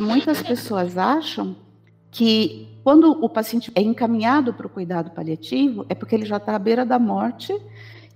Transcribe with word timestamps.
muitas 0.00 0.42
pessoas 0.42 0.96
acham 0.96 1.56
que 2.10 2.68
quando 2.82 3.10
o 3.22 3.28
paciente 3.28 3.70
é 3.74 3.80
encaminhado 3.80 4.54
para 4.54 4.66
o 4.66 4.70
cuidado 4.70 5.10
paliativo, 5.10 5.84
é 5.88 5.94
porque 5.94 6.14
ele 6.14 6.24
já 6.24 6.36
está 6.36 6.54
à 6.54 6.58
beira 6.58 6.84
da 6.84 6.98
morte 6.98 7.54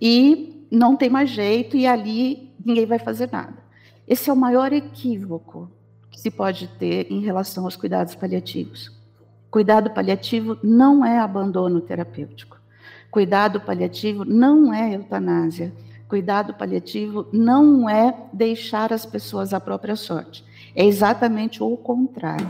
e 0.01 0.67
não 0.71 0.97
tem 0.97 1.11
mais 1.11 1.31
jeito 1.31 1.77
e 1.77 1.87
ali 1.87 2.51
ninguém 2.65 2.87
vai 2.87 2.99
fazer 2.99 3.29
nada. 3.31 3.55
Esse 4.07 4.31
é 4.31 4.33
o 4.33 4.37
maior 4.37 4.73
equívoco 4.73 5.71
que 6.11 6.21
se 6.21 6.31
pode 6.31 6.69
ter 6.79 7.11
em 7.11 7.21
relação 7.21 7.65
aos 7.65 7.77
cuidados 7.77 8.15
paliativos. 8.15 8.91
Cuidado 9.51 9.91
paliativo 9.91 10.57
não 10.63 11.05
é 11.05 11.19
abandono 11.19 11.81
terapêutico. 11.81 12.59
Cuidado 13.11 13.61
paliativo 13.61 14.25
não 14.25 14.73
é 14.73 14.95
eutanásia. 14.95 15.73
Cuidado 16.09 16.55
paliativo 16.55 17.27
não 17.33 17.89
é 17.89 18.17
deixar 18.33 18.93
as 18.93 19.05
pessoas 19.05 19.53
à 19.53 19.61
própria 19.61 19.97
sorte. 19.97 20.45
É 20.75 20.85
exatamente 20.85 21.63
o 21.63 21.77
contrário. 21.77 22.47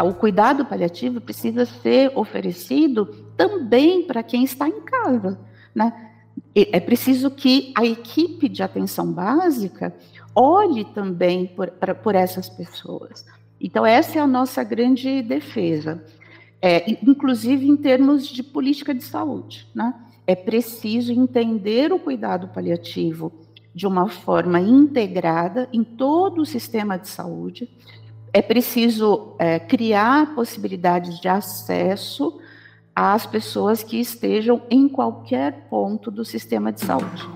O 0.00 0.14
cuidado 0.14 0.64
paliativo 0.64 1.20
precisa 1.20 1.64
ser 1.64 2.10
oferecido 2.16 3.06
também 3.36 4.02
para 4.04 4.22
quem 4.22 4.42
está 4.42 4.68
em 4.68 4.80
casa. 4.80 5.38
Né? 5.74 5.92
É 6.54 6.80
preciso 6.80 7.30
que 7.30 7.72
a 7.76 7.84
equipe 7.84 8.48
de 8.48 8.62
atenção 8.62 9.12
básica 9.12 9.94
olhe 10.34 10.84
também 10.84 11.46
por, 11.46 11.70
pra, 11.70 11.94
por 11.94 12.14
essas 12.14 12.48
pessoas. 12.48 13.24
Então, 13.60 13.86
essa 13.86 14.18
é 14.18 14.20
a 14.20 14.26
nossa 14.26 14.64
grande 14.64 15.22
defesa, 15.22 16.04
é, 16.60 16.90
inclusive 17.06 17.66
em 17.66 17.76
termos 17.76 18.26
de 18.26 18.42
política 18.42 18.92
de 18.92 19.04
saúde. 19.04 19.68
Né? 19.74 19.94
É 20.26 20.34
preciso 20.34 21.12
entender 21.12 21.92
o 21.92 21.98
cuidado 21.98 22.48
paliativo 22.48 23.32
de 23.74 23.86
uma 23.86 24.08
forma 24.08 24.60
integrada 24.60 25.68
em 25.72 25.82
todo 25.82 26.42
o 26.42 26.46
sistema 26.46 26.98
de 26.98 27.08
saúde. 27.08 27.68
É 28.32 28.42
preciso 28.42 29.34
é, 29.38 29.58
criar 29.58 30.34
possibilidades 30.34 31.18
de 31.20 31.28
acesso 31.28 32.40
às 32.94 33.26
pessoas 33.26 33.82
que 33.82 33.98
estejam 33.98 34.62
em 34.70 34.88
qualquer 34.88 35.68
ponto 35.68 36.10
do 36.10 36.24
sistema 36.24 36.72
de 36.72 36.80
saúde. 36.80 37.28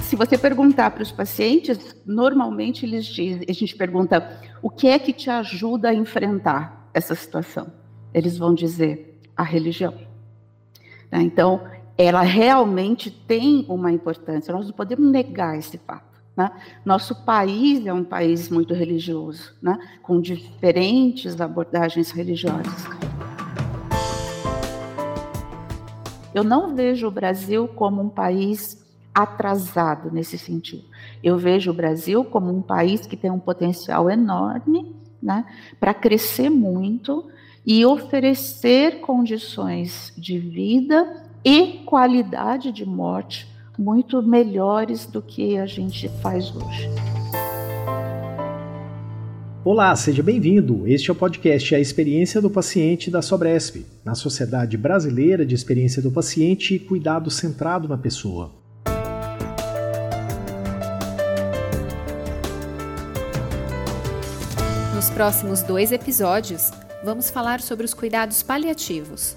Se 0.00 0.14
você 0.14 0.38
perguntar 0.38 0.92
para 0.92 1.02
os 1.02 1.10
pacientes, 1.10 1.96
normalmente 2.06 2.86
eles 2.86 3.04
dizem, 3.04 3.44
a 3.48 3.52
gente 3.52 3.74
pergunta 3.74 4.40
o 4.62 4.70
que 4.70 4.86
é 4.86 5.00
que 5.00 5.12
te 5.12 5.28
ajuda 5.28 5.88
a 5.88 5.94
enfrentar 5.94 6.88
essa 6.94 7.14
situação. 7.14 7.72
Eles 8.14 8.38
vão 8.38 8.54
dizer 8.54 9.20
a 9.36 9.42
religião. 9.42 9.94
Né? 11.10 11.22
Então, 11.22 11.60
ela 11.98 12.22
realmente 12.22 13.10
tem 13.10 13.64
uma 13.68 13.90
importância, 13.90 14.52
nós 14.52 14.66
não 14.66 14.72
podemos 14.74 15.10
negar 15.10 15.58
esse 15.58 15.78
fato. 15.78 16.20
Né? 16.36 16.50
Nosso 16.84 17.24
país 17.24 17.86
é 17.86 17.92
um 17.92 18.04
país 18.04 18.50
muito 18.50 18.74
religioso, 18.74 19.54
né? 19.62 19.78
com 20.02 20.20
diferentes 20.20 21.40
abordagens 21.40 22.10
religiosas. 22.10 22.84
Eu 26.34 26.44
não 26.44 26.74
vejo 26.74 27.08
o 27.08 27.10
Brasil 27.10 27.66
como 27.66 28.02
um 28.02 28.10
país 28.10 28.84
atrasado 29.14 30.12
nesse 30.12 30.36
sentido. 30.36 30.84
Eu 31.24 31.38
vejo 31.38 31.70
o 31.70 31.74
Brasil 31.74 32.22
como 32.22 32.54
um 32.54 32.60
país 32.60 33.06
que 33.06 33.16
tem 33.16 33.30
um 33.30 33.38
potencial 33.38 34.10
enorme 34.10 34.94
né, 35.22 35.46
para 35.80 35.94
crescer 35.94 36.50
muito 36.50 37.26
e 37.64 37.86
oferecer 37.86 39.00
condições 39.00 40.12
de 40.18 40.38
vida 40.38 41.25
e 41.48 41.84
qualidade 41.86 42.72
de 42.72 42.84
morte 42.84 43.46
muito 43.78 44.20
melhores 44.20 45.06
do 45.06 45.22
que 45.22 45.56
a 45.56 45.64
gente 45.64 46.08
faz 46.20 46.52
hoje. 46.52 46.90
Olá, 49.64 49.94
seja 49.94 50.24
bem-vindo. 50.24 50.88
Este 50.88 51.08
é 51.08 51.12
o 51.12 51.16
podcast 51.16 51.72
A 51.72 51.78
Experiência 51.78 52.42
do 52.42 52.50
Paciente 52.50 53.12
da 53.12 53.22
Sobresp, 53.22 53.86
na 54.04 54.16
Sociedade 54.16 54.76
Brasileira 54.76 55.46
de 55.46 55.54
Experiência 55.54 56.02
do 56.02 56.10
Paciente 56.10 56.74
e 56.74 56.80
Cuidado 56.80 57.30
Centrado 57.30 57.86
na 57.86 57.96
Pessoa. 57.96 58.50
Nos 64.96 65.10
próximos 65.10 65.62
dois 65.62 65.92
episódios, 65.92 66.72
vamos 67.04 67.30
falar 67.30 67.60
sobre 67.60 67.84
os 67.84 67.94
cuidados 67.94 68.42
paliativos. 68.42 69.36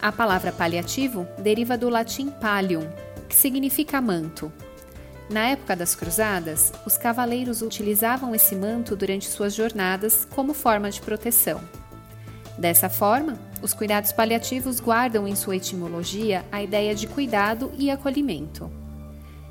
A 0.00 0.12
palavra 0.12 0.52
paliativo 0.52 1.26
deriva 1.38 1.76
do 1.76 1.88
latim 1.88 2.30
pallium, 2.30 2.86
que 3.28 3.34
significa 3.34 4.00
manto. 4.00 4.52
Na 5.28 5.48
época 5.48 5.74
das 5.74 5.94
cruzadas, 5.94 6.72
os 6.86 6.96
cavaleiros 6.96 7.62
utilizavam 7.62 8.34
esse 8.34 8.54
manto 8.54 8.94
durante 8.94 9.28
suas 9.28 9.54
jornadas 9.54 10.26
como 10.34 10.54
forma 10.54 10.90
de 10.90 11.00
proteção. 11.00 11.60
Dessa 12.56 12.88
forma, 12.88 13.38
os 13.60 13.74
cuidados 13.74 14.12
paliativos 14.12 14.80
guardam 14.80 15.26
em 15.26 15.34
sua 15.34 15.56
etimologia 15.56 16.44
a 16.52 16.62
ideia 16.62 16.94
de 16.94 17.06
cuidado 17.06 17.72
e 17.76 17.90
acolhimento. 17.90 18.70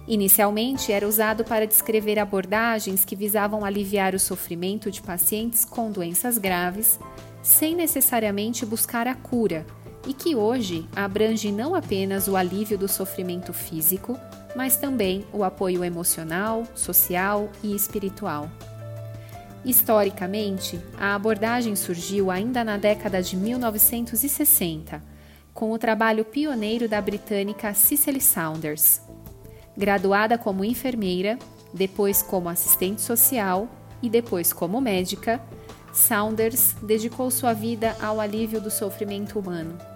Inicialmente 0.08 0.92
era 0.92 1.08
usado 1.08 1.44
para 1.44 1.68
descrever 1.68 2.20
abordagens 2.20 3.04
que 3.04 3.16
visavam 3.16 3.66
aliviar 3.66 4.16
o 4.16 4.20
sofrimento 4.20 4.90
de 4.90 5.02
pacientes 5.02 5.66
com 5.66 5.92
doenças 5.92 6.38
graves, 6.38 7.00
sem 7.42 7.76
necessariamente 7.76 8.66
buscar 8.66 9.08
a 9.08 9.16
cura, 9.16 9.66
e 10.08 10.14
que 10.14 10.36
hoje 10.36 10.88
abrange 10.96 11.52
não 11.52 11.76
apenas 11.76 12.28
o 12.28 12.36
alívio 12.36 12.78
do 12.78 12.88
sofrimento 12.88 13.54
físico, 13.54 14.18
mas 14.56 14.78
também 14.78 15.26
o 15.34 15.44
apoio 15.44 15.84
emocional, 15.84 16.64
social 16.74 17.50
e 17.64 17.76
espiritual. 17.76 18.50
Historicamente, 19.66 20.80
a 20.98 21.16
abordagem 21.16 21.76
surgiu 21.76 22.30
ainda 22.30 22.64
na 22.64 22.78
década 22.78 23.22
de 23.22 23.36
1960, 23.36 25.04
com 25.54 25.72
o 25.72 25.80
trabalho 25.80 26.24
pioneiro 26.24 26.88
da 26.88 27.02
britânica 27.02 27.74
Cicely 27.74 28.22
Saunders. 28.22 29.02
Graduada 29.76 30.38
como 30.38 30.64
enfermeira, 30.64 31.40
depois 31.74 32.22
como 32.22 32.48
assistente 32.48 33.02
social 33.02 33.68
e 34.02 34.10
depois 34.10 34.54
como 34.54 34.80
médica, 34.80 35.42
Saunders 35.92 36.76
dedicou 36.84 37.32
sua 37.32 37.54
vida 37.54 37.96
ao 38.02 38.20
alívio 38.20 38.62
do 38.62 38.70
sofrimento 38.70 39.40
humano 39.40 39.95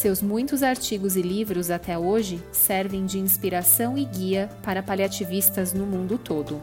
seus 0.00 0.22
muitos 0.22 0.62
artigos 0.62 1.14
e 1.14 1.20
livros 1.20 1.70
até 1.70 1.98
hoje 1.98 2.42
servem 2.50 3.04
de 3.04 3.18
inspiração 3.18 3.98
e 3.98 4.04
guia 4.06 4.48
para 4.62 4.82
paliativistas 4.82 5.74
no 5.74 5.84
mundo 5.84 6.16
todo. 6.16 6.58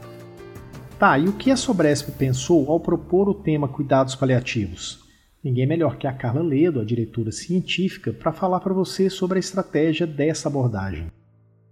Tá, 0.97 1.19
e 1.19 1.27
o 1.27 1.33
que 1.33 1.51
a 1.51 1.55
Sobresp 1.55 2.09
pensou 2.13 2.71
ao 2.71 2.79
propor 2.79 3.29
o 3.29 3.35
tema 3.35 3.67
cuidados 3.67 4.15
paliativos? 4.15 5.05
Ninguém 5.43 5.67
melhor 5.67 5.97
que 5.97 6.07
a 6.07 6.13
Carla 6.13 6.41
Ledo, 6.41 6.79
a 6.79 6.83
diretora 6.83 7.31
científica, 7.31 8.11
para 8.11 8.33
falar 8.33 8.59
para 8.59 8.73
você 8.73 9.07
sobre 9.07 9.37
a 9.37 9.39
estratégia 9.39 10.07
dessa 10.07 10.49
abordagem. 10.49 11.11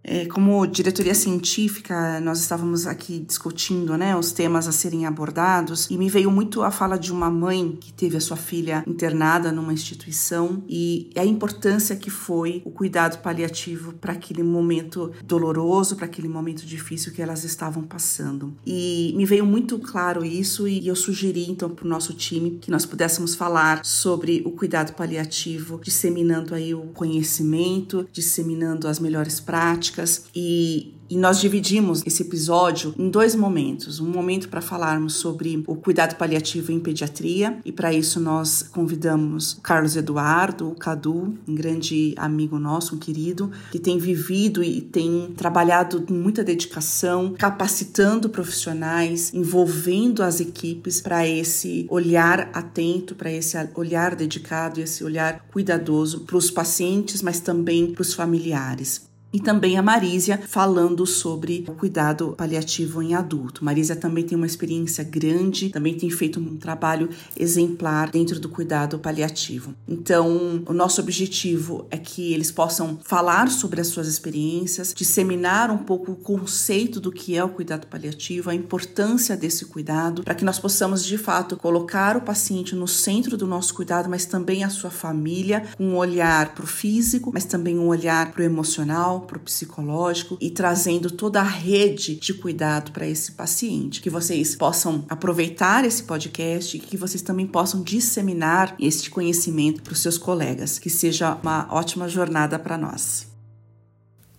É, 0.07 0.27
como 0.27 0.67
diretoria 0.67 1.15
científica, 1.15 2.19
nós 2.19 2.39
estávamos 2.39 2.85
aqui 2.85 3.25
discutindo 3.27 3.97
né, 3.97 4.15
os 4.15 4.31
temas 4.31 4.67
a 4.67 4.71
serem 4.71 5.07
abordados 5.07 5.87
e 5.89 5.97
me 5.97 6.09
veio 6.09 6.29
muito 6.29 6.61
a 6.61 6.69
fala 6.69 6.95
de 6.95 7.11
uma 7.11 7.31
mãe 7.31 7.75
que 7.81 7.91
teve 7.91 8.15
a 8.15 8.21
sua 8.21 8.37
filha 8.37 8.83
internada 8.85 9.51
numa 9.51 9.73
instituição 9.73 10.63
e 10.69 11.09
a 11.15 11.25
importância 11.25 11.95
que 11.95 12.11
foi 12.11 12.61
o 12.63 12.69
cuidado 12.69 13.19
paliativo 13.23 13.93
para 13.93 14.13
aquele 14.13 14.43
momento 14.43 15.11
doloroso, 15.23 15.95
para 15.95 16.05
aquele 16.05 16.27
momento 16.27 16.67
difícil 16.67 17.11
que 17.11 17.21
elas 17.21 17.43
estavam 17.43 17.81
passando. 17.81 18.53
E 18.63 19.11
me 19.17 19.25
veio 19.25 19.45
muito 19.45 19.79
claro 19.79 20.23
isso 20.23 20.67
e 20.67 20.87
eu 20.87 20.95
sugeri 20.95 21.49
então 21.49 21.69
para 21.69 21.85
o 21.85 21.89
nosso 21.89 22.13
time 22.13 22.59
que 22.61 22.69
nós 22.69 22.85
pudéssemos 22.85 23.33
falar 23.33 23.83
sobre 23.83 24.43
o 24.45 24.51
cuidado 24.51 24.93
paliativo, 24.93 25.81
disseminando 25.83 26.53
aí 26.53 26.75
o 26.75 26.81
conhecimento, 26.93 28.07
disseminando 28.13 28.87
as 28.87 28.99
melhores 28.99 29.39
práticas 29.39 29.94
e 30.35 30.95
e 31.09 31.15
nós 31.17 31.39
dividimos 31.39 32.01
esse 32.05 32.23
episódio 32.23 32.93
em 32.97 33.09
dois 33.09 33.35
momentos. 33.35 33.99
Um 33.99 34.09
momento 34.09 34.49
para 34.49 34.61
falarmos 34.61 35.13
sobre 35.13 35.63
o 35.67 35.75
cuidado 35.75 36.15
paliativo 36.15 36.71
em 36.71 36.79
pediatria, 36.79 37.59
e 37.63 37.71
para 37.71 37.93
isso 37.93 38.19
nós 38.19 38.63
convidamos 38.63 39.53
o 39.53 39.61
Carlos 39.61 39.95
Eduardo, 39.95 40.67
o 40.67 40.75
Cadu, 40.75 41.37
um 41.47 41.53
grande 41.53 42.15
amigo 42.17 42.57
nosso, 42.57 42.95
um 42.95 42.97
querido, 42.97 43.51
que 43.71 43.77
tem 43.77 43.99
vivido 43.99 44.63
e 44.63 44.81
tem 44.81 45.31
trabalhado 45.37 46.01
com 46.01 46.13
muita 46.13 46.43
dedicação, 46.43 47.35
capacitando 47.37 48.27
profissionais, 48.27 49.31
envolvendo 49.33 50.23
as 50.23 50.39
equipes 50.39 51.01
para 51.01 51.27
esse 51.27 51.85
olhar 51.87 52.49
atento, 52.51 53.13
para 53.13 53.31
esse 53.31 53.55
olhar 53.75 54.15
dedicado, 54.15 54.81
esse 54.81 55.03
olhar 55.03 55.45
cuidadoso 55.51 56.21
para 56.21 56.37
os 56.37 56.49
pacientes, 56.49 57.21
mas 57.21 57.39
também 57.39 57.91
para 57.91 58.01
os 58.01 58.13
familiares. 58.13 59.13
E 59.35 59.39
também 59.41 59.77
a 59.77 59.81
Marísia 59.81 60.39
falando 60.47 61.05
sobre 61.05 61.65
o 61.67 61.73
cuidado 61.73 62.33
paliativo 62.37 63.03
em 63.03 63.15
adulto. 63.15 63.65
Marísia 63.65 63.93
também 63.93 64.23
tem 64.23 64.37
uma 64.37 64.45
experiência 64.45 65.03
grande, 65.03 65.71
também 65.71 65.93
tem 65.93 66.09
feito 66.09 66.39
um 66.39 66.55
trabalho 66.55 67.09
exemplar 67.37 68.09
dentro 68.09 68.39
do 68.39 68.47
cuidado 68.47 68.97
paliativo. 68.97 69.75
Então, 69.85 70.63
o 70.65 70.71
nosso 70.71 71.01
objetivo 71.01 71.85
é 71.91 71.97
que 71.97 72.31
eles 72.33 72.49
possam 72.49 72.97
falar 73.03 73.49
sobre 73.49 73.81
as 73.81 73.87
suas 73.87 74.07
experiências, 74.07 74.93
disseminar 74.95 75.69
um 75.69 75.79
pouco 75.79 76.13
o 76.13 76.15
conceito 76.15 77.01
do 77.01 77.11
que 77.11 77.35
é 77.35 77.43
o 77.43 77.49
cuidado 77.49 77.87
paliativo, 77.87 78.49
a 78.49 78.55
importância 78.55 79.35
desse 79.35 79.65
cuidado, 79.65 80.23
para 80.23 80.33
que 80.33 80.45
nós 80.45 80.59
possamos 80.59 81.03
de 81.03 81.17
fato 81.17 81.57
colocar 81.57 82.15
o 82.15 82.21
paciente 82.21 82.73
no 82.73 82.87
centro 82.87 83.35
do 83.35 83.45
nosso 83.45 83.73
cuidado, 83.73 84.09
mas 84.09 84.25
também 84.25 84.63
a 84.63 84.69
sua 84.69 84.89
família, 84.89 85.65
com 85.75 85.87
um 85.87 85.97
olhar 85.97 86.53
para 86.53 86.63
o 86.63 86.67
físico, 86.67 87.31
mas 87.33 87.43
também 87.43 87.77
um 87.77 87.87
olhar 87.87 88.31
para 88.31 88.41
o 88.41 88.45
emocional, 88.45 89.24
para 89.25 89.37
o 89.37 89.41
psicológico 89.41 90.37
e 90.39 90.49
trazendo 90.49 91.11
toda 91.11 91.41
a 91.41 91.43
rede 91.43 92.15
de 92.15 92.33
cuidado 92.33 92.91
para 92.91 93.05
esse 93.07 93.33
paciente. 93.33 94.01
Que 94.01 94.09
vocês 94.09 94.55
possam 94.55 95.05
aproveitar 95.09 95.83
esse 95.83 96.03
podcast 96.03 96.77
e 96.77 96.79
que 96.79 96.95
vocês 96.95 97.21
também 97.21 97.45
possam 97.45 97.83
disseminar 97.83 98.75
este 98.79 99.09
conhecimento 99.09 99.83
para 99.83 99.93
os 99.93 99.99
seus 99.99 100.17
colegas. 100.17 100.79
Que 100.79 100.89
seja 100.89 101.35
uma 101.43 101.67
ótima 101.71 102.07
jornada 102.07 102.57
para 102.57 102.77
nós. 102.77 103.27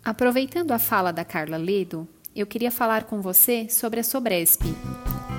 Aproveitando 0.04 0.70
a 0.70 0.78
fala 0.78 1.12
da 1.12 1.24
Carla 1.24 1.56
Ledo, 1.56 2.06
eu 2.34 2.46
queria 2.46 2.70
falar 2.70 3.04
com 3.04 3.20
você 3.20 3.68
sobre 3.68 3.98
a 3.98 4.04
Sobresp, 4.04 4.62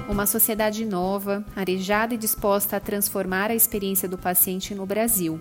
uma 0.10 0.26
sociedade 0.26 0.84
nova, 0.84 1.46
arejada 1.56 2.14
e 2.14 2.18
disposta 2.18 2.76
a 2.76 2.80
transformar 2.80 3.52
a 3.52 3.56
experiência 3.56 4.10
do 4.10 4.18
paciente 4.18 4.76
no 4.76 4.86
Brasil. 4.86 5.40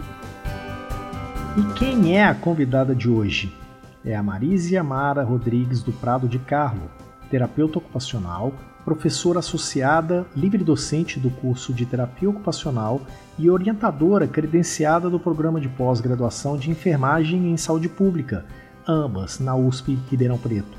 E 1.54 1.78
quem 1.78 2.16
é 2.16 2.24
a 2.24 2.34
convidada 2.34 2.94
de 2.94 3.10
hoje? 3.10 3.54
É 4.02 4.16
a 4.16 4.22
Marísia 4.22 4.82
Mara 4.82 5.22
Rodrigues 5.22 5.82
do 5.82 5.92
Prado 5.92 6.26
de 6.26 6.38
Carlo, 6.38 6.90
terapeuta 7.30 7.76
ocupacional, 7.76 8.54
professora 8.86 9.40
associada, 9.40 10.26
livre 10.34 10.64
docente 10.64 11.20
do 11.20 11.28
curso 11.28 11.74
de 11.74 11.84
terapia 11.84 12.30
ocupacional 12.30 13.02
e 13.38 13.50
orientadora 13.50 14.26
credenciada 14.26 15.10
do 15.10 15.20
programa 15.20 15.60
de 15.60 15.68
pós-graduação 15.68 16.56
de 16.56 16.70
enfermagem 16.70 17.52
em 17.52 17.56
saúde 17.58 17.90
pública, 17.90 18.46
ambas 18.88 19.38
na 19.38 19.54
USP 19.54 19.98
Ribeirão 20.10 20.38
Preto. 20.38 20.78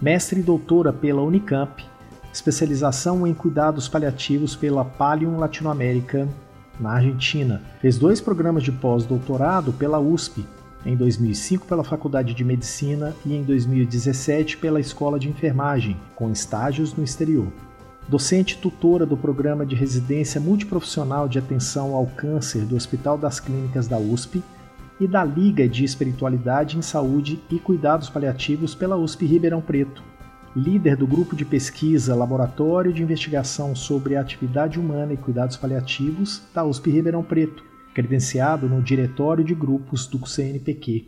Mestre 0.00 0.40
e 0.40 0.42
doutora 0.42 0.94
pela 0.94 1.20
Unicamp, 1.20 1.84
especialização 2.32 3.26
em 3.26 3.34
cuidados 3.34 3.88
paliativos 3.88 4.56
pela 4.56 4.84
Palium 4.84 5.38
Latinoamérica, 5.38 6.28
na 6.80 6.92
Argentina. 6.92 7.62
Fez 7.80 7.98
dois 7.98 8.20
programas 8.20 8.62
de 8.62 8.72
pós-doutorado 8.72 9.72
pela 9.72 10.00
USP, 10.00 10.44
em 10.84 10.96
2005 10.96 11.66
pela 11.66 11.84
Faculdade 11.84 12.34
de 12.34 12.44
Medicina 12.44 13.14
e 13.24 13.34
em 13.34 13.42
2017 13.44 14.56
pela 14.56 14.80
Escola 14.80 15.18
de 15.18 15.28
Enfermagem, 15.28 15.96
com 16.16 16.30
estágios 16.30 16.94
no 16.94 17.04
exterior. 17.04 17.46
Docente 18.08 18.58
tutora 18.58 19.06
do 19.06 19.16
programa 19.16 19.64
de 19.64 19.76
residência 19.76 20.40
multiprofissional 20.40 21.28
de 21.28 21.38
atenção 21.38 21.94
ao 21.94 22.06
câncer 22.06 22.64
do 22.64 22.74
Hospital 22.74 23.16
das 23.16 23.38
Clínicas 23.38 23.86
da 23.86 23.96
USP 23.96 24.42
e 24.98 25.06
da 25.06 25.24
Liga 25.24 25.68
de 25.68 25.84
Espiritualidade 25.84 26.76
em 26.76 26.82
Saúde 26.82 27.40
e 27.48 27.60
Cuidados 27.60 28.10
Paliativos 28.10 28.74
pela 28.74 28.96
USP 28.96 29.24
Ribeirão 29.24 29.60
Preto. 29.60 30.02
Líder 30.54 30.96
do 30.96 31.06
grupo 31.06 31.34
de 31.34 31.46
pesquisa 31.46 32.14
Laboratório 32.14 32.92
de 32.92 33.02
Investigação 33.02 33.74
sobre 33.74 34.16
Atividade 34.16 34.78
Humana 34.78 35.14
e 35.14 35.16
Cuidados 35.16 35.56
Paliativos 35.56 36.42
da 36.54 36.62
USP 36.62 36.90
Ribeirão 36.90 37.22
Preto 37.22 37.64
credenciado 37.94 38.68
no 38.68 38.82
Diretório 38.82 39.44
de 39.44 39.54
Grupos 39.54 40.06
do 40.06 40.26
CNPq, 40.26 41.06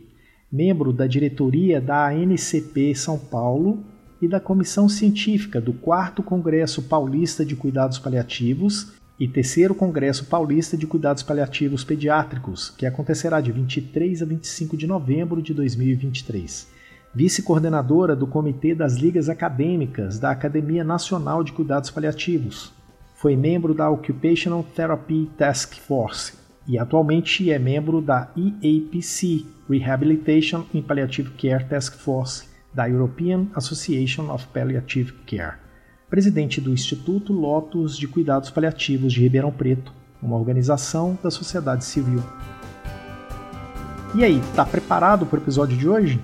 membro 0.51 0.93
da 0.93 1.07
diretoria 1.07 1.81
da 1.81 2.07
ANCP 2.09 2.95
São 2.95 3.17
Paulo 3.17 3.83
e 4.21 4.27
da 4.27 4.39
Comissão 4.39 4.87
Científica 4.87 5.59
do 5.59 5.73
4 5.73 6.23
Congresso 6.23 6.81
Paulista 6.83 7.45
de 7.45 7.55
Cuidados 7.55 7.99
Paliativos 7.99 8.93
e 9.19 9.27
3 9.27 9.69
Congresso 9.77 10.25
Paulista 10.25 10.75
de 10.75 10.87
Cuidados 10.87 11.23
Paliativos 11.23 11.83
Pediátricos, 11.83 12.71
que 12.71 12.85
acontecerá 12.85 13.41
de 13.41 13.51
23 13.51 14.21
a 14.21 14.25
25 14.25 14.75
de 14.75 14.87
novembro 14.87 15.41
de 15.41 15.53
2023. 15.53 16.74
Vice-coordenadora 17.15 18.13
do 18.13 18.27
Comitê 18.27 18.75
das 18.75 18.97
Ligas 18.97 19.29
Acadêmicas 19.29 20.19
da 20.19 20.31
Academia 20.31 20.83
Nacional 20.83 21.45
de 21.45 21.53
Cuidados 21.53 21.89
Paliativos. 21.89 22.73
Foi 23.15 23.37
membro 23.37 23.73
da 23.73 23.89
Occupational 23.89 24.65
Therapy 24.75 25.31
Task 25.37 25.75
Force 25.75 26.33
e 26.67 26.77
atualmente 26.77 27.49
é 27.49 27.57
membro 27.57 28.01
da 28.01 28.29
EAPC, 28.35 29.45
Rehabilitation 29.69 30.65
in 30.73 30.81
Palliative 30.81 31.29
Care 31.37 31.63
Task 31.63 31.97
Force, 31.99 32.49
da 32.73 32.85
European 32.89 33.47
Association 33.55 34.29
of 34.29 34.45
Palliative 34.47 35.13
Care. 35.25 35.55
Presidente 36.09 36.59
do 36.59 36.73
Instituto 36.73 37.31
Lotus 37.31 37.97
de 37.97 38.09
Cuidados 38.09 38.49
Paliativos 38.49 39.13
de 39.13 39.21
Ribeirão 39.21 39.53
Preto, 39.53 39.93
uma 40.21 40.35
organização 40.35 41.17
da 41.23 41.31
sociedade 41.31 41.85
civil. 41.85 42.21
E 44.13 44.21
aí, 44.21 44.41
tá 44.53 44.65
preparado 44.65 45.25
para 45.25 45.39
o 45.39 45.41
episódio 45.41 45.77
de 45.77 45.87
hoje? 45.87 46.19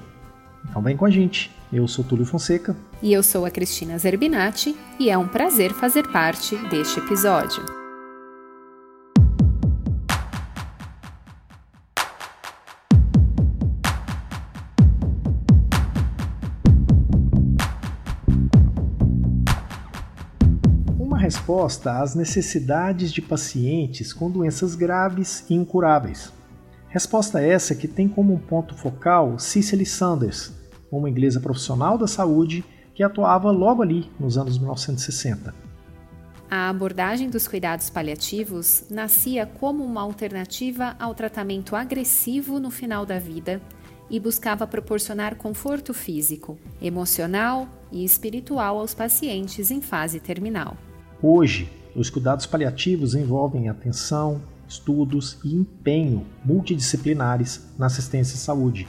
Então 0.70 0.82
vem 0.82 0.96
com 0.96 1.06
a 1.06 1.10
gente. 1.10 1.52
Eu 1.72 1.88
sou 1.88 2.04
Túlio 2.04 2.26
Fonseca. 2.26 2.76
E 3.02 3.14
eu 3.14 3.24
sou 3.24 3.46
a 3.46 3.52
Cristina 3.52 3.98
Zerbinati, 3.98 4.76
e 5.00 5.10
é 5.10 5.18
um 5.18 5.28
prazer 5.28 5.72
fazer 5.74 6.08
parte 6.12 6.56
deste 6.70 7.00
episódio. 7.00 7.82
resposta 21.32 22.02
às 22.02 22.14
necessidades 22.14 23.14
de 23.14 23.22
pacientes 23.22 24.12
com 24.12 24.30
doenças 24.30 24.76
graves 24.76 25.46
e 25.50 25.54
incuráveis. 25.54 26.34
Resposta 26.92 27.42
essa 27.42 27.74
que 27.74 27.88
tem 27.88 28.10
como 28.10 28.38
ponto 28.38 28.76
focal 28.76 29.40
Cicely 29.40 29.86
Sanders, 29.86 30.52
uma 30.92 31.10
inglesa 31.10 31.40
profissional 31.40 31.98
da 31.98 32.06
saúde 32.06 32.66
que 32.94 33.02
atuava 33.02 33.50
logo 33.50 33.82
ali 33.82 34.12
nos 34.20 34.38
anos 34.38 34.58
1960. 34.58 35.56
A 36.50 36.68
abordagem 36.68 37.30
dos 37.30 37.48
cuidados 37.48 37.90
paliativos 37.90 38.84
nascia 38.90 39.46
como 39.46 39.86
uma 39.86 40.02
alternativa 40.02 40.98
ao 41.00 41.16
tratamento 41.16 41.78
agressivo 41.78 42.60
no 42.60 42.70
final 42.70 43.06
da 43.06 43.18
vida 43.18 43.62
e 44.10 44.20
buscava 44.20 44.68
proporcionar 44.68 45.38
conforto 45.38 45.94
físico, 45.94 46.60
emocional 46.82 47.70
e 47.90 48.04
espiritual 48.04 48.78
aos 48.78 48.94
pacientes 48.94 49.72
em 49.72 49.82
fase 49.82 50.20
terminal. 50.20 50.76
Hoje, 51.24 51.72
os 51.96 52.10
cuidados 52.10 52.46
paliativos 52.46 53.16
envolvem 53.16 53.70
atenção, 53.70 54.42
estudos 54.72 55.38
e 55.44 55.54
empenho 55.54 56.26
multidisciplinares 56.44 57.72
na 57.78 57.88
assistência 57.88 58.36
à 58.36 58.38
saúde. 58.38 58.88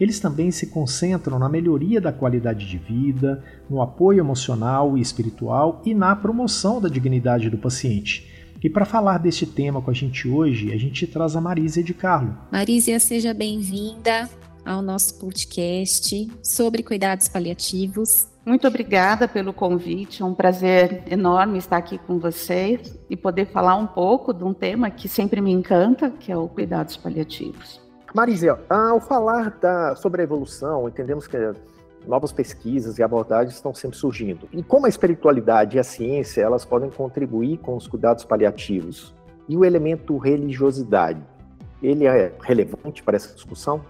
Eles 0.00 0.20
também 0.20 0.50
se 0.50 0.68
concentram 0.68 1.38
na 1.38 1.48
melhoria 1.48 2.00
da 2.00 2.12
qualidade 2.12 2.66
de 2.66 2.78
vida, 2.78 3.42
no 3.68 3.82
apoio 3.82 4.20
emocional 4.20 4.96
e 4.96 5.00
espiritual 5.00 5.82
e 5.84 5.92
na 5.92 6.14
promoção 6.14 6.80
da 6.80 6.88
dignidade 6.88 7.50
do 7.50 7.58
paciente. 7.58 8.26
E 8.62 8.70
para 8.70 8.84
falar 8.84 9.18
deste 9.18 9.46
tema 9.46 9.82
com 9.82 9.90
a 9.90 9.94
gente 9.94 10.28
hoje, 10.28 10.72
a 10.72 10.76
gente 10.76 11.06
traz 11.06 11.36
a 11.36 11.40
Marísia 11.40 11.82
de 11.82 11.94
Carlo. 11.94 12.36
Marísia, 12.50 12.98
seja 12.98 13.34
bem-vinda 13.34 14.28
ao 14.64 14.82
nosso 14.82 15.14
podcast 15.18 16.28
sobre 16.42 16.82
cuidados 16.82 17.28
paliativos. 17.28 18.28
Muito 18.48 18.66
obrigada 18.66 19.28
pelo 19.28 19.52
convite, 19.52 20.22
é 20.22 20.24
um 20.24 20.32
prazer 20.32 21.02
enorme 21.06 21.58
estar 21.58 21.76
aqui 21.76 21.98
com 21.98 22.18
vocês 22.18 22.98
e 23.10 23.14
poder 23.14 23.44
falar 23.44 23.76
um 23.76 23.86
pouco 23.86 24.32
de 24.32 24.42
um 24.42 24.54
tema 24.54 24.88
que 24.88 25.06
sempre 25.06 25.38
me 25.42 25.52
encanta, 25.52 26.08
que 26.08 26.32
é 26.32 26.36
o 26.36 26.48
cuidados 26.48 26.96
paliativos. 26.96 27.78
Marisa, 28.14 28.58
ao 28.70 29.02
falar 29.02 29.50
da, 29.60 29.94
sobre 29.96 30.22
a 30.22 30.24
evolução, 30.24 30.88
entendemos 30.88 31.26
que 31.26 31.36
novas 32.06 32.32
pesquisas 32.32 32.98
e 32.98 33.02
abordagens 33.02 33.54
estão 33.54 33.74
sempre 33.74 33.98
surgindo. 33.98 34.48
E 34.50 34.62
como 34.62 34.86
a 34.86 34.88
espiritualidade 34.88 35.76
e 35.76 35.78
a 35.78 35.84
ciência, 35.84 36.40
elas 36.40 36.64
podem 36.64 36.88
contribuir 36.88 37.58
com 37.58 37.76
os 37.76 37.86
cuidados 37.86 38.24
paliativos? 38.24 39.14
E 39.46 39.58
o 39.58 39.62
elemento 39.62 40.16
religiosidade, 40.16 41.20
ele 41.82 42.06
é 42.06 42.32
relevante 42.40 43.02
para 43.02 43.16
essa 43.16 43.34
discussão? 43.34 43.84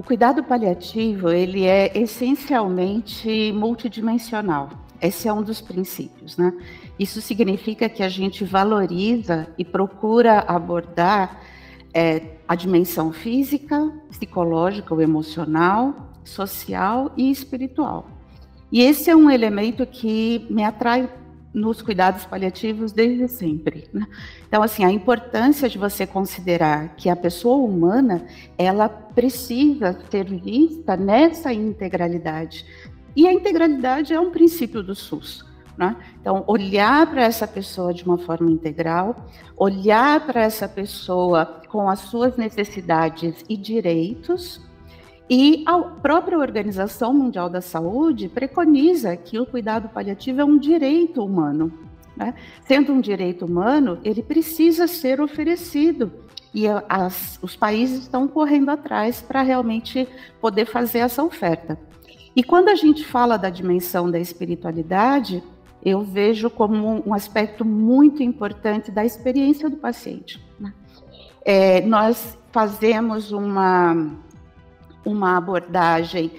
O 0.00 0.02
cuidado 0.02 0.42
paliativo, 0.42 1.28
ele 1.28 1.66
é 1.66 1.92
essencialmente 1.94 3.52
multidimensional. 3.52 4.70
Esse 4.98 5.28
é 5.28 5.32
um 5.32 5.42
dos 5.42 5.60
princípios, 5.60 6.38
né? 6.38 6.54
Isso 6.98 7.20
significa 7.20 7.86
que 7.86 8.02
a 8.02 8.08
gente 8.08 8.42
valoriza 8.42 9.46
e 9.58 9.62
procura 9.62 10.38
abordar 10.38 11.42
é, 11.92 12.38
a 12.48 12.54
dimensão 12.54 13.12
física, 13.12 13.92
psicológica 14.08 14.94
ou 14.94 15.02
emocional, 15.02 15.94
social 16.24 17.12
e 17.14 17.30
espiritual. 17.30 18.08
E 18.72 18.80
esse 18.80 19.10
é 19.10 19.14
um 19.14 19.30
elemento 19.30 19.84
que 19.84 20.46
me 20.48 20.64
atrai 20.64 21.10
nos 21.52 21.82
cuidados 21.82 22.24
paliativos 22.24 22.92
desde 22.92 23.26
sempre. 23.28 23.88
Né? 23.92 24.06
Então, 24.46 24.62
assim, 24.62 24.84
a 24.84 24.90
importância 24.90 25.68
de 25.68 25.78
você 25.78 26.06
considerar 26.06 26.94
que 26.96 27.08
a 27.08 27.16
pessoa 27.16 27.56
humana 27.56 28.24
ela 28.56 28.88
precisa 28.88 29.98
ser 30.10 30.26
vista 30.26 30.96
nessa 30.96 31.52
integralidade. 31.52 32.64
E 33.16 33.26
a 33.26 33.32
integralidade 33.32 34.14
é 34.14 34.20
um 34.20 34.30
princípio 34.30 34.82
do 34.82 34.94
SUS. 34.94 35.44
Né? 35.76 35.96
Então, 36.20 36.44
olhar 36.46 37.06
para 37.10 37.22
essa 37.24 37.48
pessoa 37.48 37.92
de 37.92 38.04
uma 38.04 38.18
forma 38.18 38.50
integral, 38.50 39.26
olhar 39.56 40.24
para 40.26 40.42
essa 40.42 40.68
pessoa 40.68 41.62
com 41.68 41.88
as 41.88 42.00
suas 42.00 42.36
necessidades 42.36 43.44
e 43.48 43.56
direitos, 43.56 44.60
e 45.32 45.62
a 45.64 45.78
própria 45.78 46.36
Organização 46.36 47.14
Mundial 47.14 47.48
da 47.48 47.60
Saúde 47.60 48.28
preconiza 48.28 49.16
que 49.16 49.38
o 49.38 49.46
cuidado 49.46 49.88
paliativo 49.88 50.40
é 50.40 50.44
um 50.44 50.58
direito 50.58 51.24
humano. 51.24 51.72
Né? 52.16 52.34
Sendo 52.66 52.92
um 52.92 53.00
direito 53.00 53.44
humano, 53.44 54.00
ele 54.02 54.24
precisa 54.24 54.88
ser 54.88 55.20
oferecido. 55.20 56.10
E 56.52 56.66
as, 56.88 57.38
os 57.40 57.54
países 57.54 58.00
estão 58.00 58.26
correndo 58.26 58.70
atrás 58.70 59.22
para 59.22 59.40
realmente 59.40 60.08
poder 60.40 60.64
fazer 60.64 60.98
essa 60.98 61.22
oferta. 61.22 61.78
E 62.34 62.42
quando 62.42 62.68
a 62.68 62.74
gente 62.74 63.06
fala 63.06 63.36
da 63.36 63.50
dimensão 63.50 64.10
da 64.10 64.18
espiritualidade, 64.18 65.44
eu 65.80 66.02
vejo 66.02 66.50
como 66.50 67.08
um 67.08 67.14
aspecto 67.14 67.64
muito 67.64 68.20
importante 68.20 68.90
da 68.90 69.04
experiência 69.04 69.70
do 69.70 69.76
paciente. 69.76 70.44
Né? 70.58 70.74
É, 71.44 71.80
nós 71.82 72.36
fazemos 72.50 73.30
uma 73.30 74.18
uma 75.04 75.36
abordagem 75.36 76.30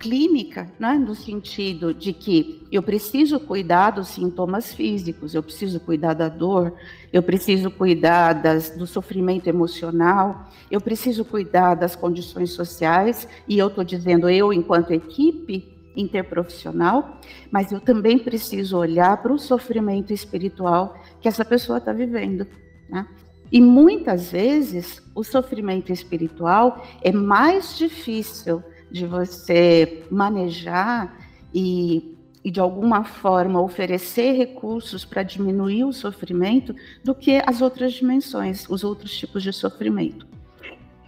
clínica, 0.00 0.66
né, 0.78 0.94
no 0.94 1.14
sentido 1.14 1.92
de 1.92 2.14
que 2.14 2.66
eu 2.72 2.82
preciso 2.82 3.38
cuidar 3.38 3.90
dos 3.90 4.08
sintomas 4.08 4.72
físicos, 4.72 5.34
eu 5.34 5.42
preciso 5.42 5.78
cuidar 5.78 6.14
da 6.14 6.26
dor, 6.26 6.72
eu 7.12 7.22
preciso 7.22 7.70
cuidar 7.70 8.32
das, 8.32 8.70
do 8.70 8.86
sofrimento 8.86 9.46
emocional, 9.46 10.48
eu 10.70 10.80
preciso 10.80 11.22
cuidar 11.22 11.74
das 11.74 11.94
condições 11.94 12.52
sociais, 12.52 13.28
e 13.46 13.58
eu 13.58 13.68
estou 13.68 13.84
dizendo 13.84 14.30
eu 14.30 14.54
enquanto 14.54 14.92
equipe 14.92 15.76
interprofissional, 15.94 17.20
mas 17.50 17.70
eu 17.70 17.80
também 17.80 18.18
preciso 18.18 18.78
olhar 18.78 19.18
para 19.18 19.32
o 19.32 19.38
sofrimento 19.38 20.14
espiritual 20.14 20.96
que 21.20 21.28
essa 21.28 21.44
pessoa 21.44 21.76
está 21.76 21.92
vivendo. 21.92 22.46
Né? 22.88 23.06
E 23.52 23.60
muitas 23.60 24.30
vezes 24.30 25.02
o 25.14 25.24
sofrimento 25.24 25.92
espiritual 25.92 26.84
é 27.02 27.10
mais 27.10 27.76
difícil 27.76 28.62
de 28.90 29.06
você 29.06 30.04
manejar 30.10 31.16
e, 31.52 32.16
e 32.44 32.50
de 32.50 32.60
alguma 32.60 33.04
forma 33.04 33.60
oferecer 33.60 34.32
recursos 34.32 35.04
para 35.04 35.22
diminuir 35.22 35.84
o 35.84 35.92
sofrimento 35.92 36.74
do 37.04 37.14
que 37.14 37.42
as 37.44 37.60
outras 37.60 37.92
dimensões, 37.92 38.68
os 38.68 38.84
outros 38.84 39.16
tipos 39.16 39.42
de 39.42 39.52
sofrimento. 39.52 40.26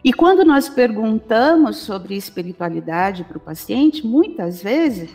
E 0.05 0.13
quando 0.13 0.45
nós 0.45 0.69
perguntamos 0.69 1.77
sobre 1.77 2.17
espiritualidade 2.17 3.23
para 3.23 3.39
o 3.39 3.41
paciente, 3.41 4.05
muitas 4.05 4.61
vezes 4.61 5.15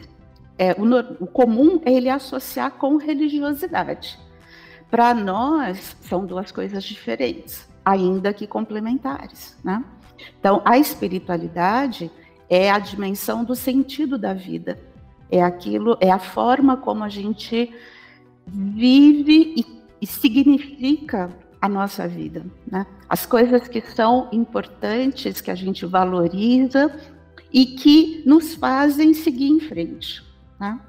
é, 0.58 0.72
o, 0.72 1.24
o 1.24 1.28
comum 1.28 1.82
é 1.84 1.92
ele 1.92 2.10
associar 2.10 2.72
com 2.72 2.96
religiosidade. 2.96 4.18
Para 4.90 5.14
nós, 5.14 5.96
são 6.02 6.26
duas 6.26 6.52
coisas 6.52 6.84
diferentes, 6.84 7.68
ainda 7.84 8.34
que 8.34 8.48
complementares. 8.48 9.58
Né? 9.64 9.84
Então, 10.40 10.62
a 10.66 10.78
espiritualidade 10.78 12.12
é 12.50 12.72
a 12.72 12.80
dimensão 12.80 13.44
do 13.44 13.56
sentido 13.56 14.18
da 14.18 14.34
vida, 14.34 14.80
é 15.30 15.44
aquilo, 15.44 15.98
é 16.00 16.10
a 16.10 16.20
forma 16.20 16.78
como 16.78 17.04
a 17.04 17.10
gente 17.10 17.74
vive 18.46 19.56
e, 19.58 19.84
e 20.02 20.08
significa 20.08 21.30
a 21.62 21.68
nossa 21.68 22.08
vida, 22.08 22.46
né? 22.66 22.86
As 23.10 23.26
coisas 23.26 23.68
que 23.68 23.82
são 23.82 24.30
importantes, 24.32 25.42
que 25.42 25.52
a 25.52 25.56
gente 25.56 25.86
valoriza 25.86 26.96
e 27.52 27.66
que 27.66 28.24
nos 28.26 28.54
fazem 28.54 29.14
seguir 29.14 29.50
em 29.50 29.60
frente. 29.60 30.24
Né? 30.60 30.80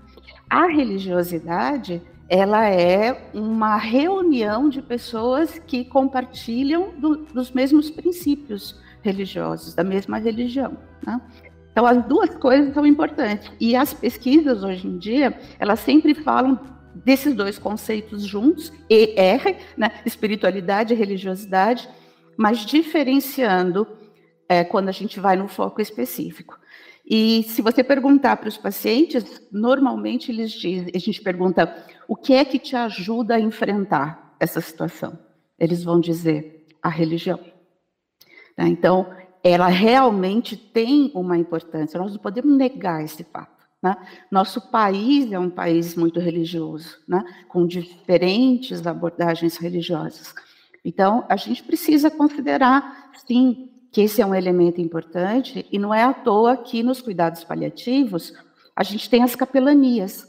A 0.49 0.67
religiosidade 0.67 2.03
ela 2.29 2.69
é 2.69 3.31
uma 3.33 3.77
reunião 3.77 4.69
de 4.69 4.83
pessoas 4.83 5.59
que 5.59 5.85
compartilham 5.85 6.93
do, 6.99 7.17
dos 7.17 7.51
mesmos 7.51 7.91
princípios 7.91 8.79
religiosos, 9.03 9.75
da 9.75 9.83
mesma 9.83 10.19
religião. 10.19 10.77
Né? 11.07 11.21
Então, 11.73 11.87
as 11.87 12.05
duas 12.07 12.35
coisas 12.37 12.75
são 12.75 12.85
importantes. 12.85 13.51
E 13.59 13.75
as 13.75 13.95
pesquisas, 13.95 14.63
hoje 14.63 14.87
em 14.87 14.99
dia, 14.99 15.39
elas 15.59 15.81
sempre 15.81 16.15
falam 16.15 16.61
desses 16.95 17.35
dois 17.35 17.59
conceitos 17.59 18.25
juntos, 18.25 18.73
ER, 18.91 19.57
né? 19.77 19.93
espiritualidade 20.05 20.93
e 20.93 20.97
religiosidade, 20.97 21.89
mas 22.37 22.67
diferenciando 22.67 23.87
é, 24.49 24.65
quando 24.65 24.89
a 24.89 24.93
gente 24.93 25.19
vai 25.19 25.37
no 25.37 25.49
foco 25.49 25.81
específico. 25.81 26.59
E 27.11 27.43
se 27.45 27.63
você 27.63 27.83
perguntar 27.83 28.37
para 28.37 28.51
os 28.51 28.59
pacientes, 28.59 29.41
normalmente 29.51 30.31
eles 30.31 30.53
dizem, 30.53 30.93
a 30.95 30.99
gente 30.99 31.23
pergunta 31.23 31.87
o 32.07 32.15
que 32.15 32.35
é 32.35 32.45
que 32.45 32.59
te 32.59 32.77
ajuda 32.77 33.37
a 33.37 33.41
enfrentar 33.41 34.37
essa 34.39 34.61
situação? 34.61 35.19
Eles 35.59 35.83
vão 35.83 35.99
dizer 35.99 36.67
a 36.83 36.91
religião. 36.91 37.41
Tá? 38.55 38.69
Então, 38.69 39.11
ela 39.43 39.69
realmente 39.69 40.55
tem 40.55 41.11
uma 41.15 41.39
importância, 41.39 41.99
nós 41.99 42.13
não 42.13 42.21
podemos 42.21 42.55
negar 42.55 43.03
esse 43.03 43.25
fato. 43.25 43.57
Né? 43.83 43.97
Nosso 44.31 44.71
país 44.71 45.33
é 45.33 45.39
um 45.39 45.49
país 45.49 45.95
muito 45.95 46.21
religioso, 46.21 46.99
né? 47.09 47.25
com 47.49 47.67
diferentes 47.67 48.87
abordagens 48.87 49.57
religiosas. 49.57 50.35
Então, 50.85 51.25
a 51.27 51.37
gente 51.37 51.63
precisa 51.63 52.11
considerar, 52.11 53.11
sim, 53.27 53.71
que 53.91 54.03
esse 54.03 54.21
é 54.21 54.27
um 54.27 54.35
elemento 54.35 54.81
importante, 54.81 55.67
e 55.73 55.79
não 55.79 55.93
é 55.95 56.03
à 56.03 56.13
toa 56.13 56.57
que 56.57 56.83
nos 56.83 57.01
cuidados 57.01 57.45
paliativos 57.45 58.33
a 58.77 58.83
gente 58.83 59.11
tem 59.11 59.23
as 59.23 59.35
capelanias, 59.35 60.29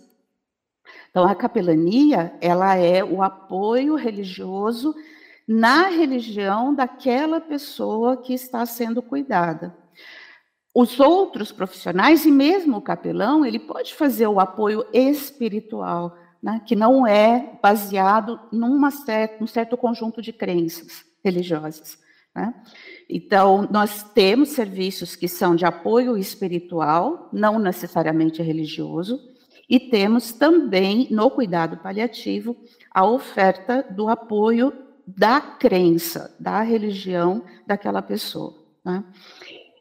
então, 1.09 1.27
a 1.27 1.33
capelania, 1.33 2.33
ela 2.39 2.75
é 2.75 3.03
o 3.03 3.23
apoio 3.23 3.95
religioso 3.95 4.95
na 5.47 5.87
religião 5.87 6.73
daquela 6.73 7.41
pessoa 7.41 8.17
que 8.17 8.33
está 8.33 8.65
sendo 8.65 9.01
cuidada. 9.01 9.75
Os 10.73 10.99
outros 10.99 11.51
profissionais 11.51 12.25
e 12.25 12.31
mesmo 12.31 12.77
o 12.77 12.81
capelão, 12.81 13.43
ele 13.43 13.57
pode 13.57 13.95
fazer 13.95 14.27
o 14.27 14.39
apoio 14.39 14.85
espiritual, 14.93 16.15
né, 16.41 16.61
que 16.65 16.75
não 16.75 17.07
é 17.07 17.57
baseado 17.61 18.39
num 18.51 18.79
certo 19.47 19.75
conjunto 19.75 20.21
de 20.21 20.31
crenças 20.31 21.03
religiosas. 21.23 21.97
Né? 22.35 22.53
Então, 23.09 23.67
nós 23.71 24.03
temos 24.03 24.49
serviços 24.49 25.15
que 25.15 25.27
são 25.27 25.55
de 25.55 25.65
apoio 25.65 26.15
espiritual, 26.15 27.27
não 27.33 27.57
necessariamente 27.57 28.43
religioso, 28.43 29.19
e 29.67 29.79
temos 29.79 30.31
também, 30.31 31.07
no 31.09 31.31
cuidado 31.31 31.77
paliativo, 31.77 32.55
a 32.91 33.05
oferta 33.05 33.83
do 33.89 34.09
apoio 34.09 34.71
da 35.07 35.41
crença, 35.41 36.35
da 36.39 36.61
religião 36.61 37.43
daquela 37.65 38.01
pessoa. 38.01 38.53
Né? 38.85 39.03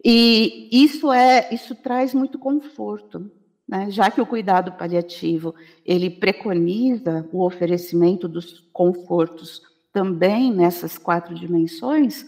E 0.03 0.69
isso 0.73 1.13
é, 1.13 1.49
isso 1.53 1.75
traz 1.75 2.15
muito 2.15 2.39
conforto, 2.39 3.31
né? 3.69 3.91
já 3.91 4.11
que 4.11 4.23
o 4.23 4.27
cuidado 4.27 4.73
paliativo 4.73 5.55
ele 5.85 6.09
preconiza 6.09 7.29
o 7.31 7.45
oferecimento 7.45 8.27
dos 8.27 8.61
confortos 8.73 9.63
também 9.93 10.53
nessas 10.53 10.97
quatro 10.97 11.35
dimensões, 11.35 12.27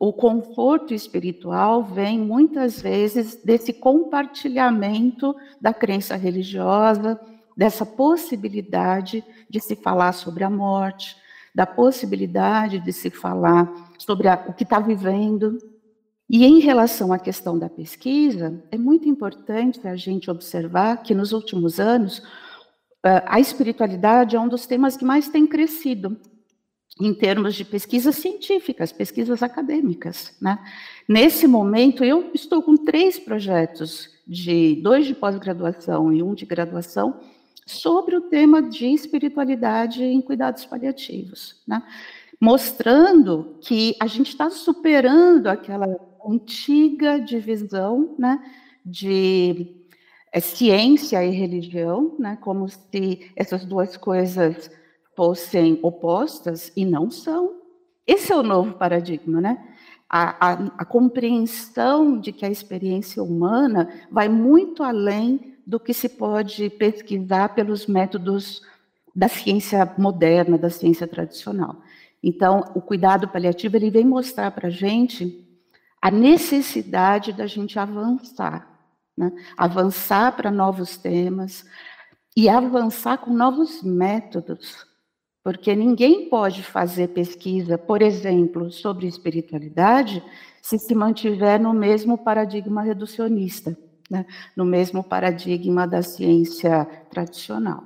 o 0.00 0.14
conforto 0.14 0.94
espiritual 0.94 1.84
vem 1.84 2.18
muitas 2.18 2.80
vezes 2.80 3.34
desse 3.44 3.70
compartilhamento 3.70 5.36
da 5.60 5.74
crença 5.74 6.16
religiosa, 6.16 7.20
dessa 7.54 7.84
possibilidade 7.84 9.22
de 9.50 9.60
se 9.60 9.76
falar 9.76 10.12
sobre 10.12 10.42
a 10.42 10.48
morte, 10.48 11.14
da 11.54 11.66
possibilidade 11.66 12.80
de 12.80 12.94
se 12.94 13.10
falar 13.10 13.70
sobre 13.98 14.26
a, 14.28 14.42
o 14.48 14.54
que 14.54 14.62
está 14.62 14.80
vivendo. 14.80 15.58
E 16.30 16.46
em 16.46 16.60
relação 16.60 17.12
à 17.12 17.18
questão 17.18 17.58
da 17.58 17.68
pesquisa, 17.68 18.64
é 18.70 18.78
muito 18.78 19.06
importante 19.06 19.86
a 19.86 19.96
gente 19.96 20.30
observar 20.30 21.02
que 21.02 21.14
nos 21.14 21.32
últimos 21.32 21.78
anos 21.78 22.22
a 23.02 23.38
espiritualidade 23.38 24.34
é 24.34 24.40
um 24.40 24.48
dos 24.48 24.66
temas 24.66 24.96
que 24.96 25.04
mais 25.04 25.28
tem 25.28 25.46
crescido 25.46 26.18
em 27.00 27.14
termos 27.14 27.54
de 27.54 27.64
pesquisas 27.64 28.16
científicas, 28.16 28.92
pesquisas 28.92 29.42
acadêmicas. 29.42 30.36
Né? 30.40 30.58
Nesse 31.08 31.46
momento, 31.46 32.04
eu 32.04 32.30
estou 32.34 32.62
com 32.62 32.76
três 32.76 33.18
projetos, 33.18 34.10
de 34.26 34.76
dois 34.82 35.06
de 35.06 35.14
pós-graduação 35.14 36.12
e 36.12 36.22
um 36.22 36.34
de 36.34 36.46
graduação, 36.46 37.20
sobre 37.66 38.16
o 38.16 38.20
tema 38.20 38.62
de 38.62 38.86
espiritualidade 38.86 40.04
em 40.04 40.20
cuidados 40.20 40.64
paliativos, 40.64 41.56
né? 41.66 41.82
mostrando 42.40 43.56
que 43.60 43.94
a 44.00 44.06
gente 44.06 44.28
está 44.28 44.48
superando 44.48 45.46
aquela 45.46 45.86
antiga 46.26 47.18
divisão 47.18 48.14
né, 48.18 48.42
de 48.84 49.76
é, 50.32 50.40
ciência 50.40 51.22
e 51.24 51.30
religião, 51.30 52.16
né, 52.18 52.38
como 52.40 52.68
se 52.68 53.30
essas 53.36 53.64
duas 53.64 53.96
coisas 53.96 54.70
fossem 55.16 55.78
opostas 55.82 56.72
e 56.76 56.84
não 56.84 57.10
são. 57.10 57.60
Esse 58.06 58.32
é 58.32 58.36
o 58.36 58.42
novo 58.42 58.74
paradigma, 58.74 59.40
né? 59.40 59.76
A, 60.08 60.48
a, 60.48 60.52
a, 60.78 60.84
compreensão 60.84 62.18
de 62.18 62.32
que 62.32 62.44
a 62.44 62.50
experiência 62.50 63.22
humana 63.22 63.88
vai 64.10 64.28
muito 64.28 64.82
além 64.82 65.56
do 65.64 65.78
que 65.78 65.94
se 65.94 66.08
pode 66.08 66.68
pesquisar 66.70 67.54
pelos 67.54 67.86
métodos 67.86 68.60
da 69.14 69.28
ciência 69.28 69.94
moderna, 69.96 70.58
da 70.58 70.68
ciência 70.68 71.06
tradicional. 71.06 71.76
Então, 72.22 72.64
o 72.74 72.80
cuidado 72.80 73.28
paliativo 73.28 73.76
ele 73.76 73.90
vem 73.90 74.04
mostrar 74.04 74.50
para 74.50 74.66
a 74.66 74.70
gente 74.70 75.46
a 76.02 76.10
necessidade 76.10 77.32
da 77.32 77.46
gente 77.46 77.78
avançar, 77.78 78.68
né? 79.16 79.32
avançar 79.56 80.34
para 80.34 80.50
novos 80.50 80.96
temas 80.96 81.64
e 82.36 82.48
avançar 82.48 83.18
com 83.18 83.32
novos 83.32 83.82
métodos, 83.82 84.86
porque 85.50 85.74
ninguém 85.74 86.28
pode 86.28 86.62
fazer 86.62 87.08
pesquisa, 87.08 87.76
por 87.76 88.02
exemplo, 88.02 88.70
sobre 88.70 89.08
espiritualidade, 89.08 90.22
se 90.62 90.78
se 90.78 90.94
mantiver 90.94 91.60
no 91.60 91.72
mesmo 91.72 92.16
paradigma 92.16 92.82
reducionista, 92.82 93.76
né? 94.08 94.24
no 94.56 94.64
mesmo 94.64 95.02
paradigma 95.02 95.88
da 95.88 96.02
ciência 96.02 96.84
tradicional. 97.10 97.82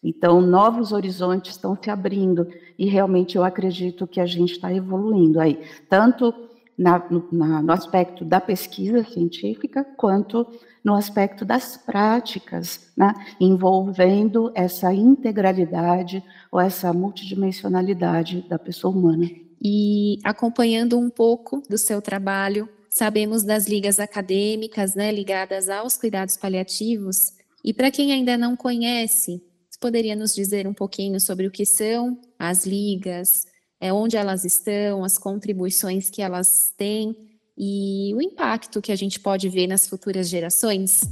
Então, 0.00 0.40
novos 0.40 0.92
horizontes 0.92 1.56
estão 1.56 1.76
se 1.76 1.90
abrindo 1.90 2.46
e 2.78 2.86
realmente 2.86 3.34
eu 3.34 3.42
acredito 3.42 4.06
que 4.06 4.20
a 4.20 4.26
gente 4.26 4.52
está 4.52 4.72
evoluindo 4.72 5.40
aí, 5.40 5.58
tanto 5.88 6.32
na, 6.78 7.04
no, 7.10 7.26
na, 7.32 7.60
no 7.60 7.72
aspecto 7.72 8.24
da 8.24 8.40
pesquisa 8.40 9.02
científica, 9.02 9.84
quanto 9.96 10.46
no 10.84 10.94
aspecto 10.94 11.44
das 11.44 11.76
práticas, 11.76 12.92
né, 12.96 13.12
envolvendo 13.40 14.50
essa 14.54 14.92
integralidade 14.92 16.22
ou 16.50 16.60
essa 16.60 16.92
multidimensionalidade 16.92 18.42
da 18.48 18.58
pessoa 18.58 18.94
humana. 18.94 19.30
E 19.62 20.18
acompanhando 20.24 20.98
um 20.98 21.08
pouco 21.08 21.62
do 21.68 21.78
seu 21.78 22.02
trabalho, 22.02 22.68
sabemos 22.90 23.44
das 23.44 23.66
ligas 23.66 24.00
acadêmicas, 24.00 24.94
né, 24.94 25.12
ligadas 25.12 25.68
aos 25.68 25.96
cuidados 25.96 26.36
paliativos. 26.36 27.32
E 27.64 27.72
para 27.72 27.90
quem 27.90 28.12
ainda 28.12 28.36
não 28.36 28.56
conhece, 28.56 29.40
poderia 29.82 30.14
nos 30.14 30.32
dizer 30.32 30.68
um 30.68 30.72
pouquinho 30.72 31.20
sobre 31.20 31.44
o 31.44 31.50
que 31.50 31.66
são 31.66 32.16
as 32.38 32.64
ligas, 32.64 33.46
é, 33.80 33.92
onde 33.92 34.16
elas 34.16 34.44
estão, 34.44 35.04
as 35.04 35.18
contribuições 35.18 36.08
que 36.08 36.22
elas 36.22 36.72
têm 36.76 37.31
e 37.56 38.14
o 38.14 38.22
impacto 38.22 38.80
que 38.80 38.92
a 38.92 38.96
gente 38.96 39.20
pode 39.20 39.48
ver 39.48 39.66
nas 39.66 39.86
futuras 39.86 40.28
gerações? 40.28 41.02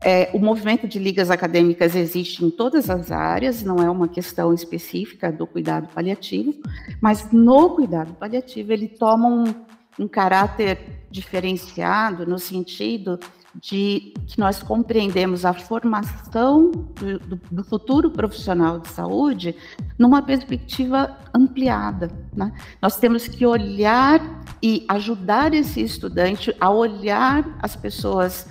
É, 0.00 0.30
o 0.32 0.38
movimento 0.38 0.86
de 0.86 0.98
ligas 0.98 1.28
acadêmicas 1.28 1.96
existe 1.96 2.44
em 2.44 2.50
todas 2.50 2.88
as 2.88 3.10
áreas, 3.10 3.64
não 3.64 3.76
é 3.76 3.90
uma 3.90 4.06
questão 4.06 4.54
específica 4.54 5.32
do 5.32 5.44
cuidado 5.46 5.88
paliativo, 5.88 6.54
mas 7.00 7.32
no 7.32 7.70
cuidado 7.70 8.14
paliativo 8.14 8.72
ele 8.72 8.86
toma 8.86 9.28
um, 9.28 10.04
um 10.04 10.06
caráter 10.06 10.78
diferenciado 11.10 12.24
no 12.24 12.38
sentido 12.38 13.18
de 13.60 14.12
que 14.26 14.38
nós 14.38 14.62
compreendemos 14.62 15.44
a 15.44 15.52
formação 15.52 16.70
do, 16.70 17.36
do, 17.50 17.64
futuro 17.64 18.10
profissional 18.10 18.78
de 18.78 18.88
saúde 18.88 19.56
numa 19.98 20.22
perspectiva 20.22 21.16
ampliada. 21.34 22.08
Né? 22.34 22.52
Nós 22.80 22.96
temos 22.96 23.26
que 23.26 23.44
olhar 23.44 24.20
e 24.62 24.84
ajudar 24.88 25.52
esse 25.54 25.82
estudante 25.82 26.54
a 26.60 26.70
olhar 26.70 27.58
as 27.60 27.74
pessoas 27.74 28.48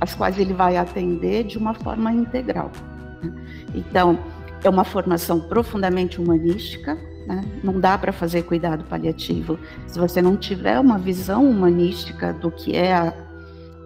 às 0.00 0.14
quais 0.14 0.38
ele 0.38 0.54
vai 0.54 0.76
atender 0.76 1.44
de 1.44 1.58
uma 1.58 1.74
forma 1.74 2.12
integral. 2.12 2.70
Né? 3.22 3.32
Então, 3.74 4.18
é 4.62 4.68
uma 4.68 4.84
formação 4.84 5.40
profundamente 5.40 6.20
humanística, 6.20 6.96
né? 7.26 7.44
Não 7.62 7.78
dá 7.78 7.96
para 7.98 8.10
fazer 8.10 8.42
cuidado 8.42 8.84
paliativo 8.84 9.58
se 9.86 9.98
você 9.98 10.22
não 10.22 10.36
tiver 10.36 10.80
uma 10.80 10.98
visão 10.98 11.48
humanística 11.48 12.32
do 12.32 12.50
que 12.50 12.74
é 12.74 12.94
a 12.94 13.27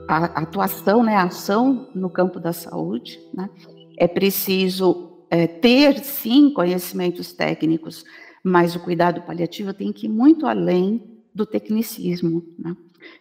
a 0.09 0.25
atuação, 0.43 1.03
né, 1.03 1.17
a 1.17 1.25
ação 1.25 1.89
no 1.95 2.11
campo 2.11 2.39
da 2.41 2.53
saúde. 2.53 3.21
Né? 3.33 3.49
É 3.97 4.07
preciso 4.09 5.13
é, 5.31 5.47
ter, 5.47 5.99
sim, 6.01 6.51
conhecimentos 6.51 7.33
técnicos, 7.33 8.05
mas 8.43 8.75
o 8.75 8.81
cuidado 8.81 9.23
paliativo 9.23 9.73
tem 9.73 9.93
que 9.93 10.07
ir 10.07 10.11
muito 10.11 10.47
além 10.47 11.03
do 11.35 11.47
tecnicismo. 11.47 12.45
Né? 12.59 12.77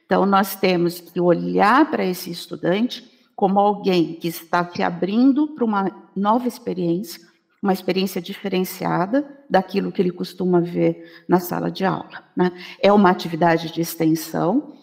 Então, 0.06 0.26
nós 0.26 0.56
temos 0.56 1.00
que 1.00 1.20
olhar 1.20 1.89
para 1.89 2.06
esse 2.06 2.30
estudante 2.30 3.10
como 3.36 3.60
alguém 3.60 4.15
que 4.15 4.28
está 4.28 4.70
se 4.70 4.84
abrindo 4.84 5.48
para 5.48 5.65
uma 5.65 6.10
nova 6.15 6.48
experiência, 6.48 7.22
uma 7.62 7.74
experiência 7.74 8.22
diferenciada 8.22 9.28
daquilo 9.50 9.91
que 9.91 10.02
ele 10.02 10.12
costuma 10.12 10.60
ver 10.60 11.24
na 11.28 11.39
sala 11.39 11.72
de 11.72 11.86
aula. 11.86 12.24
Né? 12.36 12.52
É 12.82 12.91
uma 12.91 13.10
atividade 13.10 13.72
de 13.72 13.82
extensão, 13.82 14.74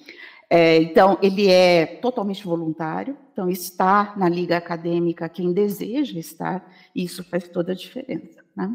é, 0.50 0.78
então, 0.78 1.18
ele 1.20 1.48
é 1.48 1.84
totalmente 1.84 2.42
voluntário, 2.42 3.16
então 3.32 3.50
está 3.50 4.14
na 4.16 4.28
liga 4.28 4.56
acadêmica 4.56 5.28
quem 5.28 5.52
deseja 5.52 6.18
estar, 6.18 6.72
isso 6.94 7.22
faz 7.22 7.46
toda 7.48 7.72
a 7.72 7.74
diferença. 7.74 8.42
Né? 8.56 8.74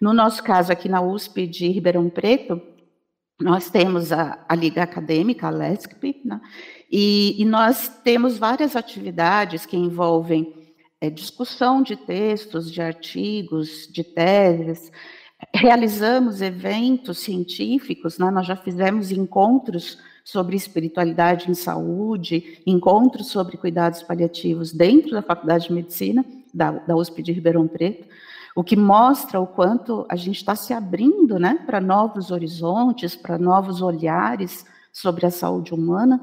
No 0.00 0.12
nosso 0.12 0.42
caso, 0.42 0.72
aqui 0.72 0.88
na 0.88 1.00
USP 1.00 1.46
de 1.46 1.68
Ribeirão 1.68 2.10
Preto, 2.10 2.60
nós 3.40 3.70
temos 3.70 4.10
a, 4.12 4.44
a 4.48 4.54
liga 4.56 4.82
acadêmica, 4.82 5.46
a 5.46 5.50
LESCP, 5.50 6.22
né? 6.24 6.40
e, 6.90 7.40
e, 7.40 7.44
nós 7.44 7.88
temos 8.02 8.36
várias 8.36 8.74
atividades 8.74 9.64
que 9.64 9.76
envolvem 9.76 10.54
é, 11.00 11.08
discussão 11.08 11.82
de 11.82 11.94
textos, 11.94 12.72
de 12.72 12.82
artigos, 12.82 13.86
de 13.92 14.02
teses, 14.02 14.90
realizamos 15.54 16.40
eventos 16.42 17.18
científicos, 17.18 18.18
né? 18.18 18.28
nós 18.30 18.46
já 18.46 18.56
fizemos 18.56 19.12
encontros 19.12 19.98
sobre 20.26 20.56
espiritualidade 20.56 21.48
em 21.48 21.54
saúde, 21.54 22.60
encontros 22.66 23.28
sobre 23.28 23.56
cuidados 23.56 24.02
paliativos 24.02 24.72
dentro 24.72 25.12
da 25.12 25.22
Faculdade 25.22 25.68
de 25.68 25.72
Medicina, 25.72 26.26
da, 26.52 26.72
da 26.72 26.96
USP 26.96 27.22
de 27.22 27.30
Ribeirão 27.30 27.68
Preto, 27.68 28.08
o 28.56 28.64
que 28.64 28.74
mostra 28.74 29.38
o 29.38 29.46
quanto 29.46 30.04
a 30.08 30.16
gente 30.16 30.38
está 30.38 30.56
se 30.56 30.72
abrindo 30.72 31.38
né, 31.38 31.62
para 31.64 31.80
novos 31.80 32.32
horizontes, 32.32 33.14
para 33.14 33.38
novos 33.38 33.80
olhares 33.80 34.66
sobre 34.92 35.26
a 35.26 35.30
saúde 35.30 35.72
humana. 35.72 36.20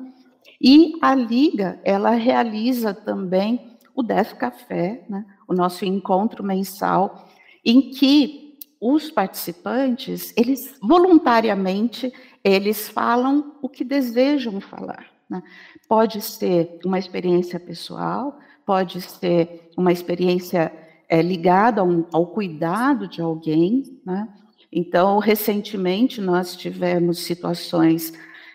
E 0.60 0.96
a 1.02 1.16
Liga, 1.16 1.80
ela 1.82 2.10
realiza 2.10 2.94
também 2.94 3.78
o 3.96 4.04
DEF 4.04 4.36
Café, 4.36 5.06
né, 5.08 5.26
o 5.48 5.54
nosso 5.54 5.86
encontro 5.86 6.44
mensal, 6.44 7.30
em 7.64 7.90
que 7.92 8.58
os 8.82 9.10
participantes, 9.10 10.34
eles 10.36 10.76
voluntariamente, 10.82 12.12
eles 12.44 12.90
falam 12.90 13.56
o 13.62 13.70
que 13.70 13.84
desejam 13.84 14.60
falar. 14.60 15.06
Né? 15.30 15.42
Pode 15.88 16.22
ser 16.22 16.80
uma 16.86 17.00
experiência 17.00 17.60
pessoal, 17.60 18.38
pode 18.66 19.02
ser 19.02 19.70
uma 19.78 19.92
experiência 19.92 20.72
é, 21.08 21.22
ligada 21.22 21.82
ao, 22.12 22.28
cuidado 22.28 23.08
de 23.08 23.22
alguém. 23.22 23.84
Né? 24.06 24.28
Então, 24.72 25.20
recentemente, 25.20 26.20
nós 26.20 26.56
tivemos 26.56 27.20
situações 27.20 28.14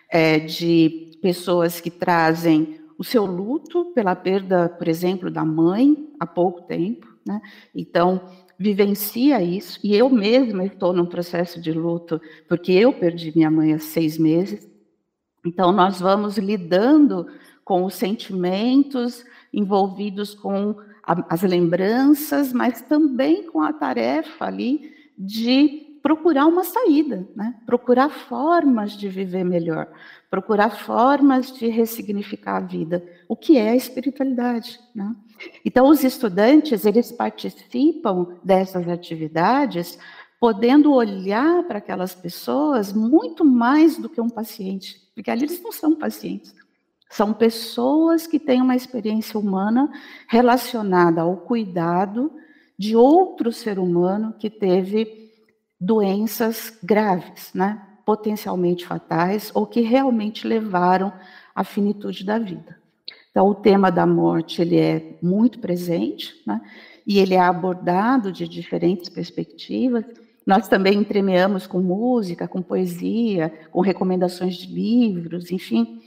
é, 0.09 0.39
de 0.39 1.17
pessoas 1.21 1.81
que 1.81 1.89
trazem 1.89 2.79
o 2.97 3.03
seu 3.03 3.25
luto 3.25 3.85
pela 3.95 4.15
perda, 4.15 4.67
por 4.67 4.87
exemplo, 4.87 5.31
da 5.31 5.45
mãe 5.45 6.09
há 6.19 6.27
pouco 6.27 6.63
tempo. 6.63 7.07
Né? 7.25 7.41
Então, 7.73 8.21
vivencia 8.59 9.41
isso, 9.41 9.79
e 9.81 9.95
eu 9.95 10.09
mesma 10.09 10.65
estou 10.65 10.91
num 10.91 11.05
processo 11.05 11.61
de 11.61 11.71
luto, 11.71 12.21
porque 12.47 12.73
eu 12.73 12.91
perdi 12.91 13.31
minha 13.33 13.49
mãe 13.49 13.73
há 13.73 13.79
seis 13.79 14.17
meses. 14.17 14.69
Então, 15.45 15.71
nós 15.71 16.01
vamos 16.01 16.37
lidando 16.37 17.25
com 17.63 17.85
os 17.85 17.95
sentimentos 17.95 19.23
envolvidos 19.53 20.35
com 20.35 20.75
a, 21.01 21.33
as 21.33 21.41
lembranças, 21.41 22.51
mas 22.51 22.81
também 22.81 23.43
com 23.43 23.61
a 23.61 23.71
tarefa 23.71 24.45
ali 24.45 24.91
de 25.17 25.88
procurar 26.01 26.45
uma 26.45 26.63
saída, 26.63 27.27
né? 27.35 27.55
procurar 27.65 28.09
formas 28.09 28.93
de 28.93 29.09
viver 29.09 29.43
melhor, 29.43 29.87
procurar 30.29 30.69
formas 30.69 31.51
de 31.51 31.67
ressignificar 31.67 32.57
a 32.57 32.61
vida, 32.61 33.03
o 33.27 33.35
que 33.35 33.57
é 33.57 33.69
a 33.69 33.75
espiritualidade. 33.75 34.79
Né? 34.95 35.15
Então, 35.63 35.87
os 35.87 36.03
estudantes, 36.03 36.85
eles 36.85 37.11
participam 37.11 38.37
dessas 38.43 38.87
atividades 38.87 39.97
podendo 40.39 40.93
olhar 40.93 41.63
para 41.63 41.79
aquelas 41.79 42.15
pessoas 42.15 42.93
muito 42.93 43.43
mais 43.43 43.97
do 43.97 44.07
que 44.07 44.21
um 44.21 44.29
paciente, 44.29 45.01
porque 45.13 45.29
ali 45.29 45.43
eles 45.43 45.61
não 45.61 45.71
são 45.71 45.93
pacientes. 45.93 46.55
São 47.09 47.33
pessoas 47.33 48.27
que 48.27 48.39
têm 48.39 48.61
uma 48.61 48.75
experiência 48.75 49.39
humana 49.39 49.91
relacionada 50.27 51.21
ao 51.21 51.37
cuidado 51.37 52.31
de 52.77 52.95
outro 52.95 53.51
ser 53.51 53.79
humano 53.79 54.33
que 54.39 54.49
teve 54.49 55.18
doenças 55.79 56.77
graves, 56.83 57.51
né? 57.53 57.81
potencialmente 58.05 58.85
fatais, 58.85 59.51
ou 59.53 59.67
que 59.67 59.81
realmente 59.81 60.47
levaram 60.47 61.13
à 61.55 61.63
finitude 61.63 62.25
da 62.25 62.39
vida. 62.39 62.79
Então, 63.29 63.47
o 63.47 63.55
tema 63.55 63.91
da 63.91 64.05
morte 64.05 64.61
ele 64.61 64.77
é 64.77 65.17
muito 65.21 65.59
presente, 65.59 66.33
né? 66.45 66.59
e 67.05 67.19
ele 67.19 67.35
é 67.35 67.39
abordado 67.39 68.31
de 68.31 68.47
diferentes 68.47 69.09
perspectivas. 69.09 70.03
Nós 70.45 70.67
também 70.67 70.97
entremeamos 70.97 71.67
com 71.67 71.79
música, 71.79 72.47
com 72.47 72.61
poesia, 72.61 73.53
com 73.71 73.81
recomendações 73.81 74.55
de 74.55 74.73
livros, 74.73 75.51
enfim, 75.51 76.01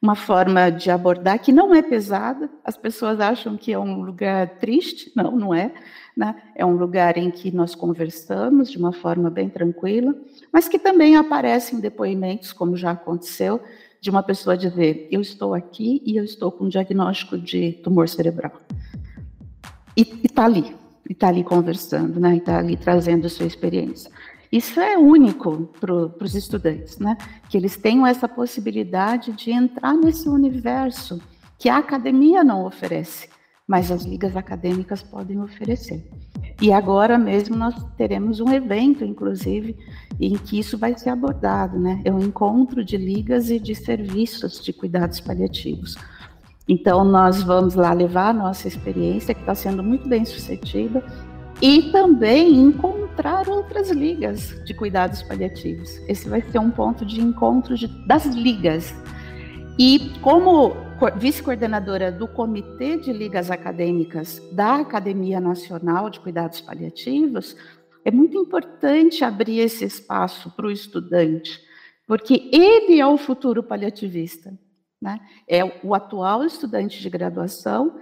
uma 0.00 0.14
forma 0.14 0.70
de 0.70 0.90
abordar 0.90 1.38
que 1.38 1.52
não 1.52 1.74
é 1.74 1.82
pesada. 1.82 2.50
As 2.64 2.76
pessoas 2.76 3.20
acham 3.20 3.56
que 3.56 3.72
é 3.72 3.78
um 3.78 4.02
lugar 4.02 4.58
triste, 4.58 5.10
não, 5.16 5.30
não 5.30 5.54
é. 5.54 5.72
Né? 6.16 6.34
É 6.54 6.64
um 6.64 6.76
lugar 6.76 7.16
em 7.16 7.30
que 7.30 7.50
nós 7.50 7.74
conversamos 7.74 8.70
de 8.70 8.78
uma 8.78 8.92
forma 8.92 9.30
bem 9.30 9.48
tranquila, 9.48 10.14
mas 10.52 10.68
que 10.68 10.78
também 10.78 11.16
aparecem 11.16 11.80
depoimentos, 11.80 12.52
como 12.52 12.76
já 12.76 12.92
aconteceu, 12.92 13.60
de 14.00 14.10
uma 14.10 14.22
pessoa 14.22 14.56
dizer: 14.56 15.08
Eu 15.10 15.20
estou 15.20 15.54
aqui 15.54 16.02
e 16.04 16.16
eu 16.16 16.24
estou 16.24 16.52
com 16.52 16.64
um 16.64 16.68
diagnóstico 16.68 17.38
de 17.38 17.72
tumor 17.82 18.08
cerebral. 18.08 18.52
E 19.96 20.02
está 20.24 20.44
ali, 20.44 20.76
e 21.08 21.12
está 21.12 21.28
ali 21.28 21.42
conversando, 21.42 22.20
né? 22.20 22.36
está 22.36 22.58
ali 22.58 22.76
trazendo 22.76 23.26
a 23.26 23.30
sua 23.30 23.46
experiência. 23.46 24.10
Isso 24.54 24.78
é 24.78 24.96
único 24.96 25.68
para 25.80 25.92
os 26.24 26.36
estudantes, 26.36 27.00
né? 27.00 27.16
que 27.48 27.56
eles 27.56 27.76
tenham 27.76 28.06
essa 28.06 28.28
possibilidade 28.28 29.32
de 29.32 29.50
entrar 29.50 29.94
nesse 29.94 30.28
universo 30.28 31.20
que 31.58 31.68
a 31.68 31.78
academia 31.78 32.44
não 32.44 32.64
oferece, 32.64 33.28
mas 33.66 33.90
as 33.90 34.04
ligas 34.04 34.36
acadêmicas 34.36 35.02
podem 35.02 35.40
oferecer. 35.40 36.08
E 36.62 36.72
agora 36.72 37.18
mesmo 37.18 37.56
nós 37.56 37.74
teremos 37.96 38.38
um 38.38 38.48
evento, 38.52 39.04
inclusive, 39.04 39.76
em 40.20 40.38
que 40.38 40.60
isso 40.60 40.78
vai 40.78 40.96
ser 40.96 41.10
abordado, 41.10 41.76
né? 41.76 42.00
É 42.04 42.12
um 42.12 42.20
encontro 42.20 42.84
de 42.84 42.96
ligas 42.96 43.50
e 43.50 43.58
de 43.58 43.74
serviços 43.74 44.62
de 44.62 44.72
cuidados 44.72 45.18
paliativos. 45.18 45.96
Então, 46.68 47.04
nós 47.04 47.42
vamos 47.42 47.74
lá 47.74 47.92
levar 47.92 48.28
a 48.28 48.32
nossa 48.32 48.68
experiência, 48.68 49.34
que 49.34 49.40
está 49.40 49.54
sendo 49.54 49.82
muito 49.82 50.08
bem 50.08 50.24
sucedida, 50.24 51.04
e 51.62 51.90
também 51.92 52.54
encontrar 52.54 53.48
outras 53.48 53.90
ligas 53.90 54.62
de 54.64 54.74
cuidados 54.74 55.22
paliativos. 55.22 55.98
Esse 56.08 56.28
vai 56.28 56.42
ser 56.42 56.58
um 56.58 56.70
ponto 56.70 57.06
de 57.06 57.20
encontro 57.20 57.76
de, 57.76 57.86
das 58.06 58.26
ligas. 58.26 58.94
E 59.78 60.12
como 60.20 60.76
vice-coordenadora 61.16 62.10
do 62.12 62.28
Comitê 62.28 62.96
de 62.96 63.12
Ligas 63.12 63.50
Acadêmicas 63.50 64.40
da 64.52 64.76
Academia 64.76 65.40
Nacional 65.40 66.08
de 66.08 66.20
Cuidados 66.20 66.60
Paliativos, 66.60 67.56
é 68.04 68.10
muito 68.10 68.38
importante 68.38 69.24
abrir 69.24 69.60
esse 69.60 69.84
espaço 69.84 70.50
para 70.50 70.66
o 70.66 70.70
estudante, 70.70 71.60
porque 72.06 72.50
ele 72.52 73.00
é 73.00 73.06
o 73.06 73.16
futuro 73.16 73.62
paliativista. 73.62 74.52
Né? 75.00 75.20
É 75.48 75.64
o 75.82 75.94
atual 75.94 76.44
estudante 76.44 77.00
de 77.00 77.10
graduação 77.10 77.98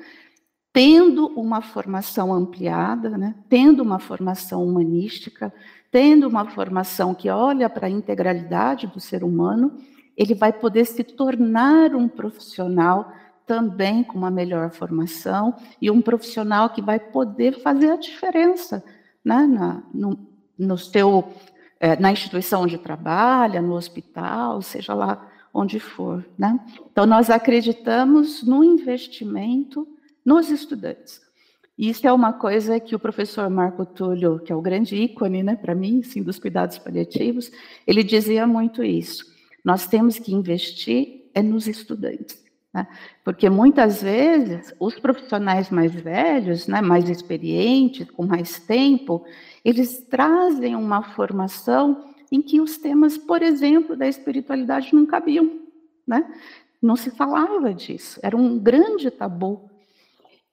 tendo 0.73 1.27
uma 1.39 1.61
formação 1.61 2.33
ampliada, 2.33 3.11
né? 3.11 3.35
tendo 3.49 3.83
uma 3.83 3.99
formação 3.99 4.65
humanística, 4.65 5.53
tendo 5.91 6.27
uma 6.27 6.47
formação 6.47 7.15
que 7.15 7.29
olha 7.29 7.69
para 7.69 7.87
a 7.87 7.91
integralidade 7.91 8.87
do 8.87 8.99
ser 8.99 9.23
humano 9.23 9.79
ele 10.17 10.35
vai 10.35 10.53
poder 10.53 10.85
se 10.85 11.03
tornar 11.03 11.95
um 11.95 12.09
profissional 12.09 13.13
também 13.47 14.05
com 14.05 14.17
uma 14.17 14.31
melhor 14.31 14.71
formação 14.71 15.55
e 15.81 15.91
um 15.91 16.01
profissional 16.01 16.71
que 16.71 16.81
vai 16.81 16.99
poder 16.99 17.61
fazer 17.61 17.91
a 17.91 17.97
diferença 17.97 18.85
né, 19.25 19.47
na, 19.47 19.83
no, 19.93 20.19
no 20.59 20.79
seu, 20.79 21.33
é, 21.81 21.97
na 21.97 22.13
instituição 22.13 22.63
onde 22.63 22.79
trabalha, 22.79 23.61
no 23.61 23.75
hospital, 23.75 24.63
seja 24.63 24.95
lá 24.95 25.29
onde 25.53 25.81
for. 25.81 26.25
Né? 26.39 26.59
Então, 26.91 27.05
nós 27.05 27.31
acreditamos 27.31 28.43
no 28.43 28.63
investimento 28.63 29.87
nos 30.25 30.51
estudantes. 30.51 31.21
Isso 31.77 32.07
é 32.07 32.13
uma 32.13 32.33
coisa 32.33 32.79
que 32.79 32.95
o 32.95 32.99
professor 32.99 33.49
Marco 33.49 33.85
Túlio, 33.87 34.39
que 34.39 34.53
é 34.53 34.57
o 34.57 34.61
grande 34.61 34.95
ícone 34.95 35.43
né, 35.43 35.57
para 35.57 35.75
mim, 35.75 36.03
sim, 36.03 36.23
dos 36.23 36.39
cuidados 36.39 36.79
paliativos, 36.79 37.51
ele 37.87 38.03
dizia 38.03 38.47
muito 38.47 38.85
isso. 38.85 39.25
Nós 39.65 39.87
temos 39.87 40.19
que 40.19 40.35
investir 40.35 41.23
é 41.35 41.43
nos 41.43 41.67
estudantes. 41.67 42.43
Né? 42.73 42.87
Porque 43.25 43.49
muitas 43.51 44.03
vezes 44.03 44.75
os 44.79 44.99
profissionais 44.99 45.71
mais 45.71 45.93
velhos, 45.93 46.67
né, 46.67 46.81
mais 46.81 47.09
experientes, 47.09 48.11
com 48.11 48.25
mais 48.25 48.59
tempo, 48.61 49.25
eles 49.65 49.99
trazem 50.09 50.75
uma 50.75 51.03
formação 51.03 52.13
em 52.31 52.41
que 52.41 52.61
os 52.61 52.79
temas, 52.79 53.19
por 53.19 53.43
exemplo, 53.43 53.97
da 53.97 54.09
espiritualidade 54.09 54.95
não 54.95 55.05
cabiam. 55.05 55.61
Né? 56.07 56.25
Não 56.81 56.97
se 56.97 57.11
falava 57.11 57.73
disso, 57.75 58.19
era 58.23 58.37
um 58.37 58.59
grande 58.59 59.11
tabu. 59.11 59.71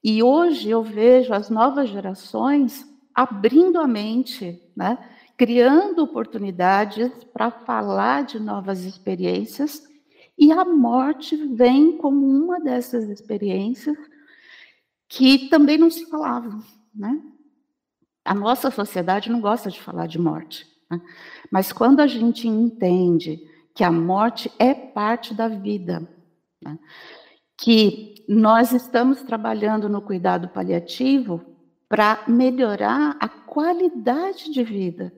E 0.03 0.23
hoje 0.23 0.69
eu 0.69 0.81
vejo 0.81 1.33
as 1.33 1.49
novas 1.49 1.89
gerações 1.89 2.85
abrindo 3.13 3.79
a 3.79 3.87
mente, 3.87 4.61
né? 4.75 4.97
criando 5.39 6.03
oportunidades 6.03 7.11
para 7.33 7.49
falar 7.49 8.23
de 8.23 8.39
novas 8.39 8.83
experiências, 8.83 9.87
e 10.37 10.51
a 10.51 10.65
morte 10.65 11.35
vem 11.35 11.97
como 11.97 12.25
uma 12.25 12.59
dessas 12.59 13.09
experiências 13.09 13.97
que 15.07 15.49
também 15.49 15.77
não 15.77 15.89
se 15.89 16.05
falava, 16.09 16.59
né? 16.93 17.21
A 18.23 18.33
nossa 18.33 18.69
sociedade 18.69 19.29
não 19.29 19.41
gosta 19.41 19.71
de 19.71 19.81
falar 19.81 20.07
de 20.07 20.19
morte, 20.19 20.67
né? 20.89 21.01
mas 21.51 21.71
quando 21.71 21.99
a 21.99 22.07
gente 22.07 22.47
entende 22.47 23.39
que 23.73 23.83
a 23.83 23.91
morte 23.91 24.51
é 24.59 24.73
parte 24.73 25.33
da 25.33 25.47
vida, 25.47 26.07
né? 26.61 26.77
Que 27.61 28.23
nós 28.27 28.71
estamos 28.71 29.21
trabalhando 29.21 29.89
no 29.89 30.01
cuidado 30.01 30.49
paliativo 30.49 31.41
para 31.87 32.23
melhorar 32.27 33.17
a 33.19 33.27
qualidade 33.27 34.51
de 34.51 34.63
vida 34.63 35.13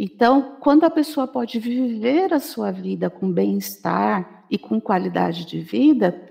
então, 0.00 0.56
quando 0.60 0.84
a 0.84 0.90
pessoa 0.90 1.26
pode 1.26 1.58
viver 1.58 2.32
a 2.32 2.38
sua 2.38 2.70
vida 2.70 3.10
com 3.10 3.32
bem-estar 3.32 4.44
e 4.48 4.56
com 4.56 4.80
qualidade 4.80 5.44
de 5.44 5.58
vida, 5.58 6.30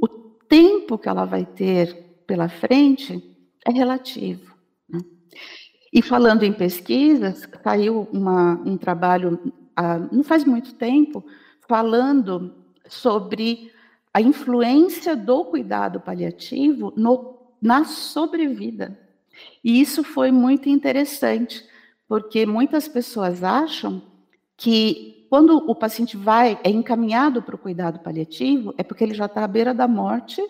o 0.00 0.06
tempo 0.06 0.96
que 0.96 1.08
ela 1.08 1.24
vai 1.24 1.44
ter 1.44 2.22
pela 2.24 2.48
frente 2.48 3.20
é 3.66 3.72
relativo. 3.72 4.54
Né? 4.88 5.00
E 5.92 6.00
falando 6.00 6.44
em 6.44 6.52
pesquisas, 6.52 7.48
saiu 7.64 8.08
uma, 8.12 8.62
um 8.64 8.76
trabalho, 8.76 9.40
ah, 9.74 9.98
não 10.12 10.22
faz 10.22 10.44
muito 10.44 10.74
tempo, 10.74 11.24
falando 11.68 12.54
sobre 12.86 13.72
a 14.14 14.20
influência 14.20 15.16
do 15.16 15.44
cuidado 15.44 15.98
paliativo 15.98 16.92
no, 16.96 17.36
na 17.60 17.84
sobrevida. 17.84 18.96
E 19.62 19.80
isso 19.80 20.04
foi 20.04 20.30
muito 20.30 20.68
interessante, 20.68 21.66
porque 22.06 22.46
muitas 22.46 22.86
pessoas 22.86 23.42
acham 23.42 24.00
que 24.56 25.26
quando 25.28 25.56
o 25.68 25.74
paciente 25.74 26.16
vai, 26.16 26.56
é 26.62 26.70
encaminhado 26.70 27.42
para 27.42 27.56
o 27.56 27.58
cuidado 27.58 27.98
paliativo, 27.98 28.72
é 28.78 28.84
porque 28.84 29.02
ele 29.02 29.14
já 29.14 29.26
está 29.26 29.42
à 29.42 29.48
beira 29.48 29.74
da 29.74 29.88
morte 29.88 30.40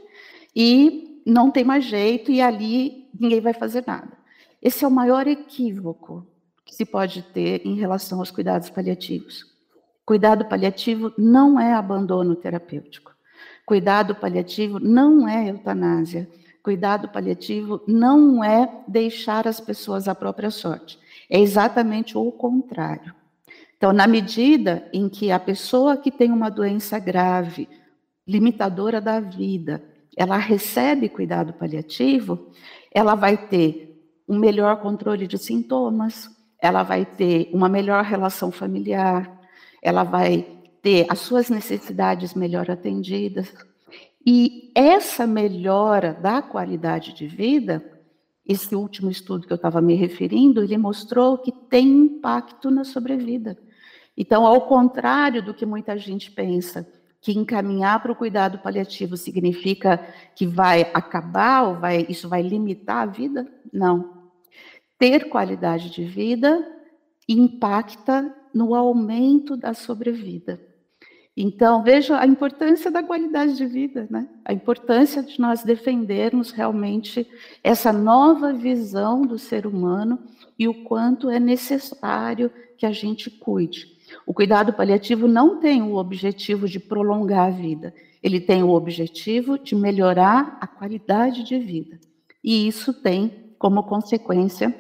e 0.55 1.23
não 1.25 1.51
tem 1.51 1.65
mais 1.65 1.87
jeito 1.87 2.31
e 2.31 2.43
ali 2.43 3.09
ninguém 3.19 3.41
vai 3.41 3.55
fazer 3.55 3.83
nada. 3.87 4.13
Esse 4.61 4.85
é 4.85 4.89
o 4.89 4.91
maior 4.91 5.27
equívoco 5.27 6.27
que 6.67 6.75
se 6.75 6.85
pode 6.85 7.23
ter 7.23 7.63
em 7.65 7.77
relação 7.77 8.19
aos 8.19 8.31
cuidados 8.31 8.69
paliativos. 8.69 9.47
Cuidado 10.05 10.45
paliativo 10.45 11.15
não 11.17 11.59
é 11.59 11.73
abandono 11.73 12.37
terapêutico. 12.37 13.14
Cuidado 13.67 14.15
paliativo 14.15 14.79
não 14.79 15.29
é 15.29 15.49
eutanásia. 15.49 16.29
Cuidado 16.63 17.09
paliativo 17.09 17.83
não 17.87 18.43
é 18.43 18.83
deixar 18.87 19.47
as 19.47 19.61
pessoas 19.61 20.09
à 20.09 20.15
própria 20.15 20.51
sorte. 20.51 20.99
É 21.31 21.39
exatamente 21.39 22.17
o 22.17 22.31
contrário. 22.33 23.15
Então, 23.77 23.93
na 23.93 24.07
medida 24.07 24.89
em 24.93 25.09
que 25.09 25.31
a 25.31 25.39
pessoa 25.39 25.97
que 25.97 26.11
tem 26.11 26.31
uma 26.31 26.51
doença 26.51 26.99
grave, 26.99 27.69
limitadora 28.27 29.01
da 29.01 29.21
vida, 29.21 29.83
ela 30.17 30.37
recebe 30.37 31.09
cuidado 31.09 31.53
paliativo, 31.53 32.51
ela 32.91 33.15
vai 33.15 33.37
ter 33.37 33.95
um 34.29 34.39
melhor 34.39 34.81
controle 34.81 35.27
de 35.27 35.37
sintomas, 35.37 36.31
ela 36.61 36.83
vai 36.83 37.05
ter 37.05 37.51
uma 37.53 37.69
melhor 37.69 38.05
relação 38.05 38.51
familiar, 38.51 39.31
ela 39.83 40.03
vai 40.03 40.63
ter 40.85 41.07
as 41.09 41.19
suas 41.19 41.51
necessidades 41.51 42.35
melhor 42.35 42.71
atendidas. 42.71 43.53
E 44.25 44.71
essa 44.75 45.27
melhora 45.27 46.13
da 46.15 46.41
qualidade 46.41 47.13
de 47.15 47.27
vida 47.27 47.83
esse 48.47 48.77
último 48.77 49.11
estudo 49.11 49.47
que 49.47 49.53
eu 49.53 49.57
estava 49.57 49.81
me 49.81 49.95
referindo, 49.95 50.63
ele 50.63 50.77
mostrou 50.77 51.39
que 51.39 51.51
tem 51.51 51.87
impacto 51.89 52.71
na 52.71 52.85
sobrevida. 52.85 53.57
Então, 54.17 54.47
ao 54.47 54.67
contrário 54.67 55.43
do 55.43 55.55
que 55.55 55.65
muita 55.65 55.97
gente 55.97 56.31
pensa, 56.31 56.87
que 57.23 57.33
encaminhar 57.33 58.03
para 58.03 58.13
o 58.13 58.17
cuidado 58.17 58.59
paliativo 58.59 59.17
significa 59.17 59.97
que 60.37 60.47
vai 60.47 60.83
acabar 60.93 61.63
ou 61.63 61.77
vai, 61.77 62.05
isso 62.07 62.29
vai 62.29 62.43
limitar 62.43 62.99
a 62.99 63.07
vida? 63.07 63.51
Não. 63.73 64.29
Ter 64.99 65.31
qualidade 65.31 65.89
de 65.89 66.05
vida 66.05 66.71
impacta 67.27 68.31
no 68.53 68.75
aumento 68.75 69.57
da 69.57 69.73
sobrevida. 69.73 70.61
Então, 71.37 71.83
veja 71.83 72.19
a 72.19 72.27
importância 72.27 72.91
da 72.91 73.03
qualidade 73.03 73.57
de 73.57 73.67
vida, 73.67 74.07
né? 74.09 74.29
a 74.45 74.53
importância 74.53 75.21
de 75.21 75.41
nós 75.41 75.65
defendermos 75.65 76.53
realmente 76.53 77.29
essa 77.63 77.93
nova 77.93 78.53
visão 78.53 79.23
do 79.23 79.37
ser 79.37 79.67
humano 79.67 80.19
e 80.57 80.69
o 80.69 80.85
quanto 80.85 81.29
é 81.29 81.41
necessário 81.41 82.53
que 82.79 82.87
a 82.87 82.93
gente 82.93 83.31
cuide. 83.31 83.95
O 84.25 84.33
cuidado 84.33 84.73
paliativo 84.73 85.27
não 85.27 85.59
tem 85.59 85.83
o 85.83 85.97
objetivo 85.97 86.69
de 86.69 86.79
prolongar 86.79 87.49
a 87.49 87.51
vida, 87.51 87.93
ele 88.23 88.41
tem 88.41 88.63
o 88.63 88.71
objetivo 88.71 89.59
de 89.59 89.75
melhorar 89.75 90.57
a 90.61 90.69
qualidade 90.69 91.43
de 91.43 91.59
vida. 91.59 91.99
E 92.43 92.69
isso 92.69 92.95
tem 92.95 93.55
como 93.59 93.83
consequência 93.83 94.73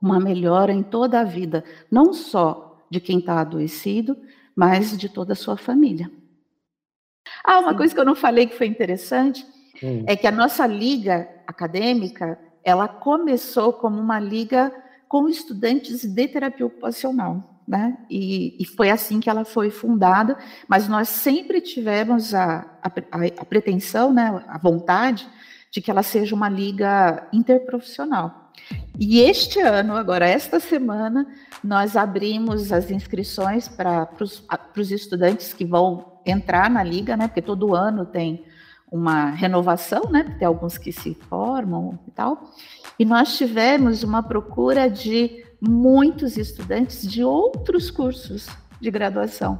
uma 0.00 0.18
melhora 0.18 0.72
em 0.72 0.82
toda 0.82 1.20
a 1.20 1.24
vida, 1.24 1.64
não 1.90 2.12
só 2.12 2.86
de 2.90 3.00
quem 3.00 3.18
está 3.18 3.40
adoecido, 3.40 4.16
mas 4.56 4.96
de 4.96 5.08
toda 5.08 5.34
a 5.34 5.36
sua 5.36 5.58
família. 5.58 6.10
Ah, 7.44 7.58
uma 7.58 7.72
Sim. 7.72 7.76
coisa 7.76 7.94
que 7.94 8.00
eu 8.00 8.04
não 8.04 8.14
falei 8.14 8.46
que 8.46 8.56
foi 8.56 8.66
interessante 8.66 9.46
hum. 9.82 10.04
é 10.06 10.16
que 10.16 10.26
a 10.26 10.32
nossa 10.32 10.66
liga 10.66 11.28
acadêmica, 11.46 12.38
ela 12.64 12.88
começou 12.88 13.72
como 13.72 14.00
uma 14.00 14.18
liga 14.18 14.72
com 15.08 15.28
estudantes 15.28 16.04
de 16.04 16.28
terapia 16.28 16.66
ocupacional, 16.66 17.62
né? 17.66 17.98
E, 18.10 18.56
e 18.60 18.64
foi 18.64 18.90
assim 18.90 19.20
que 19.20 19.30
ela 19.30 19.44
foi 19.44 19.70
fundada, 19.70 20.36
mas 20.66 20.88
nós 20.88 21.08
sempre 21.08 21.60
tivemos 21.60 22.34
a, 22.34 22.66
a, 22.82 22.90
a 23.38 23.44
pretensão, 23.44 24.12
né, 24.12 24.44
a 24.48 24.58
vontade 24.58 25.28
de 25.70 25.80
que 25.80 25.90
ela 25.90 26.02
seja 26.02 26.34
uma 26.34 26.48
liga 26.48 27.28
interprofissional. 27.32 28.45
E 28.98 29.20
este 29.20 29.60
ano, 29.60 29.94
agora, 29.94 30.26
esta 30.26 30.58
semana, 30.58 31.26
nós 31.62 31.96
abrimos 31.96 32.72
as 32.72 32.90
inscrições 32.90 33.68
para 33.68 34.08
os 34.76 34.90
estudantes 34.90 35.52
que 35.52 35.64
vão 35.64 36.20
entrar 36.24 36.70
na 36.70 36.82
liga, 36.82 37.16
né? 37.16 37.28
Porque 37.28 37.42
todo 37.42 37.74
ano 37.74 38.06
tem 38.06 38.44
uma 38.90 39.30
renovação, 39.30 40.10
né? 40.10 40.36
Tem 40.38 40.46
alguns 40.46 40.78
que 40.78 40.92
se 40.92 41.14
formam 41.28 41.98
e 42.08 42.10
tal. 42.10 42.52
E 42.98 43.04
nós 43.04 43.36
tivemos 43.36 44.02
uma 44.02 44.22
procura 44.22 44.88
de 44.88 45.44
muitos 45.60 46.36
estudantes 46.36 47.06
de 47.06 47.22
outros 47.22 47.90
cursos 47.90 48.48
de 48.80 48.90
graduação. 48.90 49.58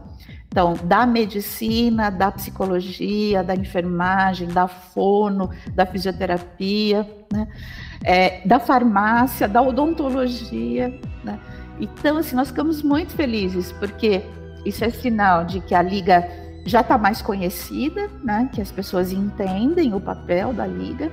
Então, 0.49 0.75
da 0.85 1.05
medicina, 1.05 2.09
da 2.09 2.33
psicologia, 2.33 3.45
da 3.45 3.55
enfermagem, 3.55 4.49
da 4.49 4.67
fono, 4.67 5.51
da 5.75 5.85
fisioterapia, 5.85 7.07
né? 7.31 7.47
é, 8.03 8.41
da 8.47 8.59
farmácia, 8.59 9.47
da 9.47 9.61
odontologia. 9.61 10.99
Né? 11.23 11.39
Então, 11.79 12.17
assim, 12.17 12.35
nós 12.35 12.49
ficamos 12.49 12.83
muito 12.83 13.13
felizes, 13.13 13.71
porque 13.73 14.23
isso 14.65 14.83
é 14.83 14.89
sinal 14.89 15.45
de 15.45 15.61
que 15.61 15.75
a 15.75 15.83
Liga 15.83 16.27
já 16.65 16.81
está 16.81 16.97
mais 16.97 17.21
conhecida, 17.21 18.09
né? 18.25 18.49
que 18.53 18.63
as 18.63 18.73
pessoas 18.73 19.13
entendem 19.13 19.93
o 19.93 20.01
papel 20.01 20.55
da 20.55 20.67
Liga 20.67 21.13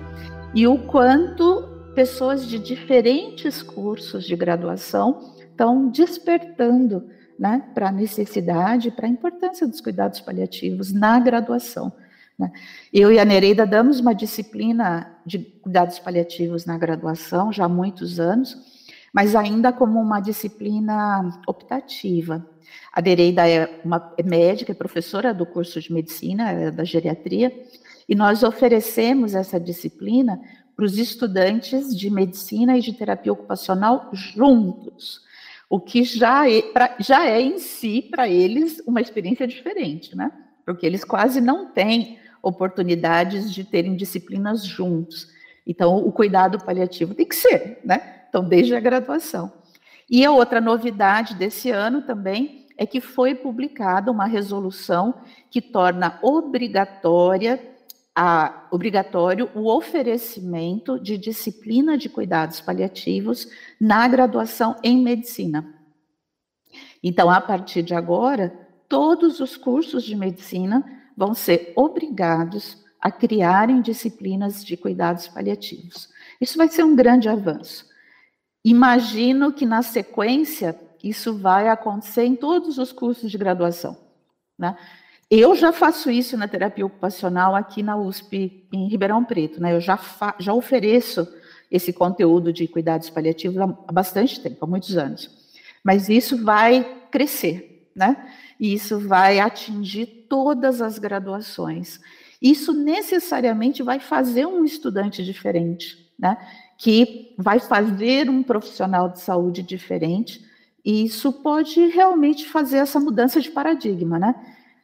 e 0.55 0.65
o 0.65 0.77
quanto 0.77 1.69
pessoas 1.93 2.47
de 2.47 2.57
diferentes 2.57 3.61
cursos 3.61 4.23
de 4.23 4.35
graduação 4.35 5.19
estão 5.37 5.89
despertando 5.89 7.03
né, 7.37 7.63
para 7.73 7.89
a 7.89 7.91
necessidade, 7.91 8.91
para 8.91 9.05
a 9.05 9.09
importância 9.09 9.67
dos 9.67 9.81
cuidados 9.81 10.19
paliativos 10.21 10.91
na 10.91 11.19
graduação. 11.19 11.91
Né? 12.37 12.51
Eu 12.91 13.11
e 13.11 13.19
a 13.19 13.25
Nereida 13.25 13.65
damos 13.65 13.99
uma 13.99 14.13
disciplina 14.13 15.17
de 15.25 15.39
cuidados 15.39 15.99
paliativos 15.99 16.65
na 16.65 16.77
graduação 16.77 17.51
já 17.51 17.65
há 17.65 17.69
muitos 17.69 18.19
anos, 18.19 18.57
mas 19.13 19.35
ainda 19.35 19.71
como 19.71 19.99
uma 19.99 20.19
disciplina 20.19 21.39
optativa. 21.47 22.45
A 22.91 23.01
Nereida 23.01 23.47
é 23.47 23.81
uma 23.83 24.13
é 24.17 24.23
médica, 24.23 24.71
é 24.71 24.75
professora 24.75 25.33
do 25.33 25.45
curso 25.45 25.79
de 25.79 25.93
medicina, 25.93 26.51
é 26.51 26.71
da 26.71 26.83
geriatria, 26.83 27.51
e 28.07 28.15
nós 28.15 28.43
oferecemos 28.43 29.35
essa 29.35 29.59
disciplina 29.59 30.39
para 30.75 30.85
os 30.85 30.97
estudantes 30.97 31.95
de 31.95 32.09
medicina 32.09 32.77
e 32.77 32.81
de 32.81 32.93
terapia 32.93 33.31
ocupacional 33.31 34.09
juntos, 34.11 35.21
o 35.73 35.79
que 35.79 36.03
já 36.03 36.47
é, 36.47 36.61
pra, 36.61 36.95
já 36.99 37.25
é 37.25 37.41
em 37.41 37.57
si, 37.57 38.07
para 38.11 38.29
eles, 38.29 38.79
uma 38.85 39.01
experiência 39.01 39.47
diferente, 39.47 40.15
né? 40.15 40.31
Porque 40.63 40.85
eles 40.85 41.03
quase 41.03 41.41
não 41.41 41.65
têm 41.65 42.19
oportunidades 42.43 43.51
de 43.51 43.63
terem 43.63 43.95
disciplinas 43.95 44.63
juntos. 44.63 45.29
Então, 45.65 45.97
o 45.97 46.11
cuidado 46.11 46.63
paliativo 46.63 47.15
tem 47.15 47.25
que 47.25 47.35
ser, 47.35 47.79
né? 47.83 48.21
Então, 48.29 48.43
desde 48.43 48.75
a 48.75 48.79
graduação. 48.79 49.51
E 50.07 50.23
a 50.23 50.29
outra 50.29 50.61
novidade 50.61 51.33
desse 51.33 51.71
ano 51.71 52.03
também 52.03 52.67
é 52.77 52.85
que 52.85 53.01
foi 53.01 53.33
publicada 53.33 54.11
uma 54.11 54.27
resolução 54.27 55.15
que 55.49 55.59
torna 55.59 56.19
obrigatória 56.21 57.59
a, 58.15 58.67
obrigatório 58.71 59.49
o 59.55 59.67
oferecimento 59.67 60.99
de 60.99 61.17
disciplina 61.17 61.97
de 61.97 62.09
cuidados 62.09 62.61
paliativos 62.61 63.47
na 63.79 64.07
graduação 64.07 64.75
em 64.83 65.01
medicina. 65.01 65.73
Então, 67.01 67.29
a 67.29 67.41
partir 67.41 67.81
de 67.81 67.93
agora, 67.93 68.49
todos 68.87 69.39
os 69.39 69.57
cursos 69.57 70.03
de 70.03 70.15
medicina 70.15 70.83
vão 71.17 71.33
ser 71.33 71.73
obrigados 71.75 72.83
a 73.01 73.11
criarem 73.11 73.81
disciplinas 73.81 74.63
de 74.63 74.77
cuidados 74.77 75.27
paliativos. 75.27 76.09
Isso 76.39 76.57
vai 76.57 76.69
ser 76.69 76.83
um 76.83 76.95
grande 76.95 77.27
avanço. 77.27 77.85
Imagino 78.63 79.51
que 79.51 79.65
na 79.65 79.81
sequência 79.81 80.79
isso 81.03 81.37
vai 81.37 81.67
acontecer 81.67 82.23
em 82.23 82.35
todos 82.35 82.77
os 82.77 82.93
cursos 82.93 83.29
de 83.29 83.37
graduação. 83.37 83.97
Né? 84.57 84.77
Eu 85.35 85.55
já 85.55 85.73
faço 85.73 86.11
isso 86.11 86.37
na 86.37 86.47
terapia 86.47 86.85
ocupacional 86.85 87.55
aqui 87.55 87.81
na 87.81 87.97
USP, 87.97 88.67
em 88.71 88.87
Ribeirão 88.87 89.25
Preto. 89.25 89.59
Né? 89.59 89.73
Eu 89.73 89.81
já, 89.81 89.99
já 90.37 90.53
ofereço 90.53 91.27
esse 91.71 91.91
conteúdo 91.91 92.53
de 92.53 92.67
cuidados 92.67 93.09
paliativos 93.09 93.57
há, 93.57 93.65
bastante 93.91 94.39
tempo, 94.39 94.63
há 94.63 94.67
muitos 94.67 94.95
anos. 94.95 95.31
Mas 95.83 96.07
isso 96.07 96.43
vai 96.43 96.83
crescer, 97.09 97.89
né? 97.95 98.29
E 98.59 98.75
isso 98.75 98.99
vai 98.99 99.39
atingir 99.39 100.05
todas 100.29 100.83
as 100.83 100.99
graduações. 100.99 101.99
Isso 102.39 102.71
necessariamente 102.71 103.81
vai 103.81 103.99
fazer 103.99 104.45
um 104.45 104.63
estudante 104.63 105.25
diferente, 105.25 106.11
né? 106.17 106.37
Que 106.77 107.33
vai 107.39 107.59
fazer 107.59 108.29
um 108.29 108.43
profissional 108.43 109.09
de 109.09 109.19
saúde 109.19 109.63
diferente. 109.63 110.45
E 110.85 111.05
isso 111.05 111.33
pode 111.33 111.87
realmente 111.87 112.47
fazer 112.47 112.77
essa 112.77 112.99
mudança 112.99 113.41
de 113.41 113.49
paradigma, 113.49 114.19
né? 114.19 114.35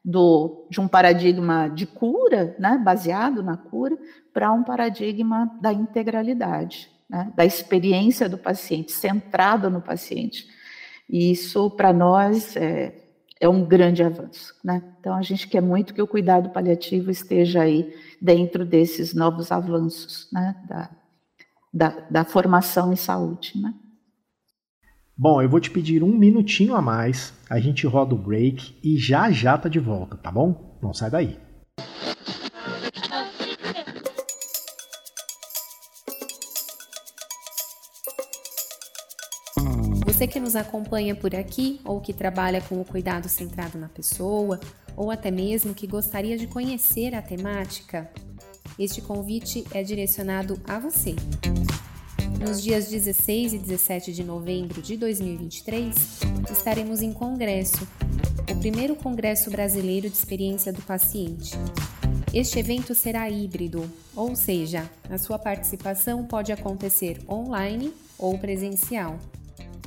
Do, 0.03 0.67
de 0.69 0.79
um 0.79 0.87
paradigma 0.87 1.67
de 1.67 1.85
cura, 1.85 2.55
né, 2.57 2.77
baseado 2.77 3.43
na 3.43 3.57
cura, 3.57 3.97
para 4.33 4.51
um 4.51 4.63
paradigma 4.63 5.51
da 5.61 5.73
integralidade, 5.73 6.89
né, 7.09 7.31
da 7.35 7.45
experiência 7.45 8.29
do 8.29 8.37
paciente, 8.37 8.91
centrado 8.91 9.69
no 9.69 9.81
paciente. 9.81 10.47
E 11.09 11.31
isso, 11.31 11.69
para 11.71 11.91
nós, 11.91 12.55
é, 12.55 12.95
é 13.39 13.49
um 13.49 13.65
grande 13.65 14.03
avanço. 14.03 14.53
Né? 14.63 14.83
Então, 14.99 15.15
a 15.15 15.21
gente 15.21 15.47
quer 15.47 15.61
muito 15.61 15.93
que 15.93 16.01
o 16.01 16.07
cuidado 16.07 16.49
paliativo 16.49 17.09
esteja 17.09 17.61
aí 17.61 17.93
dentro 18.21 18.65
desses 18.65 19.13
novos 19.13 19.51
avanços 19.51 20.29
né, 20.31 20.55
da, 20.67 20.89
da, 21.73 21.89
da 22.09 22.23
formação 22.23 22.93
em 22.93 22.97
saúde. 22.97 23.53
Né? 23.59 23.73
Bom, 25.21 25.41
eu 25.41 25.49
vou 25.49 25.59
te 25.59 25.69
pedir 25.69 26.01
um 26.01 26.17
minutinho 26.17 26.73
a 26.73 26.81
mais, 26.81 27.33
a 27.49 27.59
gente 27.59 27.85
roda 27.85 28.15
o 28.15 28.17
break 28.17 28.79
e 28.81 28.97
já 28.97 29.29
já 29.29 29.57
tá 29.57 29.67
de 29.67 29.77
volta, 29.77 30.15
tá 30.15 30.31
bom? 30.31 30.79
Não 30.81 30.93
sai 30.93 31.09
daí. 31.09 31.37
Você 40.05 40.25
que 40.25 40.39
nos 40.39 40.55
acompanha 40.55 41.13
por 41.13 41.35
aqui 41.35 41.81
ou 41.83 41.99
que 41.99 42.13
trabalha 42.13 42.61
com 42.61 42.79
o 42.79 42.85
cuidado 42.85 43.27
centrado 43.27 43.77
na 43.77 43.89
pessoa, 43.89 44.57
ou 44.95 45.11
até 45.11 45.29
mesmo 45.29 45.73
que 45.73 45.85
gostaria 45.85 46.37
de 46.37 46.47
conhecer 46.47 47.13
a 47.13 47.21
temática, 47.21 48.09
este 48.79 49.01
convite 49.01 49.65
é 49.73 49.83
direcionado 49.83 50.57
a 50.65 50.79
você. 50.79 51.13
Nos 52.37 52.61
dias 52.61 52.89
16 52.89 53.53
e 53.53 53.57
17 53.57 54.13
de 54.13 54.23
novembro 54.23 54.81
de 54.81 54.97
2023, 54.97 55.95
estaremos 56.51 57.01
em 57.01 57.13
congresso, 57.13 57.87
o 58.51 58.55
primeiro 58.59 58.95
Congresso 58.95 59.49
Brasileiro 59.49 60.09
de 60.09 60.15
Experiência 60.15 60.73
do 60.73 60.81
Paciente. 60.81 61.53
Este 62.33 62.59
evento 62.59 62.93
será 62.93 63.29
híbrido, 63.29 63.89
ou 64.15 64.35
seja, 64.35 64.89
a 65.09 65.17
sua 65.17 65.39
participação 65.39 66.25
pode 66.25 66.51
acontecer 66.51 67.19
online 67.27 67.93
ou 68.17 68.37
presencial. 68.37 69.17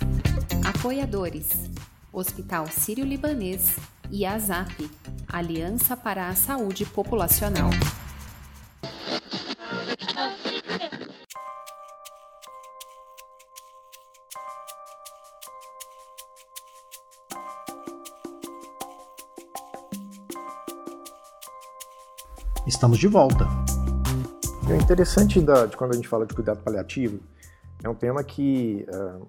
Apoiadores 0.65 1.49
Hospital 2.13 2.67
Sírio-Libanês 2.67 3.77
e 4.11 4.27
a 4.27 4.35
ASAP, 4.35 4.91
Aliança 5.29 5.97
para 5.97 6.29
a 6.29 6.35
Saúde 6.35 6.85
Populacional. 6.87 7.71
Estamos 22.71 22.99
de 22.99 23.09
volta. 23.09 23.49
É 24.71 24.77
interessante 24.77 25.41
da, 25.41 25.67
de 25.67 25.77
quando 25.77 25.91
a 25.91 25.97
gente 25.97 26.07
fala 26.07 26.25
de 26.25 26.33
cuidado 26.33 26.63
paliativo, 26.63 27.19
é 27.83 27.89
um 27.89 27.97
tema 27.97 28.23
que 28.23 28.87
uh, 28.89 29.27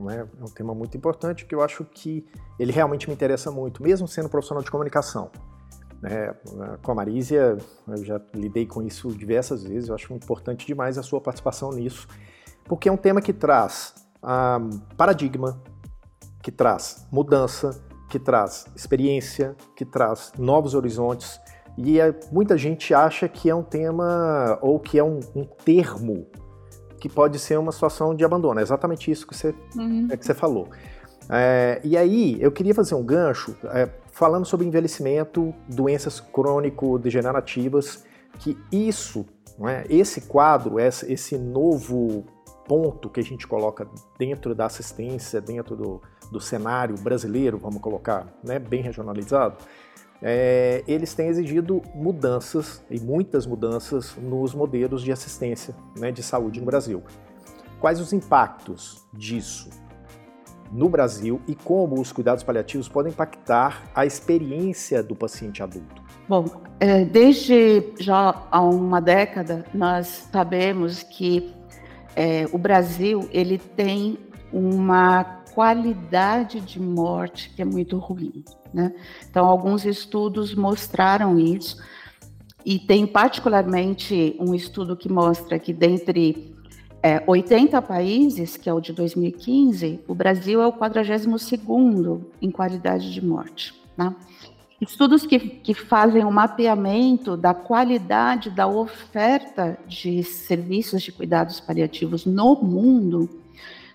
né? 0.00 0.26
É 0.40 0.44
um 0.44 0.48
tema 0.48 0.74
muito 0.74 0.96
importante 0.96 1.46
que 1.46 1.54
eu 1.54 1.62
acho 1.62 1.84
que 1.84 2.26
ele 2.58 2.72
realmente 2.72 3.08
me 3.08 3.14
interessa 3.14 3.48
muito, 3.48 3.80
mesmo 3.80 4.08
sendo 4.08 4.28
profissional 4.28 4.60
de 4.60 4.72
comunicação. 4.72 5.30
Né? 6.02 6.34
Com 6.82 6.90
a 6.90 6.94
Marísia, 6.96 7.56
eu 7.86 8.04
já 8.04 8.20
lidei 8.34 8.66
com 8.66 8.82
isso 8.82 9.08
diversas 9.12 9.62
vezes, 9.62 9.88
eu 9.88 9.94
acho 9.94 10.12
importante 10.12 10.66
demais 10.66 10.98
a 10.98 11.02
sua 11.04 11.20
participação 11.20 11.70
nisso, 11.70 12.08
porque 12.64 12.88
é 12.88 12.92
um 12.92 12.96
tema 12.96 13.22
que 13.22 13.32
traz 13.32 13.94
um, 14.20 14.78
paradigma, 14.96 15.62
que 16.42 16.50
traz 16.50 17.06
mudança, 17.12 17.70
que 18.10 18.18
traz 18.18 18.66
experiência, 18.74 19.54
que 19.76 19.84
traz 19.84 20.32
novos 20.36 20.74
horizontes, 20.74 21.40
e 21.76 22.00
é, 22.00 22.14
muita 22.30 22.56
gente 22.56 22.94
acha 22.94 23.28
que 23.28 23.50
é 23.50 23.54
um 23.54 23.62
tema 23.62 24.58
ou 24.62 24.78
que 24.78 24.98
é 24.98 25.04
um, 25.04 25.20
um 25.34 25.44
termo 25.44 26.26
que 26.98 27.08
pode 27.08 27.38
ser 27.38 27.58
uma 27.58 27.72
situação 27.72 28.14
de 28.14 28.24
abandono. 28.24 28.60
É 28.60 28.62
exatamente 28.62 29.10
isso 29.10 29.26
que 29.26 29.36
você, 29.36 29.54
uhum. 29.76 30.08
é 30.10 30.16
que 30.16 30.24
você 30.24 30.32
falou. 30.32 30.68
É, 31.28 31.80
e 31.84 31.96
aí, 31.96 32.36
eu 32.40 32.52
queria 32.52 32.74
fazer 32.74 32.94
um 32.94 33.02
gancho 33.02 33.56
é, 33.64 33.88
falando 34.12 34.46
sobre 34.46 34.66
envelhecimento, 34.66 35.54
doenças 35.68 36.20
crônico-degenerativas, 36.20 38.04
que 38.38 38.56
isso, 38.70 39.26
é, 39.66 39.84
esse 39.88 40.22
quadro, 40.22 40.78
esse, 40.78 41.12
esse 41.12 41.38
novo 41.38 42.24
ponto 42.66 43.10
que 43.10 43.20
a 43.20 43.22
gente 43.22 43.46
coloca 43.46 43.86
dentro 44.18 44.54
da 44.54 44.66
assistência, 44.66 45.40
dentro 45.40 45.76
do, 45.76 46.02
do 46.30 46.40
cenário 46.40 46.96
brasileiro, 46.96 47.58
vamos 47.58 47.80
colocar, 47.80 48.26
né, 48.42 48.58
bem 48.58 48.82
regionalizado, 48.82 49.58
é, 50.22 50.82
eles 50.86 51.14
têm 51.14 51.28
exigido 51.28 51.82
mudanças, 51.94 52.82
e 52.90 52.98
muitas 52.98 53.46
mudanças, 53.46 54.14
nos 54.16 54.54
modelos 54.54 55.02
de 55.02 55.12
assistência 55.12 55.74
né, 55.96 56.10
de 56.10 56.22
saúde 56.22 56.60
no 56.60 56.66
Brasil. 56.66 57.02
Quais 57.80 58.00
os 58.00 58.12
impactos 58.12 59.04
disso 59.12 59.68
no 60.72 60.88
Brasil 60.88 61.40
e 61.46 61.54
como 61.54 62.00
os 62.00 62.10
cuidados 62.10 62.42
paliativos 62.42 62.88
podem 62.88 63.12
impactar 63.12 63.82
a 63.94 64.06
experiência 64.06 65.02
do 65.02 65.14
paciente 65.14 65.62
adulto? 65.62 66.02
Bom, 66.28 66.46
é, 66.80 67.04
desde 67.04 67.92
já 68.00 68.46
há 68.50 68.60
uma 68.62 69.00
década, 69.00 69.64
nós 69.74 70.28
sabemos 70.32 71.02
que 71.02 71.54
é, 72.16 72.46
o 72.50 72.58
Brasil 72.58 73.28
ele 73.30 73.58
tem 73.58 74.18
uma 74.52 75.43
qualidade 75.54 76.60
de 76.60 76.80
morte 76.80 77.50
que 77.54 77.62
é 77.62 77.64
muito 77.64 77.98
ruim. 77.98 78.44
Né? 78.72 78.92
Então, 79.30 79.46
alguns 79.46 79.84
estudos 79.84 80.54
mostraram 80.54 81.38
isso, 81.38 81.76
e 82.64 82.78
tem 82.78 83.06
particularmente 83.06 84.36
um 84.40 84.54
estudo 84.54 84.96
que 84.96 85.08
mostra 85.08 85.58
que 85.58 85.72
dentre 85.72 86.54
é, 87.02 87.22
80 87.26 87.82
países, 87.82 88.56
que 88.56 88.68
é 88.68 88.72
o 88.72 88.80
de 88.80 88.92
2015, 88.94 90.00
o 90.08 90.14
Brasil 90.14 90.62
é 90.62 90.66
o 90.66 90.72
42º 90.72 92.22
em 92.40 92.50
qualidade 92.50 93.12
de 93.12 93.22
morte. 93.22 93.74
Né? 93.94 94.16
Estudos 94.80 95.26
que, 95.26 95.38
que 95.38 95.74
fazem 95.74 96.24
um 96.24 96.30
mapeamento 96.30 97.36
da 97.36 97.52
qualidade 97.52 98.48
da 98.48 98.66
oferta 98.66 99.78
de 99.86 100.22
serviços 100.22 101.02
de 101.02 101.12
cuidados 101.12 101.60
paliativos 101.60 102.24
no 102.24 102.54
mundo 102.56 103.43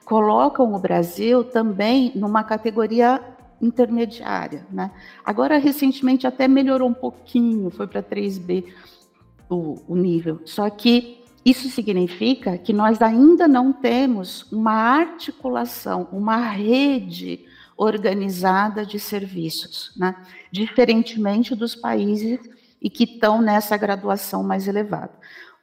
colocam 0.09 0.73
o 0.73 0.79
Brasil 0.79 1.43
também 1.43 2.11
numa 2.15 2.43
categoria 2.43 3.21
intermediária. 3.61 4.65
Né? 4.71 4.89
Agora, 5.23 5.59
recentemente, 5.59 6.25
até 6.25 6.47
melhorou 6.47 6.89
um 6.89 6.93
pouquinho, 6.95 7.69
foi 7.69 7.85
para 7.85 8.01
3B 8.01 8.65
o, 9.47 9.75
o 9.87 9.95
nível. 9.95 10.41
Só 10.45 10.67
que 10.67 11.23
isso 11.45 11.69
significa 11.69 12.57
que 12.57 12.73
nós 12.73 13.03
ainda 13.03 13.47
não 13.47 13.71
temos 13.71 14.51
uma 14.51 14.73
articulação, 14.73 16.07
uma 16.11 16.37
rede 16.37 17.45
organizada 17.77 18.83
de 18.83 18.99
serviços, 18.99 19.93
né? 19.95 20.15
diferentemente 20.51 21.53
dos 21.53 21.75
países 21.75 22.39
e 22.81 22.89
que 22.89 23.03
estão 23.03 23.43
nessa 23.43 23.77
graduação 23.77 24.41
mais 24.41 24.67
elevada. 24.67 25.13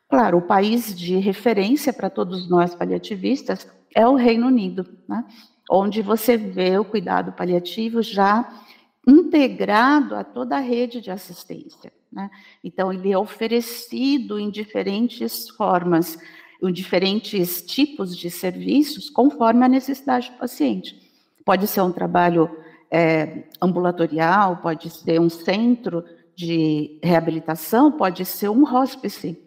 Claro, 0.08 0.38
o 0.38 0.42
país 0.42 0.96
de 0.96 1.16
referência 1.16 1.92
para 1.92 2.08
todos 2.08 2.48
nós 2.48 2.76
paliativistas 2.76 3.66
é 3.94 4.06
o 4.06 4.14
Reino 4.14 4.46
Unido, 4.46 4.86
né? 5.08 5.24
onde 5.70 6.02
você 6.02 6.36
vê 6.36 6.78
o 6.78 6.84
cuidado 6.84 7.32
paliativo 7.32 8.02
já 8.02 8.62
integrado 9.06 10.14
a 10.14 10.24
toda 10.24 10.56
a 10.56 10.60
rede 10.60 11.00
de 11.00 11.10
assistência. 11.10 11.92
Né? 12.12 12.30
Então, 12.62 12.92
ele 12.92 13.12
é 13.12 13.18
oferecido 13.18 14.38
em 14.38 14.50
diferentes 14.50 15.48
formas, 15.50 16.18
em 16.62 16.72
diferentes 16.72 17.62
tipos 17.62 18.16
de 18.16 18.30
serviços, 18.30 19.10
conforme 19.10 19.64
a 19.64 19.68
necessidade 19.68 20.30
do 20.30 20.38
paciente. 20.38 20.98
Pode 21.44 21.66
ser 21.66 21.82
um 21.82 21.92
trabalho 21.92 22.50
é, 22.90 23.44
ambulatorial, 23.60 24.56
pode 24.58 24.90
ser 24.90 25.20
um 25.20 25.28
centro 25.28 26.04
de 26.34 26.98
reabilitação, 27.02 27.92
pode 27.92 28.24
ser 28.24 28.48
um 28.48 28.62
hospice. 28.64 29.45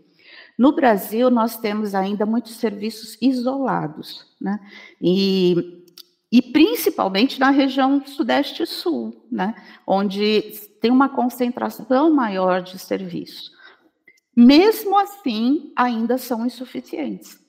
No 0.60 0.74
Brasil, 0.74 1.30
nós 1.30 1.56
temos 1.56 1.96
ainda 1.96 2.26
muitos 2.26 2.56
serviços 2.56 3.18
isolados, 3.22 4.26
né? 4.42 4.60
E, 5.02 5.86
e 6.30 6.42
principalmente 6.42 7.40
na 7.40 7.50
região 7.50 8.06
sudeste 8.06 8.64
e 8.64 8.66
sul, 8.66 9.26
né? 9.32 9.56
Onde 9.88 10.42
tem 10.82 10.92
uma 10.92 11.08
concentração 11.08 12.14
maior 12.14 12.62
de 12.62 12.78
serviços. 12.78 13.54
Mesmo 14.36 15.00
assim, 15.00 15.72
ainda 15.78 16.18
são 16.18 16.46
insuficientes. 16.46 17.40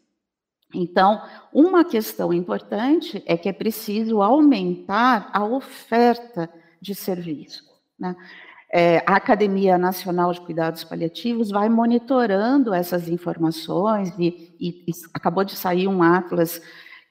Então, 0.72 1.20
uma 1.52 1.84
questão 1.84 2.32
importante 2.32 3.20
é 3.26 3.36
que 3.36 3.48
é 3.48 3.52
preciso 3.52 4.22
aumentar 4.22 5.30
a 5.32 5.44
oferta 5.44 6.48
de 6.80 6.94
serviço. 6.94 7.64
Né? 7.98 8.14
É, 8.72 8.98
a 9.04 9.16
Academia 9.16 9.76
Nacional 9.76 10.32
de 10.32 10.40
Cuidados 10.40 10.84
Paliativos 10.84 11.50
vai 11.50 11.68
monitorando 11.68 12.72
essas 12.72 13.08
informações 13.08 14.14
e, 14.16 14.54
e, 14.60 14.84
e, 14.88 14.92
acabou 15.12 15.42
de 15.42 15.56
sair 15.56 15.88
um 15.88 16.04
atlas 16.04 16.62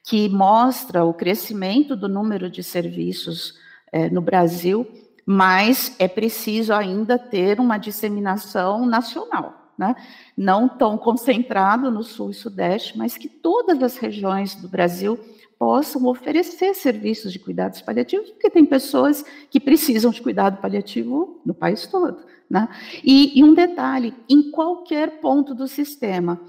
que 0.02 0.30
mostra 0.30 1.04
o 1.04 1.14
crescimento 1.14 1.98
do 1.98 2.08
número 2.08 2.50
de 2.50 2.64
serviços 2.64 3.56
é, 3.92 4.10
no 4.10 4.22
Brasil, 4.22 4.88
mas 5.26 5.94
é 6.00 6.08
preciso 6.08 6.74
ainda 6.74 7.20
ter 7.20 7.60
uma 7.60 7.78
disseminação 7.78 8.86
nacional, 8.86 9.74
né? 9.78 9.96
não 10.38 10.70
tão 10.70 10.98
concentrado 10.98 11.92
no 11.92 12.04
Sul 12.04 12.32
e 12.32 12.34
Sudeste, 12.34 12.98
mas 12.98 13.18
que 13.18 13.28
todas 13.28 13.84
as 13.84 13.98
regiões 13.98 14.56
do 14.56 14.70
Brasil 14.70 15.20
possam 15.60 16.06
oferecer 16.06 16.74
serviços 16.74 17.34
de 17.34 17.38
cuidados 17.38 17.82
paliativos, 17.82 18.32
porque 18.32 18.50
tem 18.50 18.66
pessoas 18.66 19.26
que 19.52 19.60
precisam 19.60 20.10
de 20.10 20.22
cuidado 20.22 20.62
paliativo 20.62 21.42
no 21.46 21.54
país 21.54 21.86
todo. 21.86 22.24
Né? 22.50 22.70
E, 23.04 23.38
e 23.38 23.44
um 23.44 23.54
detalhe, 23.54 24.16
em 24.30 24.50
qualquer 24.52 25.20
ponto 25.20 25.54
do 25.54 25.68
sistema 25.68 26.40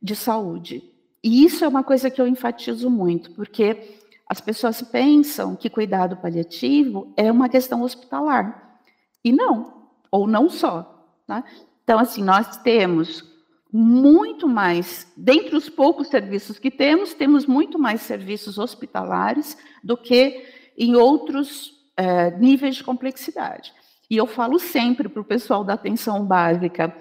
de 0.00 0.14
saúde. 0.14 0.82
E 1.22 1.44
isso 1.44 1.64
é 1.64 1.68
uma 1.68 1.82
coisa 1.82 2.08
que 2.08 2.20
eu 2.20 2.26
enfatizo 2.26 2.88
muito, 2.88 3.32
porque 3.32 3.96
as 4.28 4.40
pessoas 4.40 4.80
pensam 4.80 5.56
que 5.56 5.68
cuidado 5.68 6.16
paliativo 6.16 7.12
é 7.16 7.30
uma 7.30 7.48
questão 7.48 7.82
hospitalar. 7.82 8.78
E 9.24 9.32
não, 9.32 9.88
ou 10.10 10.28
não 10.28 10.48
só. 10.48 11.04
Né? 11.28 11.42
Então, 11.82 11.98
assim, 11.98 12.22
nós 12.22 12.56
temos 12.58 13.31
muito 13.72 14.46
mais, 14.46 15.10
dentre 15.16 15.56
os 15.56 15.70
poucos 15.70 16.08
serviços 16.08 16.58
que 16.58 16.70
temos, 16.70 17.14
temos 17.14 17.46
muito 17.46 17.78
mais 17.78 18.02
serviços 18.02 18.58
hospitalares 18.58 19.56
do 19.82 19.96
que 19.96 20.44
em 20.76 20.94
outros 20.94 21.72
é, 21.96 22.30
níveis 22.32 22.76
de 22.76 22.84
complexidade. 22.84 23.72
E 24.10 24.16
eu 24.16 24.26
falo 24.26 24.58
sempre 24.58 25.08
para 25.08 25.22
o 25.22 25.24
pessoal 25.24 25.64
da 25.64 25.72
atenção 25.72 26.22
básica, 26.22 26.94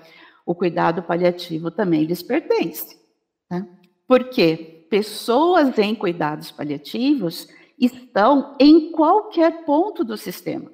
o 0.45 0.55
cuidado 0.55 1.03
paliativo 1.03 1.69
também 1.69 2.05
lhes 2.05 2.23
pertence. 2.23 2.97
Né? 3.49 3.67
Porque 4.07 4.85
pessoas 4.89 5.77
em 5.77 5.93
cuidados 5.93 6.51
paliativos 6.51 7.49
estão 7.77 8.55
em 8.59 8.93
qualquer 8.93 9.65
ponto 9.65 10.05
do 10.05 10.15
sistema. 10.15 10.71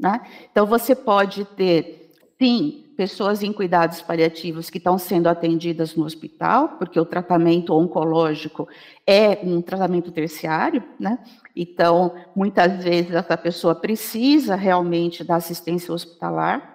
Né? 0.00 0.20
Então, 0.50 0.66
você 0.66 0.96
pode 0.96 1.44
ter, 1.44 2.12
sim, 2.40 2.87
pessoas 2.98 3.44
em 3.44 3.52
cuidados 3.52 4.02
paliativos 4.02 4.68
que 4.68 4.78
estão 4.78 4.98
sendo 4.98 5.28
atendidas 5.28 5.94
no 5.94 6.04
hospital, 6.04 6.70
porque 6.70 6.98
o 6.98 7.04
tratamento 7.04 7.72
oncológico 7.72 8.66
é 9.06 9.38
um 9.44 9.62
tratamento 9.62 10.10
terciário, 10.10 10.82
né? 10.98 11.16
Então, 11.54 12.12
muitas 12.34 12.82
vezes 12.82 13.12
essa 13.12 13.36
pessoa 13.36 13.72
precisa 13.72 14.56
realmente 14.56 15.22
da 15.22 15.36
assistência 15.36 15.94
hospitalar, 15.94 16.74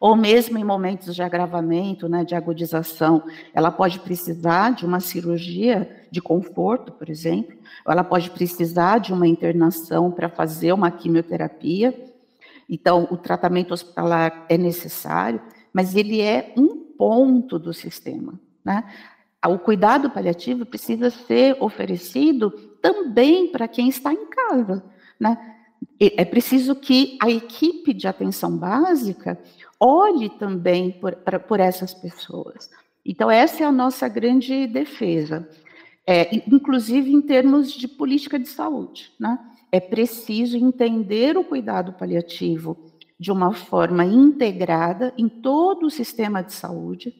ou 0.00 0.16
mesmo 0.16 0.58
em 0.58 0.64
momentos 0.64 1.14
de 1.14 1.22
agravamento, 1.22 2.08
né, 2.08 2.24
de 2.24 2.34
agudização, 2.34 3.22
ela 3.54 3.70
pode 3.70 4.00
precisar 4.00 4.74
de 4.74 4.84
uma 4.84 4.98
cirurgia 4.98 6.08
de 6.10 6.20
conforto, 6.20 6.90
por 6.90 7.08
exemplo, 7.08 7.56
ou 7.86 7.92
ela 7.92 8.02
pode 8.02 8.30
precisar 8.30 8.98
de 8.98 9.12
uma 9.12 9.28
internação 9.28 10.10
para 10.10 10.28
fazer 10.28 10.72
uma 10.72 10.90
quimioterapia, 10.90 12.09
então, 12.70 13.08
o 13.10 13.16
tratamento 13.16 13.74
hospitalar 13.74 14.46
é 14.48 14.56
necessário, 14.56 15.42
mas 15.72 15.96
ele 15.96 16.20
é 16.20 16.54
um 16.56 16.76
ponto 16.96 17.58
do 17.58 17.74
sistema. 17.74 18.40
Né? 18.64 18.84
O 19.44 19.58
cuidado 19.58 20.08
paliativo 20.08 20.64
precisa 20.64 21.10
ser 21.10 21.56
oferecido 21.60 22.50
também 22.80 23.48
para 23.48 23.66
quem 23.66 23.88
está 23.88 24.12
em 24.12 24.24
casa. 24.26 24.84
Né? 25.18 25.36
É 25.98 26.24
preciso 26.24 26.76
que 26.76 27.18
a 27.20 27.28
equipe 27.28 27.92
de 27.92 28.06
atenção 28.06 28.56
básica 28.56 29.36
olhe 29.78 30.28
também 30.28 30.92
por, 30.92 31.16
pra, 31.16 31.40
por 31.40 31.58
essas 31.58 31.92
pessoas. 31.92 32.70
Então, 33.04 33.28
essa 33.28 33.64
é 33.64 33.66
a 33.66 33.72
nossa 33.72 34.06
grande 34.06 34.68
defesa, 34.68 35.48
é, 36.06 36.36
inclusive 36.46 37.12
em 37.12 37.20
termos 37.20 37.72
de 37.72 37.88
política 37.88 38.38
de 38.38 38.48
saúde. 38.48 39.12
Né? 39.18 39.36
É 39.72 39.78
preciso 39.78 40.56
entender 40.56 41.36
o 41.36 41.44
cuidado 41.44 41.92
paliativo 41.92 42.76
de 43.18 43.30
uma 43.30 43.52
forma 43.52 44.04
integrada 44.04 45.12
em 45.16 45.28
todo 45.28 45.86
o 45.86 45.90
sistema 45.90 46.42
de 46.42 46.52
saúde. 46.52 47.14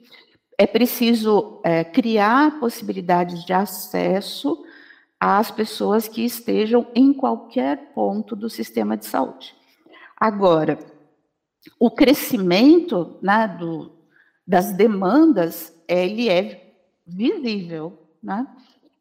É 0.58 0.66
preciso 0.66 1.60
é, 1.62 1.84
criar 1.84 2.58
possibilidades 2.58 3.44
de 3.44 3.52
acesso 3.52 4.64
às 5.18 5.50
pessoas 5.50 6.08
que 6.08 6.24
estejam 6.24 6.86
em 6.94 7.12
qualquer 7.12 7.92
ponto 7.94 8.34
do 8.34 8.48
sistema 8.48 8.96
de 8.96 9.04
saúde. 9.04 9.54
Agora, 10.16 10.78
o 11.78 11.90
crescimento 11.90 13.18
né, 13.22 13.46
do, 13.46 13.92
das 14.46 14.72
demandas, 14.72 15.74
ele 15.86 16.28
é 16.28 16.74
visível, 17.06 17.98
né? 18.22 18.46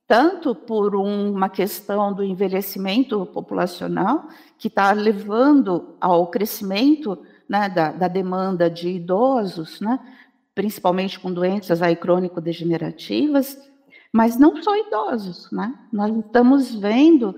Tanto 0.10 0.55
por 0.55 0.95
uma 0.95 1.47
questão 1.49 2.12
do 2.12 2.24
envelhecimento 2.24 3.28
populacional, 3.28 4.28
que 4.57 4.68
está 4.68 4.91
levando 4.91 5.95
ao 6.01 6.26
crescimento 6.32 7.16
né, 7.47 7.70
da, 7.70 7.91
da, 7.91 8.07
demanda 8.07 8.72
de 8.72 8.89
idosos, 8.89 9.80
né, 9.80 9.99
principalmente 10.55 11.20
com 11.20 11.32
doenças 11.32 11.84
aí 11.84 11.95
crônico-degenerativas, 11.95 13.55
mas 14.12 14.36
não 14.36 14.60
só 14.64 14.76
idosos. 14.76 15.47
Né? 15.51 15.76
Nós 15.93 16.12
estamos 16.18 16.74
vendo 16.74 17.36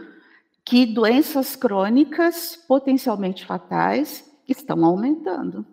que 0.64 0.86
doenças 0.86 1.58
crônicas 1.58 2.56
potencialmente 2.56 3.46
fatais 3.46 4.32
estão 4.48 4.86
aumentando. 4.86 5.66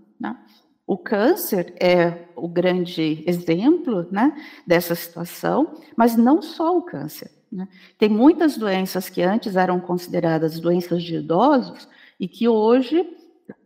O 0.88 0.96
câncer 0.96 1.74
é 1.78 2.28
o 2.34 2.48
grande 2.48 3.22
exemplo 3.26 4.08
né, 4.10 4.34
dessa 4.66 4.94
situação, 4.94 5.74
mas 5.94 6.16
não 6.16 6.40
só 6.40 6.74
o 6.78 6.80
câncer. 6.80 7.30
Né? 7.52 7.68
Tem 7.98 8.08
muitas 8.08 8.56
doenças 8.56 9.10
que 9.10 9.20
antes 9.20 9.54
eram 9.54 9.78
consideradas 9.80 10.58
doenças 10.58 11.02
de 11.02 11.16
idosos 11.16 11.86
e 12.18 12.26
que 12.26 12.48
hoje 12.48 13.06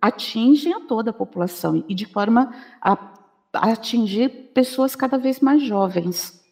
atingem 0.00 0.74
a 0.74 0.80
toda 0.80 1.10
a 1.10 1.14
população 1.14 1.84
e 1.88 1.94
de 1.94 2.06
forma 2.06 2.52
a, 2.80 2.94
a 3.52 3.70
atingir 3.70 4.50
pessoas 4.52 4.96
cada 4.96 5.16
vez 5.16 5.38
mais 5.38 5.62
jovens. 5.62 6.42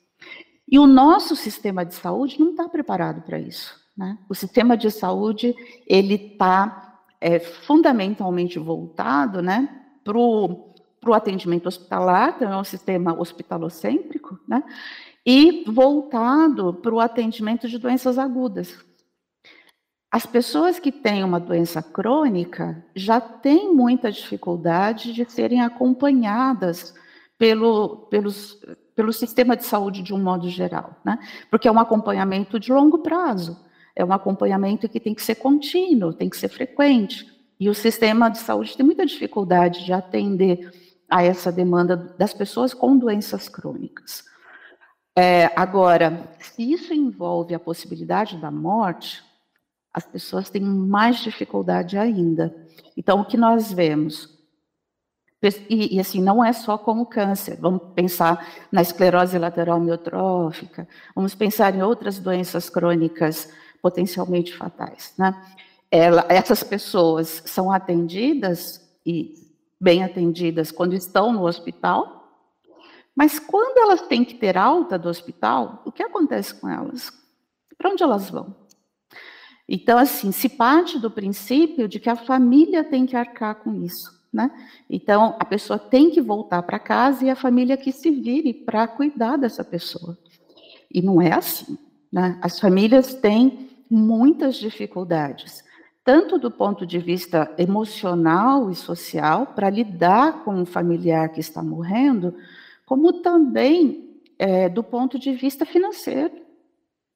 E 0.71 0.79
o 0.79 0.87
nosso 0.87 1.35
sistema 1.35 1.85
de 1.85 1.97
saúde 1.97 2.39
não 2.39 2.53
está 2.53 2.69
preparado 2.69 3.23
para 3.23 3.41
isso. 3.41 3.75
Né? 3.97 4.17
O 4.29 4.37
sistema 4.37 4.77
de 4.77 4.89
saúde 4.89 5.53
ele 5.85 6.15
está 6.15 6.97
é, 7.21 7.41
fundamentalmente 7.41 8.57
voltado, 8.57 9.43
né, 9.43 9.80
para 10.05 10.19
o 10.19 11.15
atendimento 11.15 11.67
hospitalar, 11.67 12.35
então 12.37 12.53
é 12.53 12.57
um 12.57 12.65
sistema 12.65 13.19
hospitalocêntrico, 13.19 14.39
né? 14.47 14.63
e 15.25 15.65
voltado 15.67 16.75
para 16.75 16.95
o 16.95 17.01
atendimento 17.01 17.69
de 17.69 17.79
doenças 17.79 18.19
agudas. 18.19 18.79
As 20.11 20.27
pessoas 20.27 20.81
que 20.81 20.91
têm 20.91 21.23
uma 21.23 21.39
doença 21.39 21.81
crônica 21.81 22.85
já 22.97 23.21
têm 23.21 23.73
muita 23.73 24.11
dificuldade 24.11 25.13
de 25.13 25.25
serem 25.31 25.61
acompanhadas 25.61 26.95
pelo, 27.39 28.09
pelos, 28.11 28.61
pelo 28.97 29.13
sistema 29.13 29.57
de 29.57 29.65
saúde 29.65 30.03
de 30.03 30.13
um 30.13 30.21
modo 30.21 30.49
geral, 30.49 30.97
né? 31.05 31.19
porque 31.49 31.69
é 31.69 31.73
um 31.73 31.79
acompanhamento 31.79 32.59
de 32.59 32.73
longo 32.73 32.99
prazo, 32.99 33.65
é 33.95 34.05
um 34.05 34.13
acompanhamento 34.13 34.89
que 34.89 34.99
tem 34.99 35.15
que 35.15 35.23
ser 35.23 35.37
contínuo, 35.37 36.13
tem 36.13 36.29
que 36.29 36.37
ser 36.37 36.49
frequente. 36.49 37.27
E 37.61 37.69
o 37.69 37.75
sistema 37.75 38.31
de 38.31 38.39
saúde 38.39 38.75
tem 38.75 38.87
muita 38.87 39.05
dificuldade 39.05 39.85
de 39.85 39.93
atender 39.93 40.73
a 41.11 41.23
essa 41.23 41.53
demanda 41.53 41.95
das 42.17 42.33
pessoas 42.33 42.73
com 42.73 42.97
doenças 42.97 43.51
crônicas. 43.51 44.25
É, 45.15 45.51
agora, 45.55 46.33
se 46.39 46.73
isso 46.73 46.95
envolve 46.95 47.55
a 47.55 47.61
possibilidade 47.61 48.39
da 48.39 48.51
morte, 48.51 49.23
as 49.93 50.07
pessoas 50.07 50.49
têm 50.49 50.63
mais 50.63 51.19
dificuldade 51.19 51.99
ainda. 51.99 52.55
Então, 52.97 53.21
o 53.21 53.25
que 53.27 53.37
nós 53.37 53.71
vemos? 53.71 54.39
E, 55.69 55.97
e, 55.97 56.01
assim, 56.01 56.23
não 56.23 56.43
é 56.43 56.55
só 56.55 56.79
com 56.79 57.01
o 57.01 57.07
câncer, 57.07 57.59
vamos 57.61 57.83
pensar 57.95 58.47
na 58.73 58.81
esclerose 58.81 59.39
lateral 59.39 59.81
miotrófica, 59.81 60.89
vamos 61.15 61.35
pensar 61.35 61.75
em 61.75 61.83
outras 61.83 62.19
doenças 62.19 62.71
crônicas 62.71 63.53
potencialmente 63.83 64.55
fatais, 64.55 65.13
né? 65.19 65.35
Ela, 65.91 66.25
essas 66.29 66.63
pessoas 66.63 67.43
são 67.47 67.73
atendidas 67.73 68.81
e 69.05 69.35
bem 69.81 70.05
atendidas 70.05 70.71
quando 70.71 70.95
estão 70.95 71.33
no 71.33 71.47
hospital, 71.47 72.21
mas 73.15 73.39
quando 73.39 73.79
elas 73.79 74.03
têm 74.03 74.25
que 74.25 74.35
ter 74.35 74.57
alta 74.57 74.99
do 74.99 75.09
hospital, 75.09 75.83
o 75.85 75.91
que 75.91 76.03
acontece 76.03 76.55
com 76.55 76.69
elas? 76.69 77.11
Para 77.77 77.91
onde 77.91 78.03
elas 78.03 78.31
vão? 78.31 78.55
Então, 79.69 79.99
assim, 79.99 80.33
se 80.33 80.49
parte 80.49 80.99
do 80.99 81.11
princípio 81.11 81.89
de 81.89 81.99
que 81.99 82.11
a 82.11 82.17
família 82.17 82.85
tem 82.85 83.07
que 83.07 83.17
arcar 83.17 83.57
com 83.57 83.75
isso, 83.75 84.21
né? 84.33 84.51
Então, 84.89 85.37
a 85.39 85.45
pessoa 85.45 85.79
tem 85.79 86.11
que 86.11 86.21
voltar 86.21 86.63
para 86.63 86.79
casa 86.79 87.25
e 87.25 87.31
a 87.31 87.37
família 87.37 87.77
que 87.77 87.93
se 87.93 88.11
vire 88.11 88.53
para 88.53 88.87
cuidar 88.87 89.37
dessa 89.37 89.65
pessoa. 89.65 90.17
E 90.93 91.01
não 91.01 91.21
é 91.21 91.33
assim, 91.33 91.79
né? 92.13 92.39
As 92.43 92.59
famílias 92.59 93.15
têm 93.15 93.71
muitas 93.89 94.57
dificuldades 94.57 95.65
tanto 96.05 96.39
do 96.39 96.51
ponto 96.51 96.87
de 96.87 96.99
vista 96.99 97.53
emocional 97.59 98.71
e 98.71 98.75
social, 98.75 99.49
para 99.49 99.69
lidar 99.69 100.45
com 100.45 100.55
um 100.55 100.67
familiar 100.67 101.29
que 101.29 101.41
está 101.41 101.63
morrendo, 101.63 102.35
como 102.87 103.23
também 103.23 104.21
é, 104.39 104.69
do 104.69 104.83
ponto 104.83 105.19
de 105.19 105.33
vista 105.33 105.67
financeiro. 105.67 106.35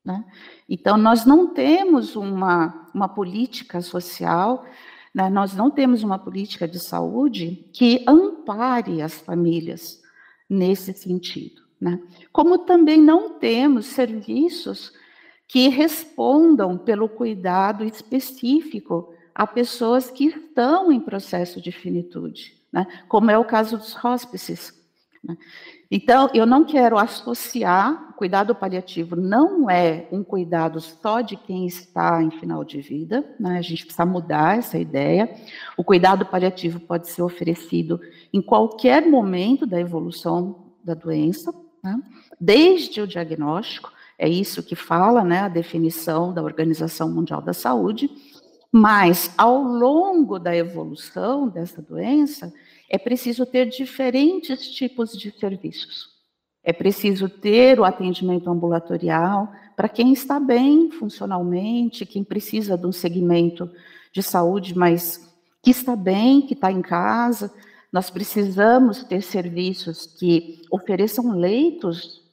Né? 0.04 0.22
Então, 0.68 0.98
nós 0.98 1.24
não 1.24 1.46
temos 1.46 2.14
uma, 2.14 2.90
uma 2.94 3.08
política 3.08 3.80
social, 3.80 4.66
né? 5.14 5.30
nós 5.30 5.56
não 5.56 5.70
temos 5.70 6.02
uma 6.02 6.18
política 6.18 6.68
de 6.68 6.78
saúde 6.78 7.70
que 7.72 8.04
ampare 8.06 9.00
as 9.00 9.14
famílias 9.14 10.02
nesse 10.48 10.92
sentido. 10.92 11.62
Né? 11.80 12.00
Como 12.30 12.58
também 12.58 13.00
não 13.00 13.38
temos 13.38 13.86
serviços 13.86 14.92
que 15.46 15.68
respondam 15.68 16.76
pelo 16.76 17.08
cuidado 17.08 17.84
específico 17.84 19.14
a 19.34 19.46
pessoas 19.46 20.10
que 20.10 20.26
estão 20.26 20.92
em 20.92 21.00
processo 21.00 21.60
de 21.60 21.72
finitude, 21.72 22.56
né? 22.72 22.86
como 23.08 23.30
é 23.30 23.38
o 23.38 23.44
caso 23.44 23.76
dos 23.76 23.96
hóspices. 24.04 24.72
Né? 25.22 25.36
Então, 25.90 26.30
eu 26.32 26.46
não 26.46 26.64
quero 26.64 26.98
associar, 26.98 28.14
cuidado 28.16 28.54
paliativo 28.54 29.16
não 29.16 29.68
é 29.68 30.08
um 30.10 30.22
cuidado 30.22 30.80
só 30.80 31.20
de 31.20 31.36
quem 31.36 31.66
está 31.66 32.22
em 32.22 32.30
final 32.30 32.64
de 32.64 32.80
vida, 32.80 33.24
né? 33.38 33.58
a 33.58 33.62
gente 33.62 33.84
precisa 33.84 34.06
mudar 34.06 34.58
essa 34.58 34.78
ideia. 34.78 35.32
O 35.76 35.84
cuidado 35.84 36.24
paliativo 36.26 36.80
pode 36.80 37.08
ser 37.08 37.22
oferecido 37.22 38.00
em 38.32 38.40
qualquer 38.40 39.06
momento 39.06 39.66
da 39.66 39.80
evolução 39.80 40.72
da 40.82 40.94
doença, 40.94 41.52
né? 41.82 42.00
desde 42.40 43.00
o 43.00 43.06
diagnóstico, 43.06 43.93
é 44.18 44.28
isso 44.28 44.62
que 44.62 44.76
fala 44.76 45.24
né, 45.24 45.40
a 45.40 45.48
definição 45.48 46.32
da 46.32 46.42
Organização 46.42 47.10
Mundial 47.10 47.42
da 47.42 47.52
Saúde, 47.52 48.10
mas 48.70 49.32
ao 49.36 49.62
longo 49.62 50.38
da 50.38 50.54
evolução 50.54 51.48
dessa 51.48 51.80
doença, 51.80 52.52
é 52.88 52.98
preciso 52.98 53.46
ter 53.46 53.66
diferentes 53.66 54.68
tipos 54.70 55.12
de 55.12 55.30
serviços. 55.30 56.12
É 56.62 56.72
preciso 56.72 57.28
ter 57.28 57.78
o 57.78 57.84
atendimento 57.84 58.50
ambulatorial 58.50 59.52
para 59.76 59.88
quem 59.88 60.12
está 60.12 60.40
bem 60.40 60.90
funcionalmente, 60.90 62.06
quem 62.06 62.24
precisa 62.24 62.76
de 62.76 62.86
um 62.86 62.92
segmento 62.92 63.70
de 64.12 64.22
saúde, 64.22 64.76
mas 64.76 65.32
que 65.62 65.70
está 65.70 65.94
bem, 65.94 66.42
que 66.42 66.54
está 66.54 66.70
em 66.70 66.80
casa. 66.80 67.52
Nós 67.92 68.10
precisamos 68.10 69.04
ter 69.04 69.22
serviços 69.22 70.06
que 70.06 70.62
ofereçam 70.70 71.36
leitos 71.36 72.23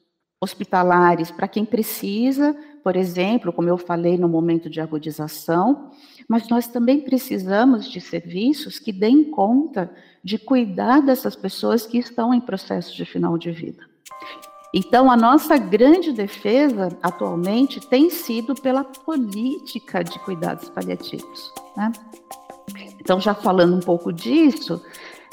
hospitalares 0.42 1.30
para 1.30 1.46
quem 1.46 1.64
precisa, 1.64 2.56
por 2.82 2.96
exemplo, 2.96 3.52
como 3.52 3.68
eu 3.68 3.78
falei 3.78 4.18
no 4.18 4.28
momento 4.28 4.68
de 4.68 4.80
agudização, 4.80 5.92
mas 6.26 6.48
nós 6.48 6.66
também 6.66 7.00
precisamos 7.00 7.88
de 7.88 8.00
serviços 8.00 8.80
que 8.80 8.92
deem 8.92 9.22
conta 9.22 9.88
de 10.22 10.38
cuidar 10.38 11.00
dessas 11.00 11.36
pessoas 11.36 11.86
que 11.86 11.96
estão 11.96 12.34
em 12.34 12.40
processo 12.40 12.96
de 12.96 13.04
final 13.04 13.38
de 13.38 13.52
vida. 13.52 13.84
Então, 14.74 15.08
a 15.08 15.16
nossa 15.16 15.56
grande 15.58 16.10
defesa 16.10 16.88
atualmente 17.00 17.78
tem 17.78 18.10
sido 18.10 18.52
pela 18.54 18.82
política 18.82 20.02
de 20.02 20.18
cuidados 20.20 20.68
paliativos. 20.70 21.52
Né? 21.76 21.92
Então, 22.98 23.20
já 23.20 23.32
falando 23.32 23.76
um 23.76 23.80
pouco 23.80 24.12
disso, 24.12 24.82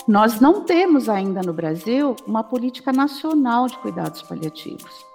nós 0.10 0.40
não 0.40 0.62
temos 0.62 1.08
ainda 1.08 1.40
no 1.44 1.54
Brasil 1.54 2.16
uma 2.26 2.44
política 2.44 2.92
nacional 2.92 3.68
de 3.68 3.78
cuidados 3.78 4.24
paliativos. 4.24 5.06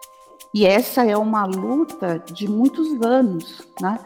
E 0.55 0.65
essa 0.65 1.05
é 1.05 1.17
uma 1.17 1.45
luta 1.45 2.23
de 2.33 2.49
muitos 2.49 3.03
anos, 3.03 3.67
né, 3.83 3.99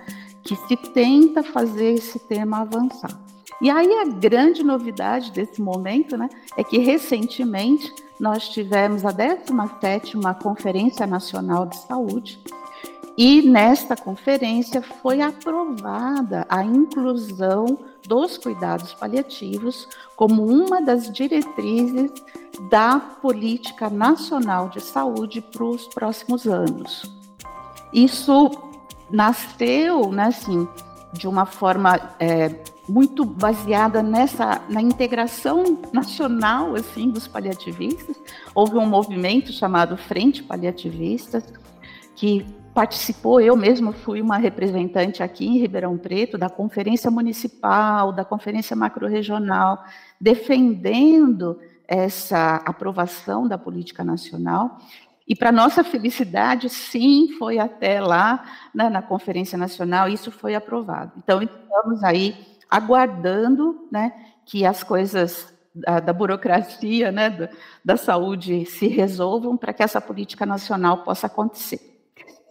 que 0.43 0.57
se 0.57 0.79
tenta 0.79 1.43
fazer 1.43 1.93
esse 1.93 2.19
tema 2.19 2.63
avançar. 2.63 3.11
E 3.61 3.69
aí 3.69 3.93
a 3.99 4.07
grande 4.07 4.65
novidade 4.65 5.31
desse 5.31 5.61
momento, 5.61 6.17
né, 6.17 6.31
é 6.57 6.65
que 6.65 6.79
recentemente 6.79 7.93
nós 8.19 8.49
tivemos 8.49 9.05
a 9.05 9.13
17ª 9.13 10.43
Conferência 10.43 11.07
Nacional 11.07 11.67
de 11.67 11.77
Saúde, 11.77 12.41
e 13.19 13.43
nesta 13.43 13.97
conferência 13.97 14.81
foi 14.81 15.21
aprovada 15.21 16.47
a 16.49 16.63
inclusão 16.63 17.77
dos 18.07 18.39
cuidados 18.39 18.95
paliativos 18.95 19.89
como 20.15 20.47
uma 20.47 20.81
das 20.81 21.13
diretrizes 21.13 22.13
da 22.71 23.01
política 23.01 23.91
nacional 23.91 24.69
de 24.69 24.81
saúde 24.81 25.41
para 25.41 25.65
os 25.65 25.89
próximos 25.89 26.47
anos. 26.47 27.11
Isso 27.93 28.53
nasceu, 29.11 30.13
né, 30.13 30.27
assim, 30.27 30.69
de 31.13 31.27
uma 31.27 31.45
forma 31.45 31.99
é, 32.21 32.55
muito 32.89 33.25
baseada 33.25 34.01
nessa 34.01 34.63
na 34.69 34.81
integração 34.81 35.77
nacional 35.93 36.77
assim 36.77 37.11
dos 37.11 37.27
paliativistas. 37.27 38.15
Houve 38.55 38.77
um 38.77 38.87
movimento 38.87 39.53
chamado 39.53 39.97
Frente 39.97 40.41
Paliativistas 40.41 41.43
que 42.15 42.47
participou, 42.79 43.41
eu 43.41 43.57
mesmo 43.57 43.93
fui 43.93 44.23
uma 44.23 44.37
representante 44.37 45.21
aqui 45.21 45.45
em 45.45 45.59
Ribeirão 45.59 45.99
Preto 45.99 46.39
da 46.39 46.49
conferência 46.49 47.11
municipal, 47.11 48.13
da 48.13 48.25
conferência 48.25 48.77
macro-regional, 48.77 49.83
defendendo 50.21 51.59
essa 51.89 52.63
aprovação 52.65 53.49
da 53.49 53.59
política 53.59 54.05
nacional. 54.05 54.79
E 55.27 55.35
para 55.35 55.51
nossa 55.51 55.83
felicidade, 55.83 56.69
sim, 56.69 57.35
foi 57.37 57.59
até 57.59 58.01
lá 58.01 58.45
né, 58.73 58.89
na 58.89 59.03
conferência 59.03 59.59
nacional, 59.59 60.09
isso 60.09 60.31
foi 60.31 60.55
aprovado. 60.55 61.15
Então 61.19 61.43
estamos 61.43 62.05
aí 62.05 62.37
aguardando, 62.71 63.89
né, 63.91 64.13
que 64.47 64.65
as 64.65 64.85
coisas 64.85 65.53
da, 65.75 65.99
da 65.99 66.13
burocracia, 66.13 67.11
né, 67.11 67.29
da, 67.29 67.49
da 67.85 67.97
saúde 67.97 68.65
se 68.67 68.87
resolvam 68.87 69.57
para 69.57 69.73
que 69.73 69.83
essa 69.83 70.01
política 70.01 70.47
nacional 70.47 70.99
possa 70.99 71.27
acontecer. 71.27 71.98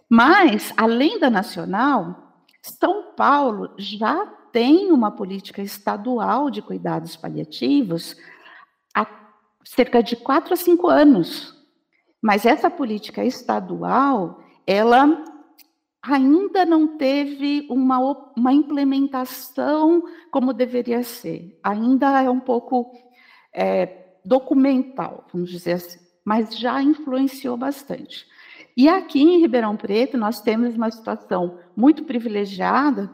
Mas, 0.08 0.72
além 0.76 1.18
da 1.18 1.28
nacional, 1.28 2.34
São 2.62 3.12
Paulo 3.14 3.74
já 3.76 4.24
tem 4.52 4.90
uma 4.90 5.10
política 5.10 5.62
estadual 5.62 6.50
de 6.50 6.62
cuidados 6.62 7.16
paliativos 7.16 8.16
há 8.94 9.06
cerca 9.64 10.02
de 10.02 10.16
quatro 10.16 10.54
a 10.54 10.56
cinco 10.56 10.88
anos. 10.88 11.54
Mas 12.22 12.46
essa 12.46 12.70
política 12.70 13.24
estadual, 13.24 14.42
ela 14.66 15.24
ainda 16.02 16.64
não 16.64 16.96
teve 16.96 17.66
uma, 17.70 17.98
uma 18.36 18.52
implementação 18.52 20.02
como 20.30 20.52
deveria 20.52 21.02
ser. 21.02 21.58
Ainda 21.62 22.22
é 22.22 22.30
um 22.30 22.40
pouco 22.40 22.92
é, 23.52 24.16
documental, 24.24 25.26
vamos 25.32 25.50
dizer 25.50 25.72
assim, 25.72 25.98
mas 26.24 26.56
já 26.56 26.82
influenciou 26.82 27.56
bastante. 27.56 28.26
E 28.78 28.88
aqui 28.88 29.20
em 29.20 29.40
Ribeirão 29.40 29.76
Preto 29.76 30.16
nós 30.16 30.40
temos 30.40 30.74
uma 30.76 30.88
situação 30.88 31.58
muito 31.74 32.04
privilegiada 32.04 33.10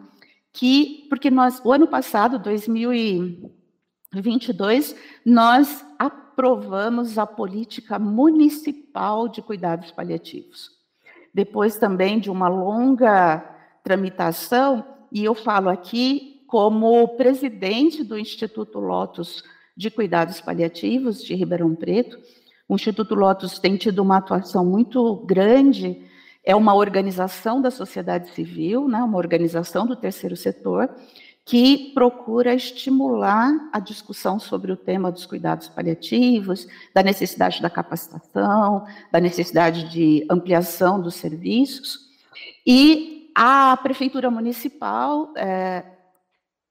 que 0.53 1.07
porque 1.09 1.31
nós 1.31 1.59
o 1.65 1.73
ano 1.73 1.89
passado, 1.89 2.39
2022, 2.39 4.95
nós 5.25 5.83
aprovamos 5.99 7.17
a 7.17 7.27
política 7.27 7.99
municipal 7.99 9.27
de 9.27 9.41
cuidados 9.41 9.91
paliativos. 9.91 10.71
Depois 11.33 11.79
também 11.79 12.21
de 12.21 12.31
uma 12.31 12.49
longa 12.49 13.39
tramitação, 13.83 14.85
e 15.11 15.25
eu 15.25 15.35
falo 15.35 15.71
aqui 15.71 16.45
como 16.47 17.17
presidente 17.17 18.05
do 18.05 18.19
Instituto 18.19 18.79
Lotus 18.79 19.43
de 19.75 19.91
Cuidados 19.91 20.43
Paliativos 20.43 21.25
de 21.25 21.35
Ribeirão 21.35 21.75
Preto, 21.75 22.21
o 22.69 22.75
Instituto 22.75 23.15
Lotus 23.15 23.59
tem 23.59 23.77
tido 23.77 24.01
uma 24.01 24.19
atuação 24.19 24.65
muito 24.65 25.17
grande, 25.27 26.03
é 26.43 26.55
uma 26.55 26.75
organização 26.75 27.61
da 27.61 27.71
sociedade 27.71 28.31
civil, 28.31 28.89
né, 28.89 28.99
uma 29.03 29.19
organização 29.19 29.87
do 29.87 29.97
terceiro 29.97 30.37
setor, 30.37 30.91
que 31.47 31.93
procura 31.93 32.55
estimular 32.55 33.53
a 33.71 33.79
discussão 33.79 34.39
sobre 34.39 34.73
o 34.73 34.77
tema 34.77 35.13
dos 35.13 35.27
cuidados 35.27 35.69
paliativos, 35.69 36.67
da 36.95 37.03
necessidade 37.03 37.61
da 37.61 37.69
capacitação, 37.69 38.87
da 39.13 39.21
necessidade 39.21 39.91
de 39.91 40.27
ampliação 40.31 41.01
dos 41.01 41.15
serviços. 41.17 42.09
E 42.67 43.31
a 43.35 43.77
Prefeitura 43.77 44.31
Municipal, 44.31 45.33
é, 45.37 45.85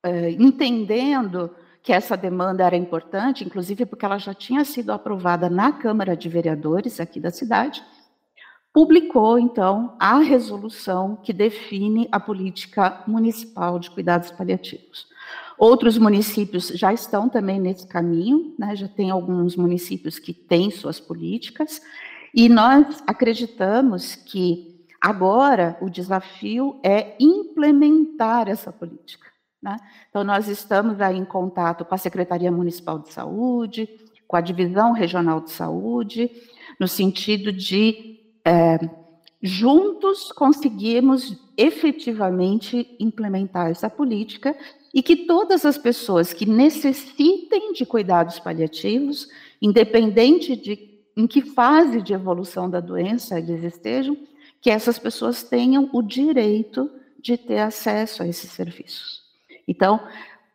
é, 0.04 0.32
entendendo 0.32 1.52
que 1.84 1.92
essa 1.92 2.16
demanda 2.16 2.64
era 2.64 2.78
importante, 2.78 3.44
inclusive 3.44 3.86
porque 3.86 4.06
ela 4.06 4.18
já 4.18 4.34
tinha 4.34 4.64
sido 4.64 4.92
aprovada 4.92 5.50
na 5.50 5.74
Câmara 5.74 6.16
de 6.16 6.30
Vereadores 6.30 6.98
aqui 7.02 7.20
da 7.20 7.30
cidade, 7.30 7.84
publicou, 8.74 9.38
então, 9.38 9.96
a 10.00 10.18
resolução 10.20 11.18
que 11.18 11.34
define 11.34 12.08
a 12.10 12.20
política 12.20 13.04
municipal 13.06 13.78
de 13.78 13.92
cuidados 13.92 14.32
paliativos. 14.32 15.08
Outros 15.58 15.98
municípios 15.98 16.70
já 16.70 16.92
estão 16.94 17.28
também 17.28 17.60
nesse 17.60 17.86
caminho, 17.86 18.56
né, 18.58 18.76
já 18.76 18.88
tem 18.88 19.12
alguns 19.12 19.56
municípios 19.56 20.18
que 20.18 20.34
têm 20.34 20.72
suas 20.72 21.02
políticas, 21.02 21.82
e 22.34 22.48
nós 22.48 23.04
acreditamos 23.06 24.16
que 24.16 24.88
agora 25.00 25.78
o 25.82 25.90
desafio 25.90 26.80
é 26.82 27.16
implementar 27.20 28.48
essa 28.48 28.72
política. 28.72 29.33
Né? 29.64 29.78
Então, 30.10 30.26
nós 30.26 30.50
estamos 30.50 31.00
aí 31.00 31.18
em 31.18 31.24
contato 31.24 31.86
com 31.86 31.96
a 31.96 31.98
Secretaria 31.98 32.52
Municipal 32.52 33.00
de 33.00 33.14
Saúde, 33.14 33.90
com 34.28 34.36
a 34.36 34.42
Divisão 34.42 34.92
Regional 34.92 35.40
de 35.40 35.52
Saúde, 35.52 36.30
no 36.78 36.88
sentido 36.88 37.50
de 37.50 38.20
é, 38.44 38.78
juntos 39.42 40.34
conseguimos 40.34 41.42
efetivamente 41.56 42.94
implementar 43.00 43.70
essa 43.70 43.90
política 43.90 44.54
e 44.94 45.02
que 45.02 45.16
todas 45.16 45.66
as 45.66 45.78
pessoas 45.78 46.34
que 46.34 46.46
necessitem 46.46 47.72
de 47.72 47.86
cuidados 47.86 48.40
paliativos, 48.40 49.30
independente 49.62 50.58
de 50.58 50.92
em 51.16 51.26
que 51.26 51.42
fase 51.42 52.02
de 52.02 52.12
evolução 52.12 52.70
da 52.70 52.80
doença 52.80 53.38
eles 53.38 53.64
estejam, 53.64 54.18
que 54.60 54.70
essas 54.70 55.00
pessoas 55.00 55.44
tenham 55.44 55.90
o 55.94 56.02
direito 56.02 56.90
de 57.18 57.38
ter 57.38 57.60
acesso 57.60 58.24
a 58.24 58.28
esses 58.28 58.52
serviços. 58.52 59.23
Então, 59.68 60.02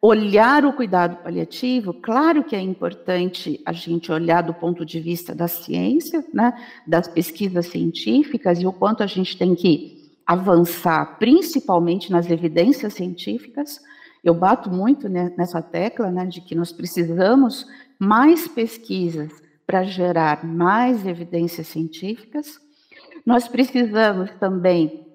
olhar 0.01 0.65
o 0.65 0.73
cuidado 0.73 1.17
paliativo, 1.17 1.93
claro 1.93 2.45
que 2.45 2.55
é 2.55 2.61
importante 2.61 3.61
a 3.67 3.73
gente 3.73 4.13
olhar 4.13 4.43
do 4.43 4.55
ponto 4.55 4.85
de 4.85 5.01
vista 5.01 5.35
da 5.35 5.49
ciência, 5.49 6.25
né, 6.33 6.53
das 6.87 7.09
pesquisas 7.09 7.67
científicas 7.67 8.61
e 8.61 8.67
o 8.67 8.73
quanto 8.73 9.03
a 9.03 9.07
gente 9.07 9.37
tem 9.37 9.55
que 9.55 10.13
avançar, 10.25 11.19
principalmente 11.19 12.13
nas 12.13 12.31
evidências 12.31 12.95
científicas. 12.95 13.81
Eu 14.23 14.35
bato 14.35 14.71
muito 14.71 15.09
nessa 15.09 15.61
tecla, 15.61 16.11
né, 16.11 16.27
de 16.27 16.41
que 16.43 16.55
nós 16.55 16.71
precisamos 16.71 17.67
mais 17.99 18.47
pesquisas 18.47 19.33
para 19.67 19.83
gerar 19.83 20.45
mais 20.45 21.05
evidências 21.07 21.67
científicas. 21.67 22.61
Nós 23.27 23.49
precisamos 23.49 24.31
também 24.39 25.07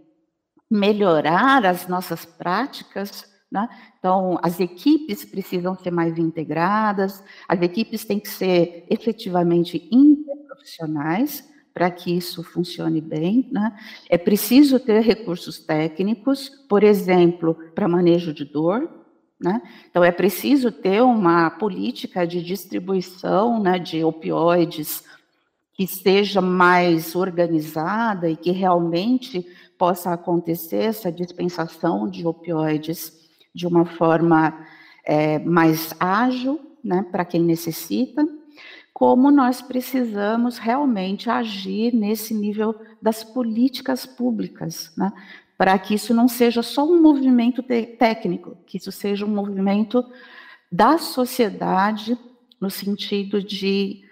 melhorar 0.69 1.65
as 1.65 1.87
nossas 1.87 2.25
práticas 2.25 3.32
né? 3.53 3.69
Então, 3.99 4.39
as 4.41 4.59
equipes 4.59 5.23
precisam 5.23 5.77
ser 5.77 5.91
mais 5.91 6.17
integradas, 6.17 7.23
as 7.47 7.61
equipes 7.61 8.03
têm 8.03 8.19
que 8.19 8.27
ser 8.27 8.83
efetivamente 8.89 9.87
interprofissionais 9.91 11.47
para 11.71 11.91
que 11.91 12.17
isso 12.17 12.41
funcione 12.41 12.99
bem. 12.99 13.47
Né? 13.51 13.77
É 14.09 14.17
preciso 14.17 14.79
ter 14.79 15.01
recursos 15.01 15.59
técnicos, 15.59 16.49
por 16.67 16.83
exemplo, 16.83 17.55
para 17.75 17.87
manejo 17.87 18.33
de 18.33 18.43
dor. 18.43 18.89
Né? 19.39 19.61
Então, 19.87 20.03
é 20.03 20.11
preciso 20.11 20.71
ter 20.71 21.03
uma 21.03 21.51
política 21.51 22.25
de 22.25 22.41
distribuição 22.41 23.61
né, 23.61 23.77
de 23.77 24.03
opioides 24.03 25.03
que 25.75 25.85
seja 25.85 26.41
mais 26.41 27.15
organizada 27.15 28.29
e 28.29 28.35
que 28.35 28.51
realmente 28.51 29.45
possa 29.77 30.13
acontecer 30.13 30.85
essa 30.85 31.11
dispensação 31.11 32.09
de 32.09 32.25
opioides 32.25 33.22
de 33.53 33.67
uma 33.67 33.85
forma 33.85 34.65
é, 35.05 35.39
mais 35.39 35.93
ágil, 35.99 36.59
né, 36.83 37.05
para 37.11 37.25
quem 37.25 37.41
necessita, 37.41 38.27
como 38.93 39.31
nós 39.31 39.61
precisamos 39.61 40.57
realmente 40.57 41.29
agir 41.29 41.93
nesse 41.93 42.33
nível 42.33 42.75
das 43.01 43.23
políticas 43.23 44.05
públicas, 44.05 44.91
né, 44.97 45.11
para 45.57 45.77
que 45.77 45.93
isso 45.93 46.13
não 46.13 46.27
seja 46.27 46.61
só 46.61 46.85
um 46.85 47.01
movimento 47.01 47.63
técnico, 47.63 48.57
que 48.65 48.77
isso 48.77 48.91
seja 48.91 49.25
um 49.25 49.29
movimento 49.33 50.03
da 50.71 50.97
sociedade 50.97 52.17
no 52.59 52.69
sentido 52.69 53.41
de, 53.43 54.03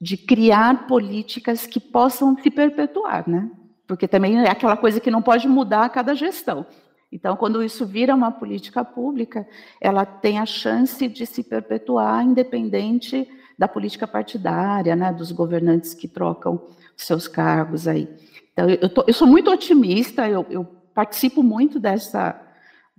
de 0.00 0.16
criar 0.16 0.86
políticas 0.86 1.66
que 1.66 1.80
possam 1.80 2.36
se 2.40 2.50
perpetuar, 2.50 3.28
né? 3.28 3.50
Porque 3.86 4.06
também 4.06 4.38
é 4.38 4.50
aquela 4.50 4.76
coisa 4.76 5.00
que 5.00 5.10
não 5.10 5.20
pode 5.20 5.48
mudar 5.48 5.84
a 5.84 5.88
cada 5.88 6.14
gestão. 6.14 6.66
Então, 7.14 7.36
quando 7.36 7.62
isso 7.62 7.86
vira 7.86 8.12
uma 8.12 8.32
política 8.32 8.84
pública, 8.84 9.46
ela 9.80 10.04
tem 10.04 10.40
a 10.40 10.44
chance 10.44 11.06
de 11.06 11.24
se 11.24 11.44
perpetuar 11.44 12.24
independente 12.24 13.28
da 13.56 13.68
política 13.68 14.04
partidária, 14.04 14.96
né, 14.96 15.12
dos 15.12 15.30
governantes 15.30 15.94
que 15.94 16.08
trocam 16.08 16.60
seus 16.96 17.28
cargos 17.28 17.86
aí. 17.86 18.08
Então, 18.52 18.68
eu, 18.68 18.88
tô, 18.88 19.04
eu 19.06 19.14
sou 19.14 19.28
muito 19.28 19.48
otimista, 19.48 20.28
eu, 20.28 20.44
eu 20.50 20.64
participo 20.92 21.40
muito 21.40 21.78
dessa 21.78 22.40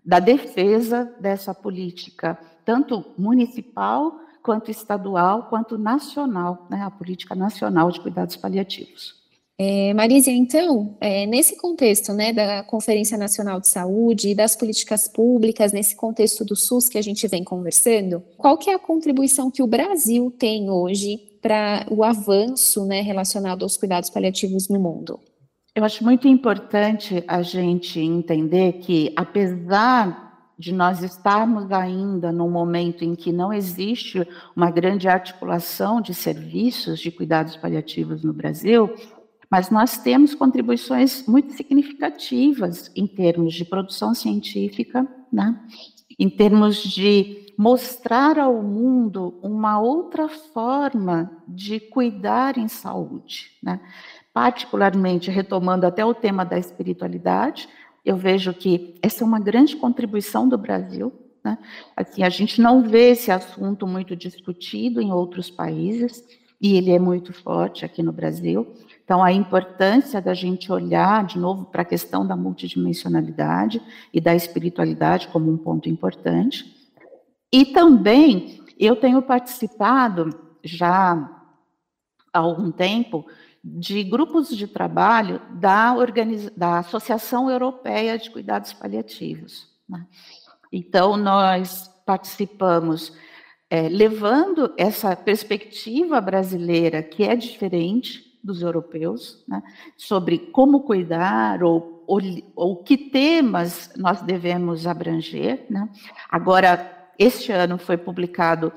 da 0.03 0.19
defesa 0.19 1.11
dessa 1.19 1.53
política, 1.53 2.39
tanto 2.63 3.03
municipal 3.17 4.19
quanto 4.41 4.71
estadual, 4.71 5.49
quanto 5.49 5.77
nacional, 5.77 6.67
né, 6.69 6.83
a 6.83 6.91
política 6.91 7.35
nacional 7.35 7.91
de 7.91 7.99
cuidados 7.99 8.37
paliativos. 8.37 9.24
É, 9.57 9.93
Marisa, 9.93 10.31
então, 10.31 10.97
é, 10.99 11.25
nesse 11.25 11.55
contexto 11.55 12.11
né, 12.11 12.33
da 12.33 12.61
Conferência 12.63 13.17
Nacional 13.17 13.61
de 13.61 13.69
Saúde 13.69 14.29
e 14.29 14.35
das 14.35 14.53
políticas 14.53 15.07
públicas, 15.07 15.71
nesse 15.71 15.95
contexto 15.95 16.43
do 16.43 16.57
SUS 16.57 16.89
que 16.89 16.97
a 16.97 17.01
gente 17.01 17.25
vem 17.27 17.41
conversando, 17.41 18.21
qual 18.37 18.57
que 18.57 18.69
é 18.69 18.73
a 18.73 18.79
contribuição 18.79 19.49
que 19.49 19.63
o 19.63 19.67
Brasil 19.67 20.29
tem 20.37 20.69
hoje 20.69 21.17
para 21.41 21.85
o 21.89 22.03
avanço 22.03 22.85
né, 22.85 22.99
relacionado 23.01 23.63
aos 23.63 23.77
cuidados 23.77 24.09
paliativos 24.09 24.67
no 24.67 24.79
mundo? 24.79 25.21
Eu 25.73 25.85
acho 25.85 26.03
muito 26.03 26.27
importante 26.27 27.23
a 27.25 27.41
gente 27.41 27.99
entender 27.99 28.73
que, 28.79 29.13
apesar 29.15 30.25
de 30.57 30.73
nós 30.73 31.03
estarmos 31.03 31.71
ainda 31.71 32.31
num 32.31 32.49
momento 32.49 33.03
em 33.03 33.13
que 33.13 33.31
não 33.31 33.51
existe 33.51 34.25
uma 34.55 34.71
grande 34.71 35.07
articulação 35.07 36.01
de 36.01 36.13
serviços 36.13 36.99
de 36.99 37.11
cuidados 37.11 37.57
paliativos 37.57 38.23
no 38.23 38.33
Brasil, 38.33 38.89
mas 39.49 39.69
nós 39.69 39.97
temos 39.97 40.33
contribuições 40.33 41.25
muito 41.27 41.53
significativas 41.53 42.91
em 42.95 43.07
termos 43.07 43.53
de 43.53 43.65
produção 43.65 44.13
científica, 44.13 45.07
né? 45.31 45.59
em 46.17 46.29
termos 46.29 46.77
de 46.77 47.53
mostrar 47.57 48.37
ao 48.37 48.61
mundo 48.61 49.39
uma 49.41 49.79
outra 49.79 50.27
forma 50.27 51.31
de 51.47 51.79
cuidar 51.79 52.57
em 52.57 52.67
saúde, 52.67 53.51
né? 53.61 53.79
particularmente 54.33 55.31
retomando 55.31 55.85
até 55.85 56.03
o 56.03 56.13
tema 56.13 56.43
da 56.43 56.57
espiritualidade, 56.57 57.69
eu 58.03 58.17
vejo 58.17 58.53
que 58.53 58.95
essa 59.01 59.23
é 59.23 59.27
uma 59.27 59.39
grande 59.39 59.75
contribuição 59.75 60.47
do 60.47 60.57
Brasil. 60.57 61.11
Né? 61.43 61.57
Assim, 61.95 62.23
a 62.23 62.29
gente 62.29 62.61
não 62.61 62.83
vê 62.83 63.11
esse 63.11 63.31
assunto 63.31 63.87
muito 63.87 64.15
discutido 64.15 65.01
em 65.01 65.11
outros 65.11 65.49
países, 65.49 66.23
e 66.61 66.77
ele 66.77 66.91
é 66.91 66.99
muito 66.99 67.33
forte 67.33 67.85
aqui 67.85 68.01
no 68.01 68.11
Brasil. 68.11 68.73
Então, 69.05 69.23
a 69.23 69.31
importância 69.31 70.19
da 70.19 70.33
gente 70.33 70.71
olhar 70.71 71.23
de 71.25 71.37
novo 71.37 71.65
para 71.65 71.83
a 71.83 71.85
questão 71.85 72.25
da 72.25 72.35
multidimensionalidade 72.35 73.79
e 74.11 74.19
da 74.19 74.33
espiritualidade 74.33 75.27
como 75.27 75.51
um 75.51 75.57
ponto 75.57 75.87
importante. 75.87 76.75
E 77.53 77.65
também 77.65 78.63
eu 78.79 78.95
tenho 78.95 79.21
participado 79.21 80.31
já 80.63 81.13
há 82.33 82.39
algum 82.39 82.71
tempo 82.71 83.27
de 83.63 84.03
grupos 84.03 84.49
de 84.49 84.67
trabalho 84.67 85.39
da, 85.51 85.93
da 86.57 86.79
Associação 86.79 87.47
Europeia 87.47 88.17
de 88.17 88.31
Cuidados 88.31 88.73
Paliativos. 88.73 89.67
Né? 89.87 90.03
Então, 90.71 91.15
nós 91.15 91.91
participamos 92.07 93.13
é, 93.69 93.87
levando 93.87 94.73
essa 94.77 95.15
perspectiva 95.15 96.19
brasileira, 96.19 97.03
que 97.03 97.23
é 97.23 97.35
diferente, 97.35 98.34
dos 98.45 98.61
europeus, 98.61 99.43
né, 99.47 99.61
sobre 99.97 100.37
como 100.37 100.81
cuidar 100.81 101.63
ou, 101.63 102.03
ou, 102.07 102.19
ou, 102.55 102.83
que 102.83 102.97
temas 102.97 103.91
nós 103.97 104.21
devemos 104.21 104.85
abranger. 104.85 105.65
Né. 105.69 105.89
Agora, 106.29 107.09
este 107.17 107.51
ano 107.51 107.77
foi 107.77 107.97
publicado 107.97 108.71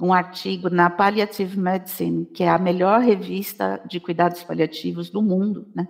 um 0.00 0.12
artigo 0.12 0.70
na 0.70 0.88
Palliative 0.88 1.58
Medicine, 1.58 2.24
que 2.24 2.42
é 2.42 2.48
a 2.48 2.58
melhor 2.58 3.00
revista 3.00 3.80
de 3.86 4.00
cuidados 4.00 4.42
paliativos 4.42 5.10
do 5.10 5.20
mundo. 5.20 5.68
Né. 5.74 5.86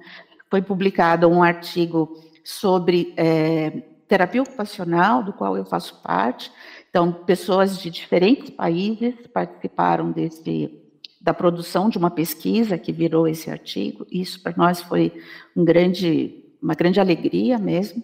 Foi 0.51 0.61
publicado 0.61 1.28
um 1.28 1.43
artigo 1.43 2.12
sobre 2.43 3.14
é, 3.16 3.70
terapia 4.09 4.43
ocupacional, 4.43 5.22
do 5.22 5.33
qual 5.33 5.57
eu 5.57 5.64
faço 5.64 6.03
parte. 6.03 6.51
Então, 6.91 7.12
pessoas 7.12 7.78
de 7.78 7.89
diferentes 7.89 8.51
países 8.51 9.14
participaram 9.33 10.11
desse 10.11 10.80
da 11.20 11.34
produção 11.34 11.88
de 11.88 11.98
uma 11.98 12.10
pesquisa 12.10 12.78
que 12.78 12.92
virou 12.92 13.28
esse 13.28 13.50
artigo. 13.50 14.06
Isso 14.10 14.42
para 14.42 14.54
nós 14.56 14.80
foi 14.80 15.12
um 15.54 15.64
grande, 15.64 16.44
uma 16.62 16.74
grande 16.74 16.98
alegria 16.98 17.58
mesmo. 17.58 18.02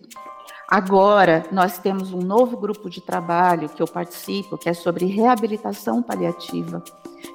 Agora, 0.68 1.44
nós 1.52 1.78
temos 1.78 2.12
um 2.12 2.18
novo 2.18 2.56
grupo 2.56 2.90
de 2.90 3.00
trabalho 3.00 3.68
que 3.68 3.80
eu 3.80 3.86
participo, 3.86 4.58
que 4.58 4.68
é 4.68 4.74
sobre 4.74 5.06
reabilitação 5.06 6.02
paliativa, 6.02 6.82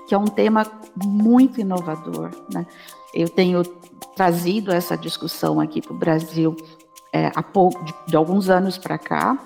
que 0.07 0.13
é 0.13 0.17
um 0.17 0.25
tema 0.25 0.69
muito 0.95 1.61
inovador. 1.61 2.29
Né? 2.53 2.67
Eu 3.13 3.29
tenho 3.29 3.63
trazido 4.15 4.71
essa 4.71 4.97
discussão 4.97 5.61
aqui 5.61 5.81
para 5.81 5.93
o 5.93 5.97
Brasil 5.97 6.55
é, 7.13 7.31
há 7.33 7.41
pouco, 7.41 7.83
de, 7.85 7.93
de 8.07 8.15
alguns 8.15 8.49
anos 8.49 8.77
para 8.77 8.97
cá, 8.97 9.37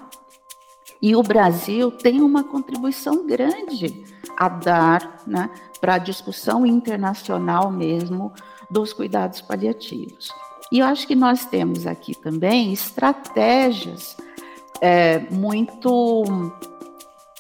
e 1.02 1.16
o 1.16 1.22
Brasil 1.22 1.92
tem 1.92 2.22
uma 2.22 2.44
contribuição 2.44 3.28
grande 3.28 4.04
a 4.38 4.50
dar 4.50 5.22
né, 5.28 5.50
para 5.86 5.96
a 5.96 6.00
discussão 6.00 6.66
internacional 6.66 7.70
mesmo 7.70 8.34
dos 8.72 8.92
cuidados 8.92 9.40
paliativos. 9.40 10.30
E 10.72 10.80
eu 10.80 10.88
acho 10.88 11.06
que 11.06 11.14
nós 11.14 11.46
temos 11.46 11.86
aqui 11.86 12.16
também 12.16 12.74
estratégias 12.74 14.18
é, 14.82 15.20
muito 15.30 16.24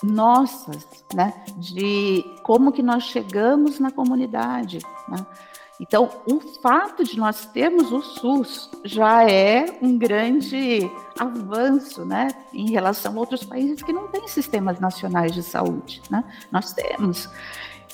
nossas, 0.03 0.85
né, 1.11 1.33
de 1.57 2.23
como 2.43 2.71
que 2.71 2.83
nós 2.83 3.05
chegamos 3.05 3.79
na 3.79 3.89
comunidade. 3.89 4.77
Né? 5.09 5.25
Então, 5.79 6.07
o 6.27 6.39
fato 6.61 7.03
de 7.03 7.17
nós 7.17 7.47
termos 7.47 7.91
o 7.91 8.03
SUS 8.03 8.69
já 8.83 9.27
é 9.27 9.79
um 9.81 9.97
grande 9.97 10.87
avanço, 11.19 12.05
né, 12.05 12.27
em 12.53 12.69
relação 12.69 13.15
a 13.15 13.19
outros 13.19 13.43
países 13.43 13.81
que 13.81 13.91
não 13.91 14.07
têm 14.07 14.27
sistemas 14.27 14.79
nacionais 14.79 15.31
de 15.31 15.41
saúde, 15.41 15.99
né? 16.11 16.23
Nós 16.51 16.73
temos. 16.73 17.27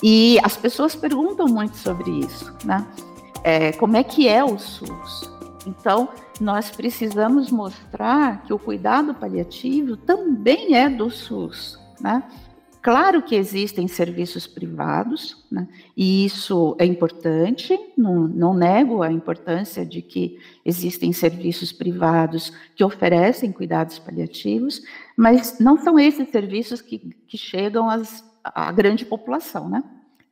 E 0.02 0.38
as 0.42 0.56
pessoas 0.56 0.94
perguntam 0.94 1.46
muito 1.46 1.76
sobre 1.76 2.10
isso, 2.10 2.52
né? 2.64 2.86
É, 3.44 3.72
como 3.72 3.96
é 3.96 4.02
que 4.02 4.28
é 4.28 4.42
o 4.42 4.58
SUS? 4.58 5.30
Então, 5.66 6.08
nós 6.40 6.70
precisamos 6.70 7.50
mostrar 7.50 8.42
que 8.42 8.52
o 8.52 8.58
cuidado 8.58 9.14
paliativo 9.14 9.96
também 9.96 10.74
é 10.74 10.88
do 10.88 11.10
SUS, 11.10 11.78
né? 12.00 12.22
Claro 12.82 13.22
que 13.22 13.36
existem 13.36 13.86
serviços 13.86 14.44
privados, 14.44 15.46
né? 15.48 15.68
e 15.96 16.24
isso 16.24 16.74
é 16.80 16.84
importante, 16.84 17.78
não, 17.96 18.26
não, 18.26 18.52
nego 18.52 19.04
a 19.04 19.12
importância 19.12 19.86
de 19.86 20.02
que 20.02 20.40
existem 20.64 21.12
serviços 21.12 21.70
privados 21.70 22.52
que 22.74 22.82
oferecem 22.82 23.52
cuidados 23.52 24.00
paliativos, 24.00 24.82
mas 25.16 25.60
não 25.60 25.78
são 25.78 25.96
esses 25.96 26.28
serviços 26.30 26.82
que, 26.82 26.98
que 27.28 27.38
chegam 27.38 27.88
às, 27.88 28.24
à 28.44 28.70
grande 28.72 29.04
população, 29.04 29.68
né? 29.68 29.82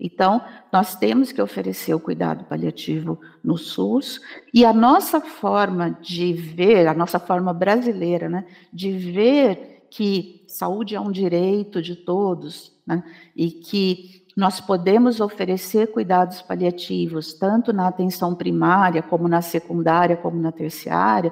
Então, 0.00 0.40
nós 0.72 0.96
temos 0.96 1.30
que 1.30 1.42
oferecer 1.42 1.92
o 1.92 2.00
cuidado 2.00 2.44
paliativo 2.44 3.20
no 3.44 3.58
SUS, 3.58 4.20
e 4.52 4.64
a 4.64 4.72
nossa 4.72 5.20
forma 5.20 5.90
de 6.00 6.32
ver, 6.32 6.86
a 6.86 6.94
nossa 6.94 7.18
forma 7.18 7.52
brasileira, 7.52 8.26
né, 8.26 8.46
de 8.72 8.92
ver 8.92 9.86
que 9.90 10.42
saúde 10.48 10.94
é 10.94 11.00
um 11.00 11.10
direito 11.10 11.82
de 11.82 11.94
todos, 11.96 12.72
né, 12.86 13.04
e 13.36 13.50
que 13.50 14.24
nós 14.34 14.58
podemos 14.58 15.20
oferecer 15.20 15.88
cuidados 15.88 16.40
paliativos, 16.40 17.34
tanto 17.34 17.70
na 17.70 17.88
atenção 17.88 18.34
primária, 18.34 19.02
como 19.02 19.28
na 19.28 19.42
secundária, 19.42 20.16
como 20.16 20.40
na 20.40 20.50
terciária, 20.50 21.30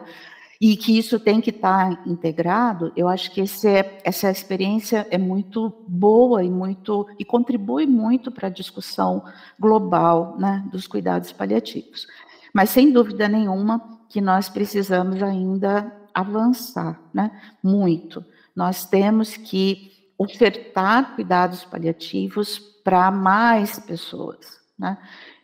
e 0.61 0.77
que 0.77 0.99
isso 0.99 1.21
tem 1.21 1.41
que 1.41 1.51
estar 1.51 2.03
integrado, 2.07 2.93
eu 2.97 3.07
acho 3.07 3.31
que 3.31 3.41
é, 3.41 4.01
essa 4.03 4.29
experiência 4.31 5.07
é 5.09 5.17
muito 5.17 5.73
boa 5.87 6.43
e 6.43 6.51
muito 6.51 7.07
e 7.19 7.25
contribui 7.25 7.87
muito 7.87 8.33
para 8.33 8.49
a 8.49 8.51
discussão 8.51 9.23
global 9.59 10.37
né, 10.37 10.67
dos 10.73 10.89
cuidados 10.89 11.31
paliativos. 11.31 12.09
Mas 12.53 12.71
sem 12.71 12.91
dúvida 12.91 13.29
nenhuma 13.29 14.01
que 14.09 14.21
nós 14.21 14.49
precisamos 14.49 15.23
ainda 15.23 15.95
avançar, 16.13 17.01
né, 17.15 17.31
muito. 17.63 18.25
Nós 18.57 18.85
temos 18.85 19.37
que 19.37 19.93
ofertar 20.19 21.15
cuidados 21.15 21.65
paliativos 21.65 22.59
para 22.83 23.13
mais 23.13 23.79
pessoas, 23.79 24.59
né? 24.77 24.99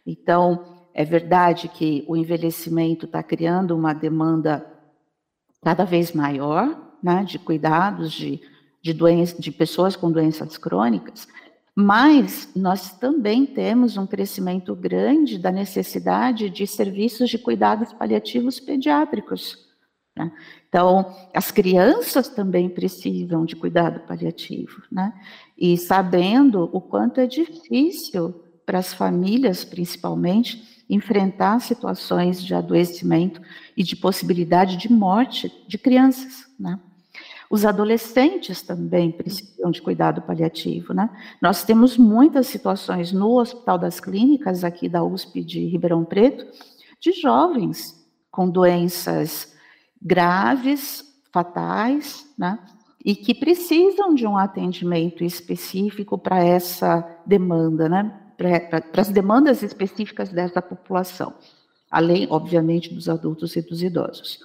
Então, 0.04 0.82
é 0.92 1.04
verdade 1.04 1.68
que 1.68 2.04
o 2.08 2.16
envelhecimento 2.16 3.06
está 3.06 3.22
criando 3.22 3.76
uma 3.76 3.92
demanda 3.92 4.73
cada 5.64 5.84
vez 5.84 6.12
maior, 6.12 6.94
né, 7.02 7.24
de 7.24 7.38
cuidados 7.38 8.12
de, 8.12 8.40
de, 8.82 8.94
de 9.38 9.50
pessoas 9.50 9.96
com 9.96 10.12
doenças 10.12 10.58
crônicas, 10.58 11.26
mas 11.74 12.48
nós 12.54 12.92
também 12.98 13.44
temos 13.44 13.96
um 13.96 14.06
crescimento 14.06 14.76
grande 14.76 15.38
da 15.38 15.50
necessidade 15.50 16.48
de 16.48 16.66
serviços 16.66 17.28
de 17.28 17.38
cuidados 17.38 17.92
paliativos 17.92 18.60
pediátricos. 18.60 19.58
Né? 20.16 20.30
Então, 20.68 21.12
as 21.34 21.50
crianças 21.50 22.28
também 22.28 22.68
precisam 22.68 23.44
de 23.44 23.56
cuidado 23.56 24.00
paliativo, 24.06 24.82
né? 24.90 25.12
E 25.58 25.76
sabendo 25.76 26.70
o 26.72 26.80
quanto 26.80 27.20
é 27.20 27.26
difícil 27.26 28.40
para 28.64 28.78
as 28.78 28.94
famílias, 28.94 29.64
principalmente, 29.64 30.73
enfrentar 30.88 31.60
situações 31.60 32.42
de 32.42 32.54
adoecimento 32.54 33.40
e 33.76 33.82
de 33.82 33.96
possibilidade 33.96 34.76
de 34.76 34.92
morte 34.92 35.52
de 35.66 35.78
crianças, 35.78 36.46
né? 36.58 36.78
Os 37.50 37.64
adolescentes 37.64 38.62
também 38.62 39.12
precisam 39.12 39.70
de 39.70 39.80
cuidado 39.80 40.22
paliativo, 40.22 40.92
né? 40.92 41.08
Nós 41.40 41.62
temos 41.62 41.96
muitas 41.96 42.46
situações 42.46 43.12
no 43.12 43.38
Hospital 43.38 43.78
das 43.78 44.00
Clínicas, 44.00 44.64
aqui 44.64 44.88
da 44.88 45.04
USP 45.04 45.42
de 45.42 45.64
Ribeirão 45.66 46.04
Preto, 46.04 46.46
de 47.00 47.12
jovens 47.12 48.04
com 48.30 48.48
doenças 48.48 49.54
graves, 50.02 51.04
fatais, 51.32 52.28
né? 52.36 52.58
E 53.04 53.14
que 53.14 53.34
precisam 53.34 54.14
de 54.14 54.26
um 54.26 54.36
atendimento 54.36 55.22
específico 55.22 56.16
para 56.18 56.42
essa 56.42 57.06
demanda, 57.26 57.88
né? 57.88 58.20
Para 58.36 59.00
as 59.00 59.08
demandas 59.08 59.62
específicas 59.62 60.30
dessa 60.30 60.60
população, 60.60 61.34
além, 61.90 62.26
obviamente, 62.30 62.92
dos 62.92 63.08
adultos 63.08 63.56
e 63.56 63.62
dos 63.62 63.82
idosos. 63.82 64.40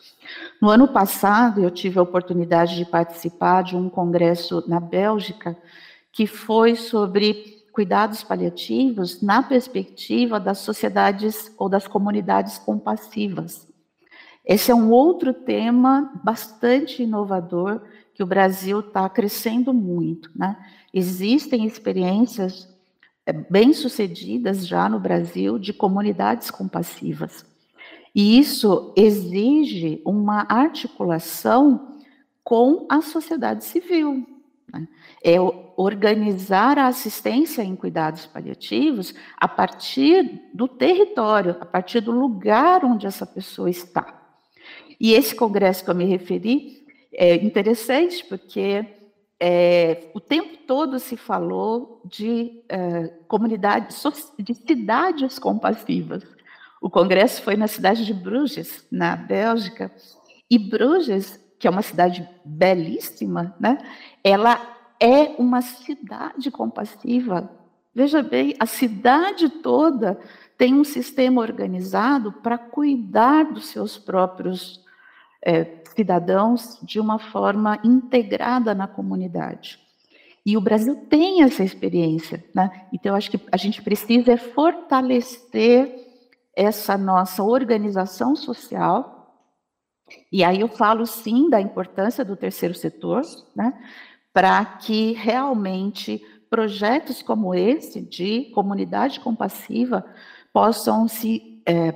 No 0.61 0.69
ano 0.69 0.87
passado, 0.87 1.61
eu 1.61 1.71
tive 1.71 1.99
a 1.99 2.03
oportunidade 2.03 2.75
de 2.75 2.85
participar 2.85 3.63
de 3.63 3.75
um 3.75 3.89
congresso 3.89 4.63
na 4.67 4.79
Bélgica 4.79 5.57
que 6.11 6.27
foi 6.27 6.75
sobre 6.75 7.59
cuidados 7.71 8.23
paliativos 8.23 9.21
na 9.21 9.41
perspectiva 9.41 10.39
das 10.39 10.59
sociedades 10.59 11.51
ou 11.57 11.69
das 11.69 11.87
comunidades 11.87 12.57
compassivas. 12.57 13.67
Esse 14.45 14.71
é 14.71 14.75
um 14.75 14.91
outro 14.91 15.33
tema 15.33 16.11
bastante 16.23 17.03
inovador 17.03 17.81
que 18.13 18.23
o 18.23 18.27
Brasil 18.27 18.81
está 18.81 19.07
crescendo 19.07 19.73
muito. 19.73 20.29
Né? 20.35 20.57
Existem 20.93 21.65
experiências 21.65 22.67
bem-sucedidas 23.33 24.67
já 24.67 24.87
no 24.89 24.99
Brasil 24.99 25.57
de 25.59 25.73
comunidades 25.73 26.49
compassivas. 26.49 27.45
E 28.13 28.39
isso 28.39 28.93
exige 28.97 30.01
uma 30.05 30.45
articulação 30.49 31.97
com 32.43 32.85
a 32.89 33.01
sociedade 33.01 33.63
civil. 33.63 34.27
Né? 34.71 34.87
É 35.23 35.35
organizar 35.77 36.77
a 36.77 36.87
assistência 36.87 37.61
em 37.61 37.75
cuidados 37.75 38.25
paliativos 38.25 39.13
a 39.37 39.47
partir 39.47 40.41
do 40.53 40.67
território, 40.67 41.55
a 41.61 41.65
partir 41.65 42.01
do 42.01 42.11
lugar 42.11 42.83
onde 42.83 43.07
essa 43.07 43.25
pessoa 43.25 43.69
está. 43.69 44.19
E 44.99 45.13
esse 45.13 45.33
congresso 45.33 45.83
que 45.83 45.89
eu 45.89 45.95
me 45.95 46.05
referi 46.05 46.85
é 47.13 47.35
interessante 47.35 48.25
porque 48.25 48.85
é, 49.39 50.11
o 50.13 50.19
tempo 50.19 50.57
todo 50.67 50.99
se 50.99 51.15
falou 51.15 52.01
de 52.03 52.61
é, 52.67 53.07
comunidades, 53.27 54.03
de 54.37 54.53
cidades 54.53 55.39
compassivas. 55.39 56.23
O 56.81 56.89
congresso 56.89 57.41
foi 57.41 57.55
na 57.55 57.67
cidade 57.67 58.05
de 58.05 58.13
Bruges, 58.13 58.85
na 58.91 59.15
Bélgica, 59.15 59.91
e 60.49 60.57
Bruges, 60.57 61.39
que 61.57 61.67
é 61.67 61.69
uma 61.69 61.81
cidade 61.81 62.27
belíssima, 62.43 63.55
né? 63.59 63.77
Ela 64.23 64.59
é 64.99 65.35
uma 65.37 65.61
cidade 65.61 66.51
compassiva. 66.51 67.49
Veja 67.93 68.21
bem, 68.21 68.55
a 68.59 68.65
cidade 68.65 69.49
toda 69.49 70.19
tem 70.57 70.73
um 70.73 70.83
sistema 70.83 71.41
organizado 71.41 72.31
para 72.31 72.57
cuidar 72.57 73.45
dos 73.45 73.67
seus 73.67 73.97
próprios 73.97 74.83
é, 75.45 75.83
cidadãos 75.95 76.79
de 76.83 76.99
uma 76.99 77.19
forma 77.19 77.79
integrada 77.83 78.73
na 78.73 78.87
comunidade. 78.87 79.79
E 80.45 80.57
o 80.57 80.61
Brasil 80.61 80.95
tem 81.09 81.43
essa 81.43 81.63
experiência, 81.63 82.43
né? 82.55 82.87
Então, 82.93 83.11
eu 83.11 83.15
acho 83.15 83.29
que 83.29 83.39
a 83.51 83.57
gente 83.57 83.81
precisa 83.81 84.37
fortalecer 84.37 85.93
essa 86.55 86.97
nossa 86.97 87.43
organização 87.43 88.35
social. 88.35 89.45
E 90.31 90.43
aí 90.43 90.61
eu 90.61 90.67
falo 90.67 91.05
sim 91.05 91.49
da 91.49 91.61
importância 91.61 92.25
do 92.25 92.35
terceiro 92.35 92.73
setor, 92.73 93.21
né? 93.55 93.73
Para 94.33 94.65
que 94.65 95.13
realmente 95.13 96.21
projetos 96.49 97.21
como 97.21 97.53
esse 97.53 98.01
de 98.01 98.45
comunidade 98.55 99.19
compassiva 99.19 100.03
possam 100.51 101.07
se 101.07 101.61
é, 101.65 101.93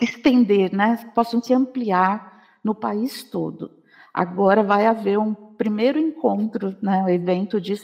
estender, 0.00 0.72
né? 0.72 1.10
Possam 1.14 1.42
se 1.42 1.52
ampliar 1.52 2.31
no 2.62 2.74
país 2.74 3.22
todo. 3.22 3.70
Agora 4.12 4.62
vai 4.62 4.86
haver 4.86 5.18
um 5.18 5.32
primeiro 5.32 5.98
encontro, 5.98 6.76
né, 6.82 7.02
um 7.02 7.08
evento 7.08 7.60
de, 7.60 7.74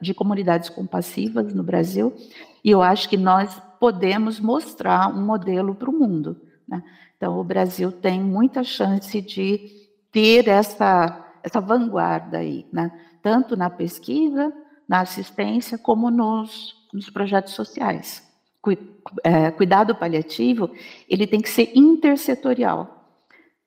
de 0.00 0.12
comunidades 0.12 0.68
compassivas 0.68 1.54
no 1.54 1.62
Brasil, 1.62 2.14
e 2.62 2.70
eu 2.70 2.82
acho 2.82 3.08
que 3.08 3.16
nós 3.16 3.60
podemos 3.78 4.38
mostrar 4.38 5.08
um 5.08 5.24
modelo 5.24 5.74
para 5.74 5.88
o 5.88 5.92
mundo. 5.92 6.36
Né? 6.68 6.82
Então, 7.16 7.38
o 7.38 7.44
Brasil 7.44 7.90
tem 7.90 8.20
muita 8.20 8.62
chance 8.62 9.20
de 9.22 9.70
ter 10.12 10.48
essa, 10.48 11.32
essa 11.42 11.60
vanguarda 11.60 12.38
aí, 12.38 12.66
né? 12.72 12.92
tanto 13.22 13.56
na 13.56 13.70
pesquisa, 13.70 14.52
na 14.86 15.00
assistência, 15.00 15.78
como 15.78 16.10
nos, 16.10 16.74
nos 16.92 17.08
projetos 17.08 17.54
sociais. 17.54 18.28
É, 19.24 19.50
cuidado 19.50 19.94
paliativo, 19.94 20.70
ele 21.08 21.26
tem 21.26 21.40
que 21.40 21.48
ser 21.48 21.72
intersetorial, 21.74 22.99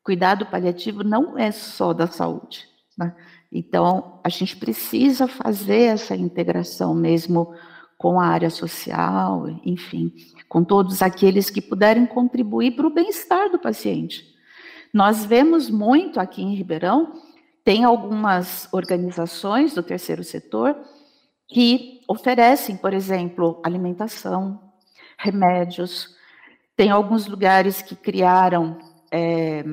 cuidado 0.04 0.45
paliativo 0.45 1.04
não 1.04 1.38
é 1.38 1.51
só 1.51 1.93
da 1.93 2.08
saúde. 2.08 2.68
Né? 2.97 3.16
Então, 3.51 4.20
a 4.24 4.30
gente 4.30 4.58
precisa 4.58 5.28
fazer 5.28 5.84
essa 5.84 6.16
integração 6.16 6.93
mesmo 6.93 7.54
com 7.97 8.20
a 8.20 8.26
área 8.26 8.49
social, 8.49 9.47
enfim, 9.64 10.12
com 10.49 10.64
todos 10.64 11.01
aqueles 11.01 11.49
que 11.49 11.62
puderem 11.62 12.06
contribuir 12.06 12.76
para 12.76 12.88
o 12.88 12.93
bem-estar 12.93 13.49
do 13.49 13.58
paciente. 13.58 14.34
Nós 14.93 15.24
vemos 15.26 15.70
muito 15.70 16.20
aqui 16.20 16.41
em 16.41 16.54
Ribeirão, 16.54 17.14
tem 17.64 17.86
algumas 17.86 18.68
organizações 18.74 19.74
do 19.74 19.82
terceiro 19.82 20.24
setor 20.24 20.76
que 21.47 22.01
oferecem, 22.08 22.76
por 22.76 22.93
exemplo, 22.93 23.62
alimentação, 23.64 24.60
remédios. 25.18 26.16
Tem 26.76 26.89
alguns 26.89 27.26
lugares 27.26 27.82
que 27.82 27.95
criaram 27.95 28.78
é, 29.14 29.64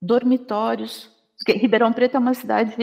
dormitórios. 0.00 1.10
Porque 1.38 1.52
Ribeirão 1.52 1.92
Preto 1.92 2.16
é 2.16 2.20
uma 2.20 2.34
cidade 2.34 2.74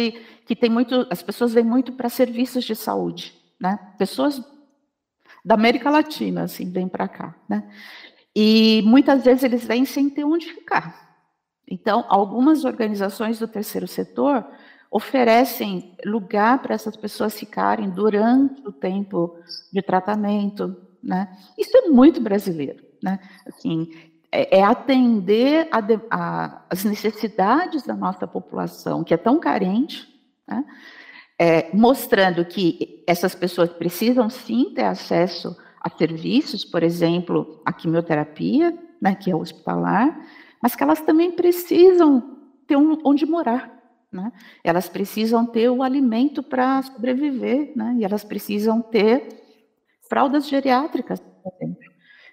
que 0.46 0.56
tem 0.56 0.70
muito, 0.70 1.06
as 1.10 1.22
pessoas 1.22 1.54
vêm 1.54 1.64
muito 1.64 1.92
para 1.94 2.10
serviços 2.10 2.64
de 2.64 2.76
saúde, 2.76 3.36
né? 3.60 3.78
Pessoas 3.98 4.42
da 5.44 5.56
América 5.56 5.90
Latina, 5.90 6.44
assim, 6.44 6.72
vêm 6.72 6.88
para 6.88 7.08
cá, 7.08 7.36
né? 7.48 7.70
E 8.34 8.82
muitas 8.86 9.24
vezes 9.24 9.44
eles 9.44 9.66
vêm 9.66 9.86
sem 9.86 10.10
ter 10.10 10.24
onde 10.24 10.52
ficar. 10.52 11.06
Então, 11.70 12.06
algumas 12.08 12.64
organizações 12.64 13.40
do 13.40 13.48
terceiro 13.48 13.88
setor 13.88 14.46
oferecem 14.90 15.98
lugar 16.06 16.62
para 16.62 16.74
essas 16.74 16.96
pessoas 16.96 17.38
ficarem 17.38 17.90
durante 17.90 18.66
o 18.66 18.72
tempo 18.72 19.38
de 19.72 19.82
tratamento, 19.82 20.76
né? 21.04 21.38
Isso 21.58 21.76
é 21.78 21.90
muito 21.90 22.22
brasileiro, 22.22 22.84
né? 23.04 23.20
Assim, 23.46 23.90
é, 24.36 24.60
é 24.60 24.64
atender 24.64 25.70
a, 25.72 25.80
a, 26.12 26.62
as 26.70 26.84
necessidades 26.84 27.84
da 27.84 27.96
nossa 27.96 28.28
população, 28.28 29.04
que 29.04 29.14
é 29.14 29.18
tão 29.18 29.40
carente, 29.40 30.08
né? 30.46 30.66
é, 31.40 31.74
mostrando 31.74 32.44
que 32.44 33.04
essas 33.08 33.34
pessoas 33.34 33.70
precisam 33.70 34.30
sim 34.30 34.74
ter 34.76 34.84
acesso 34.84 35.56
a 35.80 35.90
serviços, 35.90 36.66
por 36.66 36.84
exemplo, 36.84 37.62
a 37.66 37.72
quimioterapia, 37.72 38.78
né, 39.02 39.16
que 39.16 39.32
é 39.32 39.36
hospitalar, 39.36 40.20
mas 40.62 40.76
que 40.76 40.84
elas 40.84 41.02
também 41.02 41.32
precisam 41.32 42.38
ter 42.68 42.76
um, 42.76 42.98
onde 43.06 43.26
morar. 43.26 43.72
Né? 44.12 44.32
Elas 44.64 44.90
precisam 44.90 45.46
ter 45.46 45.70
o 45.70 45.84
alimento 45.84 46.42
para 46.42 46.82
sobreviver, 46.82 47.72
né? 47.76 47.96
e 48.00 48.04
elas 48.04 48.24
precisam 48.24 48.82
ter 48.82 49.28
fraldas 50.10 50.48
geriátricas, 50.48 51.20
por 51.20 51.54
exemplo. 51.54 51.85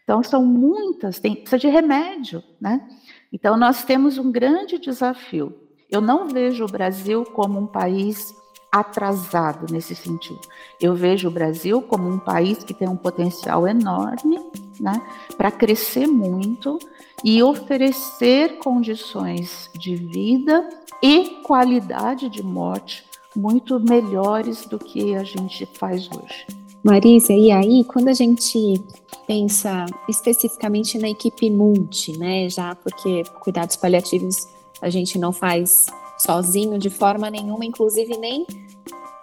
Então, 0.05 0.23
são 0.23 0.45
muitas, 0.45 1.19
tem, 1.19 1.35
precisa 1.35 1.59
de 1.59 1.69
remédio. 1.69 2.43
Né? 2.61 2.87
Então, 3.33 3.57
nós 3.57 3.85
temos 3.85 4.19
um 4.19 4.31
grande 4.31 4.79
desafio. 4.79 5.55
Eu 5.91 6.01
não 6.01 6.29
vejo 6.29 6.65
o 6.65 6.71
Brasil 6.71 7.25
como 7.25 7.59
um 7.59 7.67
país 7.67 8.35
atrasado 8.73 9.71
nesse 9.71 9.95
sentido. 9.95 10.41
Eu 10.81 10.95
vejo 10.95 11.29
o 11.29 11.31
Brasil 11.31 11.83
como 11.83 12.09
um 12.09 12.19
país 12.19 12.65
que 12.65 12.73
tem 12.73 12.89
um 12.89 12.97
potencial 12.97 13.69
enorme 13.69 14.39
né, 14.81 15.01
para 15.37 15.51
crescer 15.51 16.07
muito 16.07 16.79
e 17.23 17.43
oferecer 17.43 18.59
condições 18.59 19.71
de 19.75 19.95
vida 19.95 20.67
e 21.03 21.43
qualidade 21.43 22.31
de 22.31 22.43
morte 22.43 23.05
muito 23.37 23.79
melhores 23.79 24.67
do 24.67 24.79
que 24.79 25.15
a 25.15 25.25
gente 25.25 25.67
faz 25.67 26.09
hoje. 26.11 26.62
Marisa, 26.83 27.33
e 27.33 27.53
aí, 27.53 27.85
quando 27.85 28.09
a 28.09 28.13
gente 28.13 28.83
pensa 29.27 29.87
especificamente 30.09 30.99
na 30.99 31.09
equipe 31.09 31.49
multi, 31.49 32.19
né, 32.19 32.49
já 32.49 32.75
porque 32.75 33.23
cuidados 33.41 33.77
paliativos 33.77 34.49
a 34.81 34.91
gente 34.91 35.17
não 35.17 35.33
faz 35.33 35.87
sozinho 36.19 36.79
de 36.79 36.91
forma 36.91 37.31
nenhuma, 37.31 37.65
inclusive 37.65 38.17
nem 38.17 38.45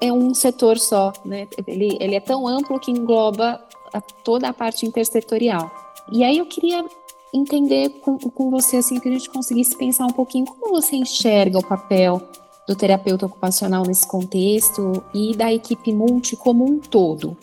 é 0.01 0.11
um 0.11 0.33
setor 0.33 0.77
só, 0.77 1.11
né? 1.25 1.47
Ele, 1.67 1.97
ele 1.99 2.15
é 2.15 2.19
tão 2.21 2.47
amplo 2.47 2.79
que 2.79 2.91
engloba 2.91 3.61
a, 3.93 3.99
toda 3.99 4.47
a 4.47 4.53
parte 4.53 4.85
intersetorial. 4.85 5.69
E 6.11 6.23
aí 6.23 6.37
eu 6.37 6.45
queria 6.45 6.85
entender 7.33 7.89
com, 8.01 8.17
com 8.17 8.49
você, 8.49 8.77
assim, 8.77 8.99
que 8.99 9.09
a 9.09 9.11
gente 9.11 9.29
conseguisse 9.29 9.77
pensar 9.77 10.05
um 10.05 10.13
pouquinho 10.13 10.45
como 10.45 10.69
você 10.69 10.95
enxerga 10.95 11.59
o 11.59 11.65
papel 11.65 12.21
do 12.69 12.75
terapeuta 12.75 13.25
ocupacional 13.25 13.83
nesse 13.83 14.07
contexto 14.07 15.03
e 15.11 15.35
da 15.35 15.51
equipe 15.51 15.91
multi 15.91 16.35
como 16.35 16.63
um 16.63 16.77
todo. 16.77 17.35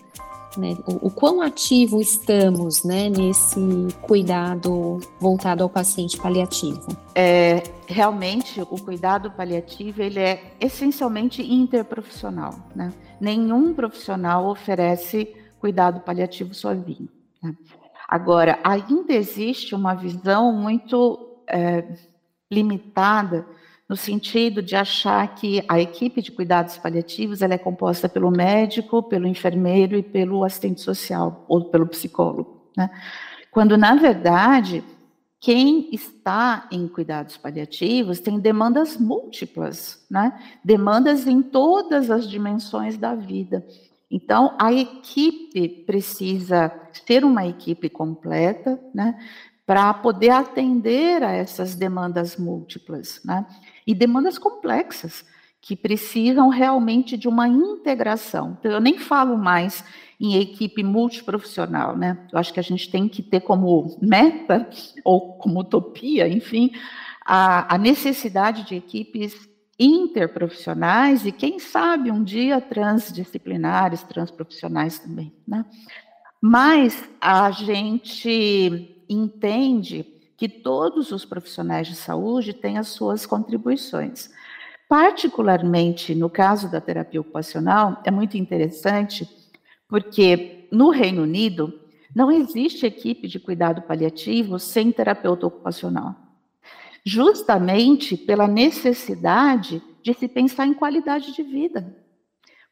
Né? 0.56 0.76
O, 0.86 1.08
o, 1.08 1.10
quão 1.10 1.42
ativo 1.42 2.00
estamos 2.00 2.84
né, 2.84 3.08
nesse 3.08 3.58
cuidado 4.02 5.00
voltado 5.18 5.64
ao 5.64 5.68
paciente 5.68 6.16
paliativo? 6.16 6.86
É, 7.12 7.60
realmente, 7.88 8.60
o 8.60 8.80
cuidado 8.80 9.32
paliativo 9.32 10.00
ele 10.00 10.20
é 10.20 10.52
essencialmente 10.60 11.42
interprofissional. 11.42 12.54
Né? 12.72 12.92
Nenhum 13.20 13.74
profissional 13.74 14.46
oferece 14.46 15.34
cuidado 15.58 16.02
paliativo 16.02 16.54
sozinho. 16.54 17.08
Né? 17.42 17.52
Agora, 18.06 18.60
ainda 18.62 19.12
existe 19.12 19.74
uma 19.74 19.92
visão 19.92 20.52
muito 20.52 21.36
é, 21.48 21.84
limitada 22.48 23.44
no 23.88 23.96
sentido 23.96 24.60
de 24.60 24.74
achar 24.74 25.34
que 25.34 25.62
a 25.68 25.80
equipe 25.80 26.20
de 26.20 26.32
cuidados 26.32 26.76
paliativos 26.76 27.40
ela 27.40 27.54
é 27.54 27.58
composta 27.58 28.08
pelo 28.08 28.30
médico, 28.30 29.02
pelo 29.02 29.26
enfermeiro 29.26 29.96
e 29.96 30.02
pelo 30.02 30.42
assistente 30.44 30.80
social 30.80 31.44
ou 31.48 31.66
pelo 31.66 31.86
psicólogo, 31.86 32.70
né? 32.76 32.90
Quando 33.50 33.78
na 33.78 33.94
verdade 33.94 34.82
quem 35.40 35.88
está 35.92 36.66
em 36.72 36.88
cuidados 36.88 37.36
paliativos 37.36 38.18
tem 38.18 38.40
demandas 38.40 38.96
múltiplas, 38.96 40.04
né? 40.10 40.36
Demandas 40.64 41.26
em 41.26 41.40
todas 41.40 42.10
as 42.10 42.28
dimensões 42.28 42.96
da 42.96 43.14
vida. 43.14 43.64
Então, 44.10 44.56
a 44.58 44.72
equipe 44.72 45.68
precisa 45.84 46.72
ser 47.06 47.24
uma 47.24 47.46
equipe 47.46 47.88
completa, 47.88 48.80
né? 48.94 49.18
Para 49.64 49.92
poder 49.94 50.30
atender 50.30 51.22
a 51.22 51.32
essas 51.32 51.74
demandas 51.74 52.36
múltiplas, 52.36 53.20
né? 53.24 53.46
E 53.86 53.94
demandas 53.94 54.38
complexas 54.38 55.24
que 55.60 55.74
precisam 55.74 56.48
realmente 56.48 57.16
de 57.16 57.28
uma 57.28 57.48
integração. 57.48 58.56
Então, 58.58 58.70
eu 58.70 58.80
nem 58.80 58.98
falo 58.98 59.36
mais 59.36 59.84
em 60.20 60.36
equipe 60.36 60.82
multiprofissional, 60.82 61.96
né? 61.96 62.18
Eu 62.32 62.38
acho 62.38 62.52
que 62.52 62.60
a 62.60 62.62
gente 62.62 62.90
tem 62.90 63.08
que 63.08 63.22
ter 63.22 63.40
como 63.40 63.98
meta 64.00 64.68
ou 65.04 65.34
como 65.34 65.60
utopia, 65.60 66.28
enfim, 66.28 66.70
a, 67.24 67.74
a 67.74 67.78
necessidade 67.78 68.64
de 68.64 68.76
equipes 68.76 69.48
interprofissionais 69.78 71.26
e 71.26 71.32
quem 71.32 71.58
sabe 71.58 72.10
um 72.10 72.22
dia 72.22 72.60
transdisciplinares, 72.60 74.02
transprofissionais 74.04 74.98
também, 74.98 75.32
né? 75.46 75.64
Mas 76.40 77.08
a 77.20 77.50
gente 77.50 79.04
entende 79.08 80.15
que 80.36 80.48
todos 80.48 81.12
os 81.12 81.24
profissionais 81.24 81.86
de 81.86 81.94
saúde 81.94 82.52
têm 82.52 82.78
as 82.78 82.88
suas 82.88 83.24
contribuições. 83.24 84.30
Particularmente 84.88 86.14
no 86.14 86.30
caso 86.30 86.70
da 86.70 86.80
terapia 86.80 87.20
ocupacional, 87.20 88.00
é 88.04 88.10
muito 88.10 88.36
interessante 88.36 89.28
porque 89.88 90.68
no 90.70 90.90
Reino 90.90 91.22
Unido 91.22 91.80
não 92.14 92.30
existe 92.30 92.86
equipe 92.86 93.28
de 93.28 93.38
cuidado 93.38 93.82
paliativo 93.82 94.58
sem 94.58 94.92
terapeuta 94.92 95.46
ocupacional. 95.46 96.14
Justamente 97.04 98.16
pela 98.16 98.48
necessidade 98.48 99.82
de 100.02 100.14
se 100.14 100.28
pensar 100.28 100.66
em 100.66 100.74
qualidade 100.74 101.32
de 101.32 101.42
vida, 101.42 101.96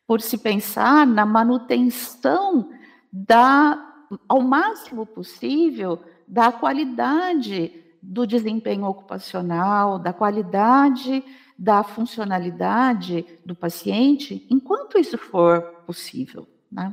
por 0.07 0.21
se 0.21 0.39
pensar 0.39 1.07
na 1.07 1.25
manutenção 1.25 2.71
da 3.13 3.91
ao 4.29 4.41
máximo 4.41 5.07
possível 5.07 5.99
da 6.27 6.53
qualidade 6.53 7.85
do 8.03 8.27
desempenho 8.27 8.85
ocupacional, 8.85 9.99
da 9.99 10.13
qualidade 10.13 11.25
da 11.59 11.83
funcionalidade 11.83 13.25
do 13.47 13.55
paciente, 13.55 14.47
enquanto 14.51 14.99
isso 14.99 15.17
for 15.17 15.63
possível. 15.87 16.47
Né? 16.71 16.93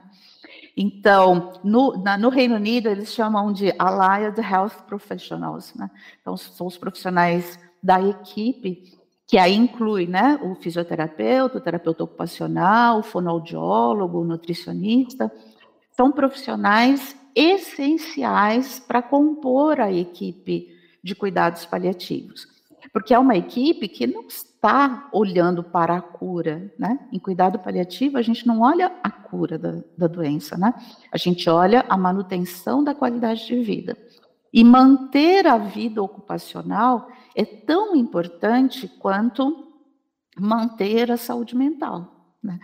Então, 0.78 1.54
no, 1.64 1.98
na, 1.98 2.18
no, 2.18 2.30
Reino 2.30 2.56
Unido, 2.56 2.88
eles 2.88 3.12
chamam 3.12 3.52
de 3.52 3.74
Allied 3.78 4.40
Health 4.40 4.86
Professionals. 4.88 5.74
Né? 5.74 5.90
Então, 6.22 6.38
são 6.38 6.68
os 6.68 6.78
profissionais 6.78 7.60
da 7.82 8.00
equipe, 8.02 8.98
que 9.28 9.38
aí 9.38 9.56
inclui 9.56 10.06
né, 10.06 10.40
o 10.44 10.56
fisioterapeuta, 10.56 11.58
o 11.58 11.62
terapeuta 11.62 12.04
ocupacional, 12.04 13.00
o 13.00 13.04
fonoaudiólogo, 13.04 14.20
o 14.20 14.26
nutricionista. 14.26 15.32
São 15.92 16.12
profissionais 16.12 17.16
essenciais 17.36 18.80
para 18.80 19.02
compor 19.02 19.80
a 19.80 19.92
equipe 19.92 20.68
de 21.04 21.16
cuidados 21.16 21.66
paliativos. 21.66 22.48
Porque 22.94 23.14
é 23.14 23.20
uma 23.20 23.36
equipe 23.36 23.88
que 23.88 24.06
não 24.06 24.28
está 24.28 25.10
olhando 25.14 25.64
para 25.64 25.96
a 25.96 26.02
cura, 26.02 26.74
né? 26.78 27.00
Em 27.12 27.20
cuidado 27.20 27.60
paliativo, 27.60 28.18
a 28.18 28.22
gente 28.22 28.46
não 28.46 28.62
olha 28.62 28.92
a 29.02 29.10
cura 29.10 29.58
da, 29.58 29.82
da 29.98 30.08
doença, 30.08 30.58
né? 30.58 30.74
A 31.12 31.18
gente 31.18 31.50
olha 31.50 31.86
a 31.88 31.96
manutenção 31.96 32.84
da 32.84 32.94
qualidade 32.94 33.46
de 33.46 33.62
vida. 33.62 33.98
E 34.52 34.64
manter 34.64 35.48
a 35.48 35.58
vida 35.58 36.04
ocupacional 36.04 37.08
é 37.34 37.46
tão 37.46 37.96
importante 37.96 38.88
quanto 38.88 39.70
manter 40.38 41.12
a 41.12 41.18
saúde 41.18 41.56
mental. 41.56 42.36
Né? 42.44 42.60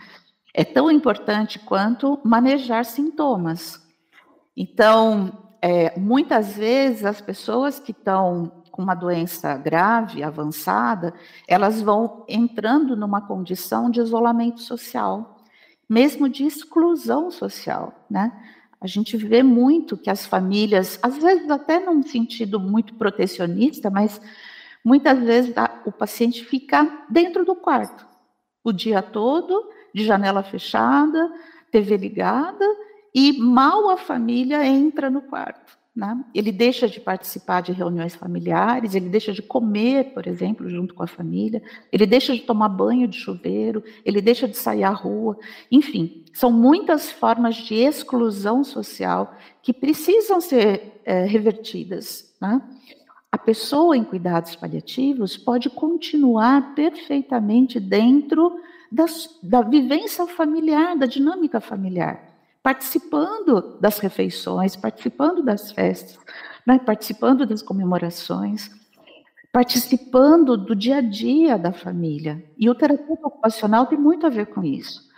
é 0.58 0.64
tão 0.64 0.90
importante 0.90 1.56
quanto 1.58 2.18
manejar 2.24 2.84
sintomas. 2.84 3.80
Então, 4.60 5.54
é, 5.62 5.96
muitas 5.96 6.56
vezes 6.56 7.04
as 7.04 7.20
pessoas 7.20 7.78
que 7.78 7.92
estão 7.92 8.64
com 8.72 8.82
uma 8.82 8.96
doença 8.96 9.56
grave, 9.56 10.20
avançada, 10.20 11.14
elas 11.46 11.80
vão 11.80 12.24
entrando 12.28 12.96
numa 12.96 13.20
condição 13.20 13.88
de 13.88 14.00
isolamento 14.00 14.60
social, 14.60 15.44
mesmo 15.88 16.28
de 16.28 16.44
exclusão 16.44 17.30
social, 17.30 18.04
né? 18.10 18.32
A 18.80 18.86
gente 18.88 19.16
vê 19.16 19.44
muito 19.44 19.96
que 19.96 20.10
as 20.10 20.26
famílias, 20.26 20.98
às 21.00 21.18
vezes 21.18 21.48
até 21.48 21.78
num 21.78 22.02
sentido 22.02 22.58
muito 22.58 22.94
protecionista, 22.94 23.88
mas 23.90 24.20
muitas 24.84 25.20
vezes 25.20 25.54
o 25.84 25.92
paciente 25.92 26.44
fica 26.44 27.04
dentro 27.08 27.44
do 27.44 27.54
quarto 27.54 28.08
o 28.64 28.72
dia 28.72 29.00
todo, 29.02 29.70
de 29.94 30.04
janela 30.04 30.42
fechada, 30.42 31.32
TV 31.70 31.96
ligada, 31.96 32.64
e 33.14 33.38
mal 33.38 33.90
a 33.90 33.96
família 33.96 34.66
entra 34.66 35.10
no 35.10 35.22
quarto. 35.22 35.78
Né? 35.98 36.16
Ele 36.32 36.52
deixa 36.52 36.86
de 36.86 37.00
participar 37.00 37.60
de 37.60 37.72
reuniões 37.72 38.14
familiares, 38.14 38.94
ele 38.94 39.08
deixa 39.08 39.32
de 39.32 39.42
comer, 39.42 40.14
por 40.14 40.28
exemplo, 40.28 40.70
junto 40.70 40.94
com 40.94 41.02
a 41.02 41.08
família, 41.08 41.60
ele 41.90 42.06
deixa 42.06 42.32
de 42.32 42.42
tomar 42.42 42.68
banho 42.68 43.08
de 43.08 43.18
chuveiro, 43.18 43.82
ele 44.04 44.20
deixa 44.20 44.46
de 44.46 44.56
sair 44.56 44.84
à 44.84 44.90
rua. 44.90 45.36
Enfim, 45.72 46.24
são 46.32 46.52
muitas 46.52 47.10
formas 47.10 47.56
de 47.56 47.74
exclusão 47.74 48.62
social 48.62 49.34
que 49.60 49.72
precisam 49.72 50.40
ser 50.40 51.00
é, 51.04 51.24
revertidas. 51.24 52.32
Né? 52.40 52.62
A 53.32 53.36
pessoa 53.36 53.96
em 53.96 54.04
cuidados 54.04 54.54
paliativos 54.54 55.36
pode 55.36 55.68
continuar 55.68 56.76
perfeitamente 56.76 57.80
dentro 57.80 58.56
das, 58.92 59.36
da 59.42 59.62
vivência 59.62 60.28
familiar, 60.28 60.96
da 60.96 61.06
dinâmica 61.06 61.60
familiar 61.60 62.27
participando 62.68 63.78
das 63.80 63.98
refeições, 63.98 64.76
participando 64.76 65.42
das 65.42 65.72
festas, 65.72 66.18
né, 66.66 66.78
participando 66.78 67.46
das 67.46 67.62
comemorações, 67.62 68.70
participando 69.50 70.54
do 70.54 70.76
dia 70.76 70.98
a 70.98 71.00
dia 71.00 71.56
da 71.56 71.72
família. 71.72 72.44
E 72.58 72.68
o 72.68 72.74
terapeuta 72.74 73.26
ocupacional 73.26 73.86
tem 73.86 73.98
muito 73.98 74.26
a 74.26 74.28
ver 74.28 74.48
com 74.48 74.62
isso. 74.62 75.08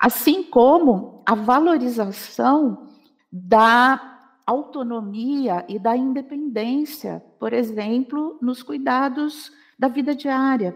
Assim 0.00 0.44
como 0.44 1.22
a 1.26 1.34
valorização 1.34 2.88
da 3.30 4.22
autonomia 4.46 5.62
e 5.68 5.78
da 5.78 5.94
independência, 5.94 7.22
por 7.38 7.52
exemplo, 7.52 8.38
nos 8.40 8.62
cuidados 8.62 9.52
da 9.78 9.88
vida 9.88 10.14
diária, 10.14 10.74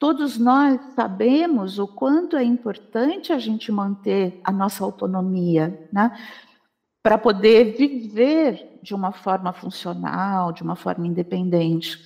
Todos 0.00 0.38
nós 0.38 0.80
sabemos 0.96 1.78
o 1.78 1.86
quanto 1.86 2.34
é 2.34 2.42
importante 2.42 3.34
a 3.34 3.38
gente 3.38 3.70
manter 3.70 4.40
a 4.42 4.50
nossa 4.50 4.82
autonomia, 4.82 5.86
né? 5.92 6.18
Para 7.02 7.18
poder 7.18 7.76
viver 7.76 8.80
de 8.82 8.94
uma 8.94 9.12
forma 9.12 9.52
funcional, 9.52 10.52
de 10.52 10.62
uma 10.62 10.74
forma 10.74 11.06
independente. 11.06 11.98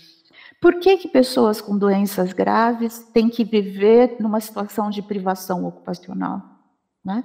Por 0.61 0.81
que, 0.81 0.97
que 0.97 1.07
pessoas 1.07 1.61
com 1.61 1.79
doenças 1.79 2.33
graves 2.33 2.99
têm 3.13 3.29
que 3.29 3.45
viver 3.45 4.17
numa 4.19 4.41
situação 4.41 4.91
de 4.91 5.01
privação 5.01 5.65
ocupacional? 5.65 6.43
Né? 7.05 7.23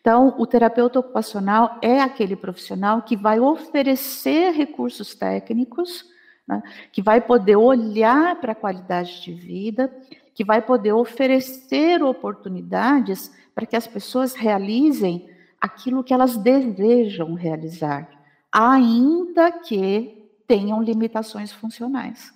Então, 0.00 0.34
o 0.36 0.44
terapeuta 0.48 0.98
ocupacional 0.98 1.78
é 1.80 2.00
aquele 2.00 2.34
profissional 2.34 3.02
que 3.02 3.16
vai 3.16 3.38
oferecer 3.38 4.50
recursos 4.50 5.14
técnicos 5.14 6.04
né, 6.48 6.62
que 6.90 7.02
vai 7.02 7.20
poder 7.20 7.56
olhar 7.56 8.36
para 8.36 8.52
a 8.52 8.56
qualidade 8.56 9.22
de 9.22 9.32
vida, 9.32 9.94
que 10.34 10.44
vai 10.44 10.62
poder 10.62 10.92
oferecer 10.92 12.02
oportunidades 12.02 13.30
para 13.54 13.66
que 13.66 13.76
as 13.76 13.86
pessoas 13.86 14.34
realizem 14.34 15.28
aquilo 15.60 16.02
que 16.02 16.14
elas 16.14 16.36
desejam 16.36 17.34
realizar, 17.34 18.08
ainda 18.50 19.52
que 19.52 20.30
tenham 20.46 20.82
limitações 20.82 21.52
funcionais. 21.52 22.32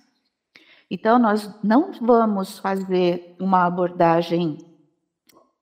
Então, 0.91 1.17
nós 1.17 1.49
não 1.63 1.91
vamos 1.93 2.59
fazer 2.59 3.35
uma 3.39 3.65
abordagem 3.65 4.57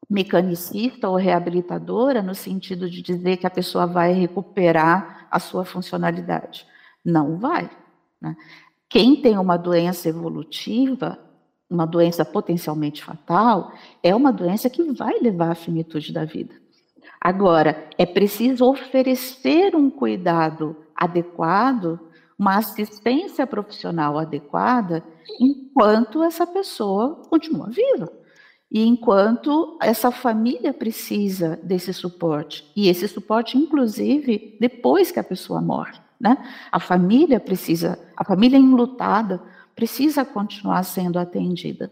mecanicista 0.09 1.07
ou 1.07 1.15
reabilitadora 1.15 2.21
no 2.21 2.35
sentido 2.35 2.89
de 2.89 3.01
dizer 3.01 3.37
que 3.37 3.47
a 3.47 3.51
pessoa 3.51 3.87
vai 3.87 4.11
recuperar 4.11 5.27
a 5.31 5.39
sua 5.39 5.63
funcionalidade. 5.63 6.67
Não 7.05 7.37
vai. 7.37 7.69
Né? 8.21 8.35
Quem 8.89 9.15
tem 9.21 9.37
uma 9.37 9.57
doença 9.57 10.09
evolutiva, 10.09 11.17
uma 11.69 11.85
doença 11.85 12.25
potencialmente 12.25 13.03
fatal, 13.03 13.71
é 14.03 14.13
uma 14.13 14.31
doença 14.31 14.69
que 14.69 14.83
vai 14.91 15.17
levar 15.19 15.51
à 15.51 15.55
finitude 15.55 16.11
da 16.11 16.25
vida. 16.25 16.53
Agora, 17.19 17.87
é 17.97 18.05
preciso 18.05 18.65
oferecer 18.65 19.75
um 19.75 19.89
cuidado 19.89 20.75
adequado, 20.95 21.99
uma 22.37 22.57
assistência 22.57 23.45
profissional 23.45 24.17
adequada, 24.17 25.03
enquanto 25.39 26.23
essa 26.23 26.45
pessoa 26.45 27.21
continua 27.29 27.69
viva. 27.69 28.11
E 28.71 28.85
enquanto 28.85 29.77
essa 29.81 30.11
família 30.11 30.73
precisa 30.73 31.59
desse 31.61 31.93
suporte. 31.93 32.71
E 32.75 32.87
esse 32.87 33.07
suporte, 33.07 33.57
inclusive, 33.57 34.57
depois 34.59 35.11
que 35.11 35.19
a 35.19 35.23
pessoa 35.23 35.61
morre. 35.61 35.99
Né? 36.21 36.37
A 36.71 36.79
família 36.79 37.39
precisa, 37.39 37.97
a 38.15 38.23
família 38.23 38.57
enlutada 38.57 39.41
precisa 39.75 40.23
continuar 40.23 40.83
sendo 40.83 41.17
atendida. 41.17 41.91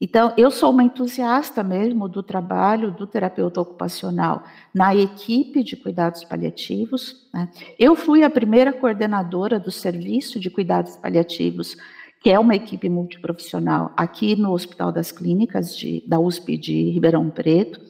Então, 0.00 0.32
eu 0.36 0.50
sou 0.50 0.70
uma 0.70 0.84
entusiasta 0.84 1.62
mesmo 1.62 2.08
do 2.08 2.22
trabalho 2.22 2.92
do 2.92 3.04
terapeuta 3.06 3.60
ocupacional 3.60 4.44
na 4.72 4.94
equipe 4.94 5.64
de 5.64 5.76
cuidados 5.76 6.24
paliativos. 6.24 7.28
Né? 7.34 7.48
Eu 7.76 7.96
fui 7.96 8.22
a 8.22 8.30
primeira 8.30 8.72
coordenadora 8.72 9.58
do 9.58 9.72
serviço 9.72 10.38
de 10.38 10.48
cuidados 10.50 10.96
paliativos, 10.96 11.76
que 12.22 12.30
é 12.30 12.38
uma 12.38 12.54
equipe 12.54 12.88
multiprofissional 12.88 13.92
aqui 13.96 14.36
no 14.36 14.52
Hospital 14.52 14.92
das 14.92 15.10
Clínicas 15.10 15.76
de, 15.76 16.02
da 16.06 16.18
USP 16.18 16.56
de 16.56 16.90
Ribeirão 16.90 17.28
Preto. 17.28 17.80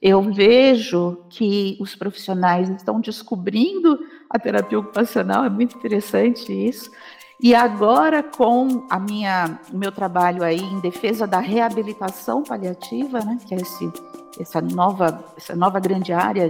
Eu 0.00 0.22
vejo 0.22 1.26
que 1.28 1.76
os 1.78 1.94
profissionais 1.94 2.68
estão 2.70 2.98
descobrindo 2.98 4.00
a 4.32 4.38
terapia 4.38 4.78
ocupacional, 4.78 5.44
é 5.44 5.50
muito 5.50 5.76
interessante 5.76 6.52
isso. 6.52 6.90
E 7.38 7.54
agora, 7.54 8.22
com 8.22 8.86
a 8.88 8.98
minha, 8.98 9.58
o 9.72 9.76
meu 9.76 9.90
trabalho 9.90 10.44
aí 10.44 10.60
em 10.60 10.80
defesa 10.80 11.26
da 11.26 11.40
reabilitação 11.40 12.42
paliativa, 12.42 13.18
né, 13.20 13.36
que 13.46 13.54
é 13.54 13.58
esse, 13.58 13.92
essa, 14.38 14.60
nova, 14.60 15.24
essa 15.36 15.54
nova 15.54 15.80
grande 15.80 16.12
área 16.12 16.48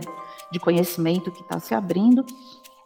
de 0.51 0.61
conhecimento 0.61 1.31
que 1.31 1.41
está 1.41 1.59
se 1.59 1.75
abrindo, 1.75 2.25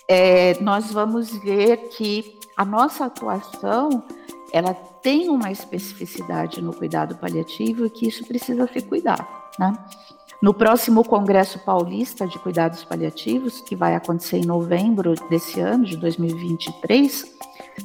é, 0.08 0.56
nós 0.60 0.92
vamos 0.92 1.36
ver 1.36 1.88
que 1.88 2.38
a 2.56 2.64
nossa 2.64 3.06
atuação 3.06 4.04
ela 4.52 4.72
tem 4.72 5.28
uma 5.28 5.50
especificidade 5.50 6.62
no 6.62 6.72
cuidado 6.72 7.16
paliativo 7.16 7.86
e 7.86 7.90
que 7.90 8.06
isso 8.06 8.24
precisa 8.24 8.66
ser 8.68 8.82
cuidado. 8.82 9.26
Né? 9.58 9.72
No 10.40 10.52
próximo 10.52 11.02
Congresso 11.02 11.58
Paulista 11.60 12.26
de 12.26 12.38
Cuidados 12.38 12.84
Paliativos, 12.84 13.60
que 13.60 13.74
vai 13.74 13.94
acontecer 13.94 14.38
em 14.38 14.44
novembro 14.44 15.14
desse 15.30 15.60
ano, 15.60 15.84
de 15.84 15.96
2023, 15.96 17.36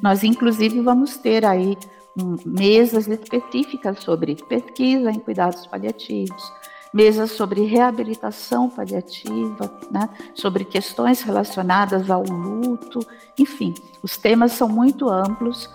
nós 0.02 0.24
inclusive 0.24 0.82
vamos 0.82 1.18
ter 1.18 1.46
aí 1.46 1.78
um, 2.20 2.36
mesas 2.46 3.08
específicas 3.08 4.00
sobre 4.00 4.36
pesquisa 4.36 5.12
em 5.12 5.20
cuidados 5.20 5.66
paliativos, 5.66 6.52
mesas 6.94 7.32
sobre 7.32 7.66
reabilitação 7.66 8.70
paliativa, 8.70 9.72
né, 9.90 10.10
sobre 10.34 10.66
questões 10.66 11.22
relacionadas 11.22 12.12
ao 12.12 12.24
luto, 12.24 13.00
enfim, 13.40 13.74
os 14.04 14.18
temas 14.18 14.52
são 14.52 14.68
muito 14.68 15.08
amplos 15.10 15.70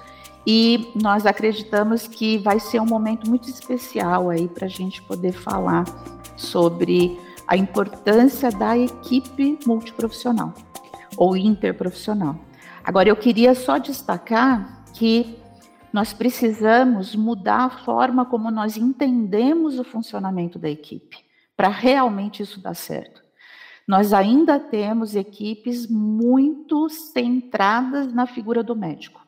e 0.47 0.93
nós 0.95 1.25
acreditamos 1.25 2.07
que 2.07 2.39
vai 2.39 2.61
ser 2.61 2.81
um 2.81 2.87
momento 2.87 3.29
muito 3.29 3.49
especial 3.49 4.29
aí 4.29 4.47
para 4.47 4.67
a 4.67 4.71
gente 4.71 5.03
poder 5.03 5.33
falar 5.33 5.85
sobre 6.37 7.19
a 7.47 7.57
importância 7.57 8.51
da 8.51 8.77
equipe 8.77 9.59
multiprofissional 9.67 10.53
ou 11.17 11.37
interprofissional. 11.37 12.39
Agora, 12.85 13.09
eu 13.09 13.17
queria 13.17 13.55
só 13.55 13.79
destacar 13.79 14.85
que 14.93 15.39
nós 15.93 16.13
precisamos 16.13 17.17
mudar 17.17 17.65
a 17.65 17.71
forma 17.71 18.27
como 18.27 18.51
nós 18.51 18.77
entendemos 18.77 19.79
o 19.79 19.85
funcionamento 19.85 20.59
da 20.59 20.69
equipe, 20.69 21.25
para 21.57 21.69
realmente 21.69 22.43
isso 22.43 22.61
dar 22.61 22.75
certo. 22.75 23.23
Nós 23.87 24.13
ainda 24.13 24.59
temos 24.59 25.15
equipes 25.15 25.87
muito 25.89 26.89
centradas 26.89 28.13
na 28.13 28.27
figura 28.27 28.63
do 28.63 28.75
médico. 28.75 29.25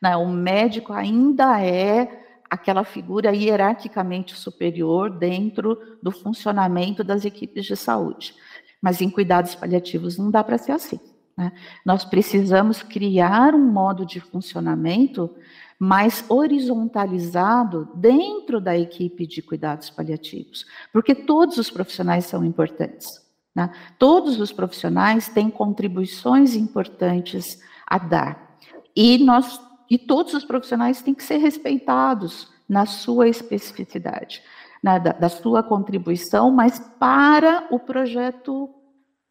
Né, 0.00 0.16
o 0.16 0.28
médico 0.28 0.92
ainda 0.92 1.60
é 1.60 2.25
aquela 2.48 2.84
figura 2.84 3.34
hierarquicamente 3.34 4.36
superior 4.36 5.10
dentro 5.10 5.78
do 6.02 6.10
funcionamento 6.10 7.02
das 7.02 7.24
equipes 7.24 7.64
de 7.66 7.76
saúde. 7.76 8.34
Mas 8.80 9.00
em 9.00 9.10
cuidados 9.10 9.54
paliativos 9.54 10.16
não 10.16 10.30
dá 10.30 10.44
para 10.44 10.58
ser 10.58 10.72
assim. 10.72 11.00
Né? 11.36 11.52
Nós 11.84 12.04
precisamos 12.04 12.82
criar 12.82 13.54
um 13.54 13.70
modo 13.70 14.06
de 14.06 14.20
funcionamento 14.20 15.34
mais 15.78 16.24
horizontalizado 16.28 17.88
dentro 17.94 18.60
da 18.60 18.76
equipe 18.76 19.26
de 19.26 19.42
cuidados 19.42 19.90
paliativos, 19.90 20.64
porque 20.92 21.14
todos 21.14 21.58
os 21.58 21.70
profissionais 21.70 22.24
são 22.24 22.44
importantes. 22.44 23.20
Né? 23.54 23.70
Todos 23.98 24.40
os 24.40 24.52
profissionais 24.52 25.28
têm 25.28 25.50
contribuições 25.50 26.54
importantes 26.54 27.60
a 27.86 27.98
dar. 27.98 28.58
E, 28.94 29.18
nós, 29.18 29.60
e 29.90 29.98
todos 29.98 30.34
os 30.34 30.44
profissionais 30.44 31.02
têm 31.02 31.14
que 31.14 31.22
ser 31.22 31.38
respeitados 31.38 32.52
na 32.68 32.86
sua 32.86 33.28
especificidade, 33.28 34.42
né? 34.82 34.98
da, 34.98 35.12
da 35.12 35.28
sua 35.28 35.62
contribuição, 35.62 36.50
mas 36.50 36.78
para 36.98 37.66
o 37.70 37.78
projeto 37.78 38.70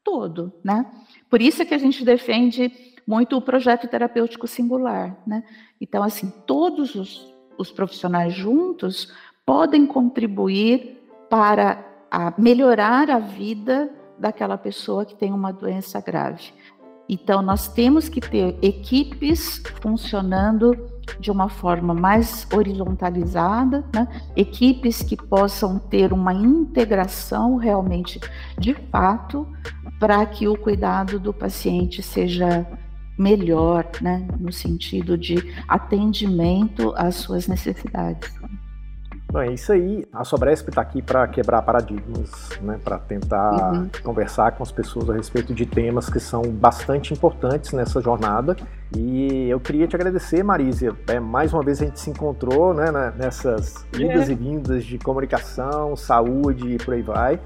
todo. 0.04 0.54
Né? 0.64 0.86
Por 1.30 1.42
isso 1.42 1.62
é 1.62 1.66
que 1.66 1.74
a 1.74 1.80
gente 1.80 2.06
defende 2.06 2.72
muito 3.06 3.38
o 3.38 3.42
projeto 3.42 3.88
terapêutico 3.88 4.48
singular, 4.48 5.16
né? 5.28 5.44
Então, 5.80 6.02
assim, 6.02 6.34
todos 6.48 6.96
os, 6.96 7.32
os 7.58 7.72
profissionais 7.72 8.34
juntos 8.34 9.14
podem 9.46 9.86
contribuir 9.86 11.04
para 11.30 11.86
a 12.10 12.34
melhorar 12.38 13.12
a 13.12 13.20
vida 13.20 13.92
daquela 14.18 14.58
pessoa 14.58 15.06
que 15.06 15.16
tem 15.16 15.32
uma 15.32 15.52
doença 15.52 16.02
grave. 16.02 16.52
Então, 17.08 17.42
nós 17.42 17.68
temos 17.68 18.10
que 18.10 18.20
ter 18.20 18.58
equipes 18.62 19.62
funcionando 19.82 20.76
de 21.20 21.30
uma 21.30 21.50
forma 21.50 21.94
mais 21.94 22.48
horizontalizada, 22.52 23.86
né? 23.94 24.08
equipes 24.36 25.04
que 25.04 25.16
possam 25.16 25.78
ter 25.78 26.12
uma 26.12 26.34
integração 26.34 27.58
realmente 27.58 28.20
de 28.58 28.74
fato, 28.92 29.48
para 30.00 30.26
que 30.26 30.48
o 30.48 30.58
cuidado 30.58 31.20
do 31.20 31.34
paciente 31.34 32.02
seja 32.02 32.68
melhor, 33.18 33.90
né, 34.02 34.28
no 34.38 34.52
sentido 34.52 35.18
de 35.18 35.54
atendimento 35.68 36.94
às 36.98 37.16
suas 37.16 37.48
necessidades. 37.48 38.30
É 39.40 39.52
isso 39.52 39.72
aí. 39.72 40.06
A 40.14 40.24
Sobresp 40.24 40.70
está 40.70 40.82
aqui 40.82 41.02
para 41.02 41.28
quebrar 41.28 41.62
paradigmas, 41.62 42.50
né, 42.62 42.80
para 42.84 42.98
tentar 42.98 43.74
uhum. 43.74 43.90
conversar 44.04 44.52
com 44.54 44.64
as 44.64 44.72
pessoas 44.72 45.10
a 45.10 45.14
respeito 45.14 45.54
de 45.54 45.66
temas 45.66 46.10
que 46.10 46.20
são 46.20 46.42
bastante 46.44 47.14
importantes 47.14 47.74
nessa 47.74 48.02
jornada. 48.02 48.56
E 48.96 49.50
eu 49.50 49.60
queria 49.60 49.88
te 49.88 49.96
agradecer, 49.96 50.44
Marísia. 50.44 50.94
É, 51.08 51.20
mais 51.20 51.54
uma 51.54 51.64
vez 51.64 51.82
a 51.82 51.86
gente 51.86 52.00
se 52.00 52.10
encontrou 52.10 52.74
né, 52.74 52.86
nessas 53.18 53.86
idas 53.94 54.30
é. 54.30 54.32
e 54.32 54.36
vindas 54.36 54.84
de 54.84 54.98
comunicação, 54.98 55.96
saúde 55.96 56.76
e 56.76 56.78
por 56.78 56.94
aí 56.94 57.02
vai. 57.02 57.40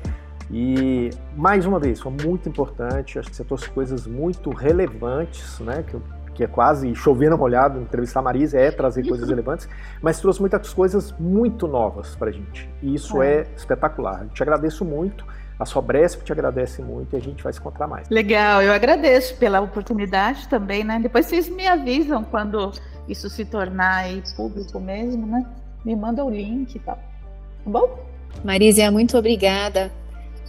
E 0.51 1.11
mais 1.37 1.65
uma 1.65 1.79
vez, 1.79 1.99
foi 1.99 2.11
muito 2.23 2.49
importante, 2.49 3.19
acho 3.19 3.29
que 3.29 3.35
você 3.35 3.43
trouxe 3.43 3.69
coisas 3.69 4.07
muito 4.07 4.49
relevantes, 4.49 5.59
né? 5.59 5.83
Que, 5.83 5.95
que 6.39 6.43
é 6.45 6.47
quase 6.47 6.95
chover 6.95 7.29
na 7.29 7.35
molhada, 7.35 7.77
entrevistar 7.77 8.21
a 8.21 8.23
Marisa 8.23 8.57
é 8.57 8.71
trazer 8.71 9.05
coisas 9.05 9.27
relevantes, 9.27 9.67
mas 10.01 10.21
trouxe 10.21 10.39
muitas 10.39 10.73
coisas 10.73 11.13
muito 11.19 11.67
novas 11.67 12.15
para 12.15 12.29
a 12.29 12.31
gente. 12.31 12.69
E 12.81 12.95
isso 12.95 13.21
é. 13.21 13.39
é 13.39 13.47
espetacular. 13.57 14.21
Eu 14.23 14.29
te 14.29 14.41
agradeço 14.41 14.85
muito. 14.85 15.25
A 15.59 15.65
Sobresp 15.65 16.23
te 16.23 16.31
agradece 16.31 16.81
muito 16.81 17.13
e 17.13 17.17
a 17.17 17.19
gente 17.19 17.43
vai 17.43 17.51
se 17.51 17.59
encontrar 17.59 17.87
mais. 17.87 18.07
Legal, 18.07 18.61
eu 18.61 18.71
agradeço 18.71 19.35
pela 19.35 19.59
oportunidade 19.59 20.47
também, 20.47 20.85
né? 20.85 20.97
Depois 20.97 21.25
vocês 21.25 21.49
me 21.49 21.67
avisam 21.67 22.23
quando 22.23 22.71
isso 23.05 23.29
se 23.29 23.43
tornar 23.43 24.05
público 24.37 24.79
mesmo, 24.79 25.27
né? 25.27 25.45
Me 25.83 25.93
manda 25.93 26.23
o 26.23 26.29
link 26.29 26.73
e 26.73 26.79
tal. 26.79 26.95
Tá 26.95 27.69
bom? 27.69 27.99
Marisa, 28.45 28.89
muito 28.89 29.17
obrigada 29.17 29.91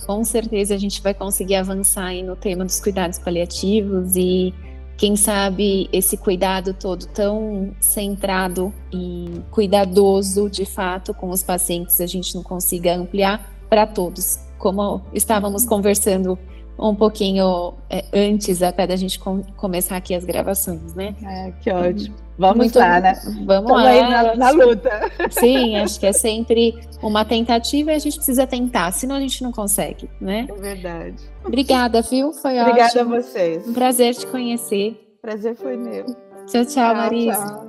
com 0.07 0.25
certeza 0.25 0.75
a 0.75 0.79
gente 0.79 1.03
vai 1.03 1.13
conseguir 1.13 1.57
avançar 1.57 2.07
aí 2.07 2.23
no 2.23 2.35
tema 2.35 2.65
dos 2.65 2.81
cuidados 2.81 3.19
paliativos 3.19 4.17
e 4.17 4.55
quem 5.01 5.17
sabe 5.17 5.89
esse 5.95 6.15
cuidado 6.15 6.75
todo 6.75 7.07
tão 7.07 7.75
centrado 7.81 8.71
e 8.93 9.41
cuidadoso 9.51 10.51
de 10.51 10.67
fato 10.67 11.15
com 11.15 11.31
os 11.31 11.43
pacientes 11.43 12.03
a 12.03 12.07
gente 12.07 12.35
não 12.35 12.43
consiga 12.43 12.95
ampliar 12.95 13.51
para 13.71 13.87
todos, 13.87 14.39
como 14.59 15.01
estávamos 15.15 15.65
conversando 15.65 16.39
um 16.79 16.95
pouquinho 16.95 17.73
é, 17.89 18.05
antes 18.13 18.63
até 18.63 18.87
da 18.87 18.95
gente 18.95 19.19
com, 19.19 19.43
começar 19.57 19.97
aqui 19.97 20.15
as 20.15 20.23
gravações, 20.23 20.93
né? 20.95 21.15
É, 21.23 21.51
que 21.63 21.71
ótimo. 21.71 22.15
Vamos 22.41 22.57
Muito, 22.57 22.79
lá, 22.79 22.99
né? 23.01 23.13
Vamos 23.45 23.47
Tamo 23.47 23.75
lá. 23.75 23.89
Aí 23.91 24.01
na, 24.01 24.35
na, 24.35 24.51
luta. 24.51 25.13
Sim, 25.29 25.77
acho 25.77 26.01
que 26.01 26.07
é 26.07 26.13
sempre 26.13 26.75
uma 27.03 27.23
tentativa 27.23 27.93
e 27.93 27.95
a 27.95 27.99
gente 27.99 28.17
precisa 28.17 28.47
tentar, 28.47 28.91
senão 28.93 29.17
a 29.17 29.21
gente 29.21 29.43
não 29.43 29.53
consegue, 29.53 30.09
né? 30.19 30.47
É 30.49 30.55
verdade. 30.55 31.23
Obrigada, 31.45 32.01
viu? 32.01 32.33
Foi 32.33 32.59
Obrigada 32.59 32.85
ótimo. 32.85 33.03
Obrigada 33.03 33.19
a 33.19 33.23
vocês. 33.23 33.69
Um 33.69 33.75
prazer 33.75 34.15
te 34.15 34.27
conhecer. 34.27 35.19
Prazer 35.21 35.55
foi 35.55 35.77
meu. 35.77 36.07
Tchau, 36.07 36.65
tchau, 36.65 36.65
tchau 36.65 36.95
Marisa. 36.95 37.47
Tchau. 37.47 37.69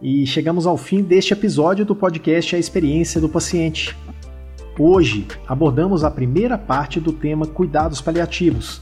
E 0.00 0.24
chegamos 0.28 0.64
ao 0.64 0.76
fim 0.76 1.02
deste 1.02 1.32
episódio 1.32 1.84
do 1.84 1.96
podcast 1.96 2.54
A 2.54 2.58
Experiência 2.58 3.20
do 3.20 3.28
Paciente. 3.28 3.96
Hoje 4.78 5.26
abordamos 5.48 6.04
a 6.04 6.10
primeira 6.10 6.56
parte 6.56 7.00
do 7.00 7.12
tema 7.12 7.48
Cuidados 7.48 8.00
Paliativos, 8.00 8.80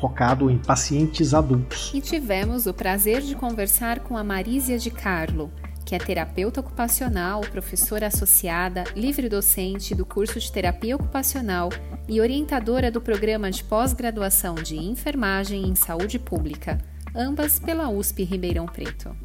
focado 0.00 0.50
em 0.50 0.58
pacientes 0.58 1.34
adultos. 1.34 1.90
E 1.94 2.00
tivemos 2.00 2.66
o 2.66 2.74
prazer 2.74 3.22
de 3.22 3.34
conversar 3.34 4.00
com 4.00 4.16
a 4.16 4.24
Marísia 4.24 4.78
de 4.78 4.90
Carlo, 4.90 5.50
que 5.84 5.94
é 5.94 5.98
terapeuta 5.98 6.60
ocupacional, 6.60 7.40
professora 7.42 8.08
associada, 8.08 8.84
livre 8.96 9.28
docente 9.28 9.94
do 9.94 10.04
curso 10.04 10.40
de 10.40 10.50
terapia 10.50 10.96
ocupacional 10.96 11.70
e 12.08 12.20
orientadora 12.20 12.90
do 12.90 13.00
programa 13.00 13.50
de 13.50 13.62
pós-graduação 13.62 14.56
de 14.56 14.76
enfermagem 14.76 15.68
em 15.68 15.74
saúde 15.76 16.18
pública, 16.18 16.78
ambas 17.14 17.58
pela 17.60 17.88
USP 17.88 18.24
Ribeirão 18.24 18.66
Preto. 18.66 19.16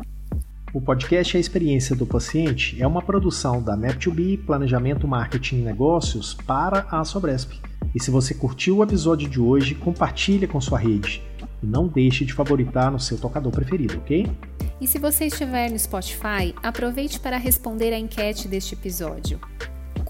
O 0.74 0.80
podcast 0.80 1.36
A 1.36 1.40
Experiência 1.40 1.94
do 1.94 2.06
Paciente 2.06 2.82
é 2.82 2.88
uma 2.88 3.02
produção 3.02 3.62
da 3.62 3.76
Map2B 3.76 4.46
Planejamento 4.46 5.06
Marketing 5.06 5.58
e 5.58 5.62
Negócios 5.64 6.34
para 6.34 6.88
a 6.90 7.04
Sobresp. 7.04 7.60
E 7.94 8.02
se 8.02 8.10
você 8.10 8.34
curtiu 8.34 8.78
o 8.78 8.84
episódio 8.84 9.30
de 9.30 9.38
hoje, 9.38 9.76
compartilhe 9.76 10.48
com 10.48 10.62
sua 10.62 10.80
rede. 10.80 11.22
E 11.62 11.66
não 11.66 11.90
deixe 11.90 12.24
de 12.24 12.32
favoritar 12.32 12.90
no 12.90 13.02
seu 13.02 13.18
tocador 13.18 13.52
preferido, 13.52 13.98
ok? 13.98 14.32
E 14.80 14.88
se 14.88 14.98
você 14.98 15.26
estiver 15.26 15.70
no 15.70 15.78
Spotify, 15.78 16.56
aproveite 16.64 17.20
para 17.20 17.36
responder 17.36 17.92
a 17.92 18.00
enquete 18.00 18.48
deste 18.48 18.74
episódio. 18.74 19.42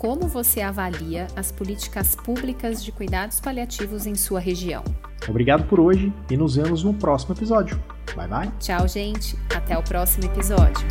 Como 0.02 0.28
você 0.28 0.62
avalia 0.62 1.28
as 1.36 1.52
políticas 1.52 2.16
públicas 2.16 2.84
de 2.84 2.92
cuidados 2.92 3.40
paliativos 3.40 4.08
em 4.08 4.16
sua 4.16 4.40
região? 4.40 4.84
Obrigado 5.30 5.66
por 5.66 5.80
hoje 5.80 6.12
e 6.28 6.36
nos 6.36 6.56
vemos 6.56 6.84
no 6.84 6.92
próximo 6.92 7.36
episódio. 7.36 7.80
Bye 8.16 8.28
bye. 8.28 8.52
Tchau, 8.60 8.88
gente. 8.88 9.38
Até 9.56 9.78
o 9.78 9.84
próximo 9.84 10.26
episódio. 10.26 10.88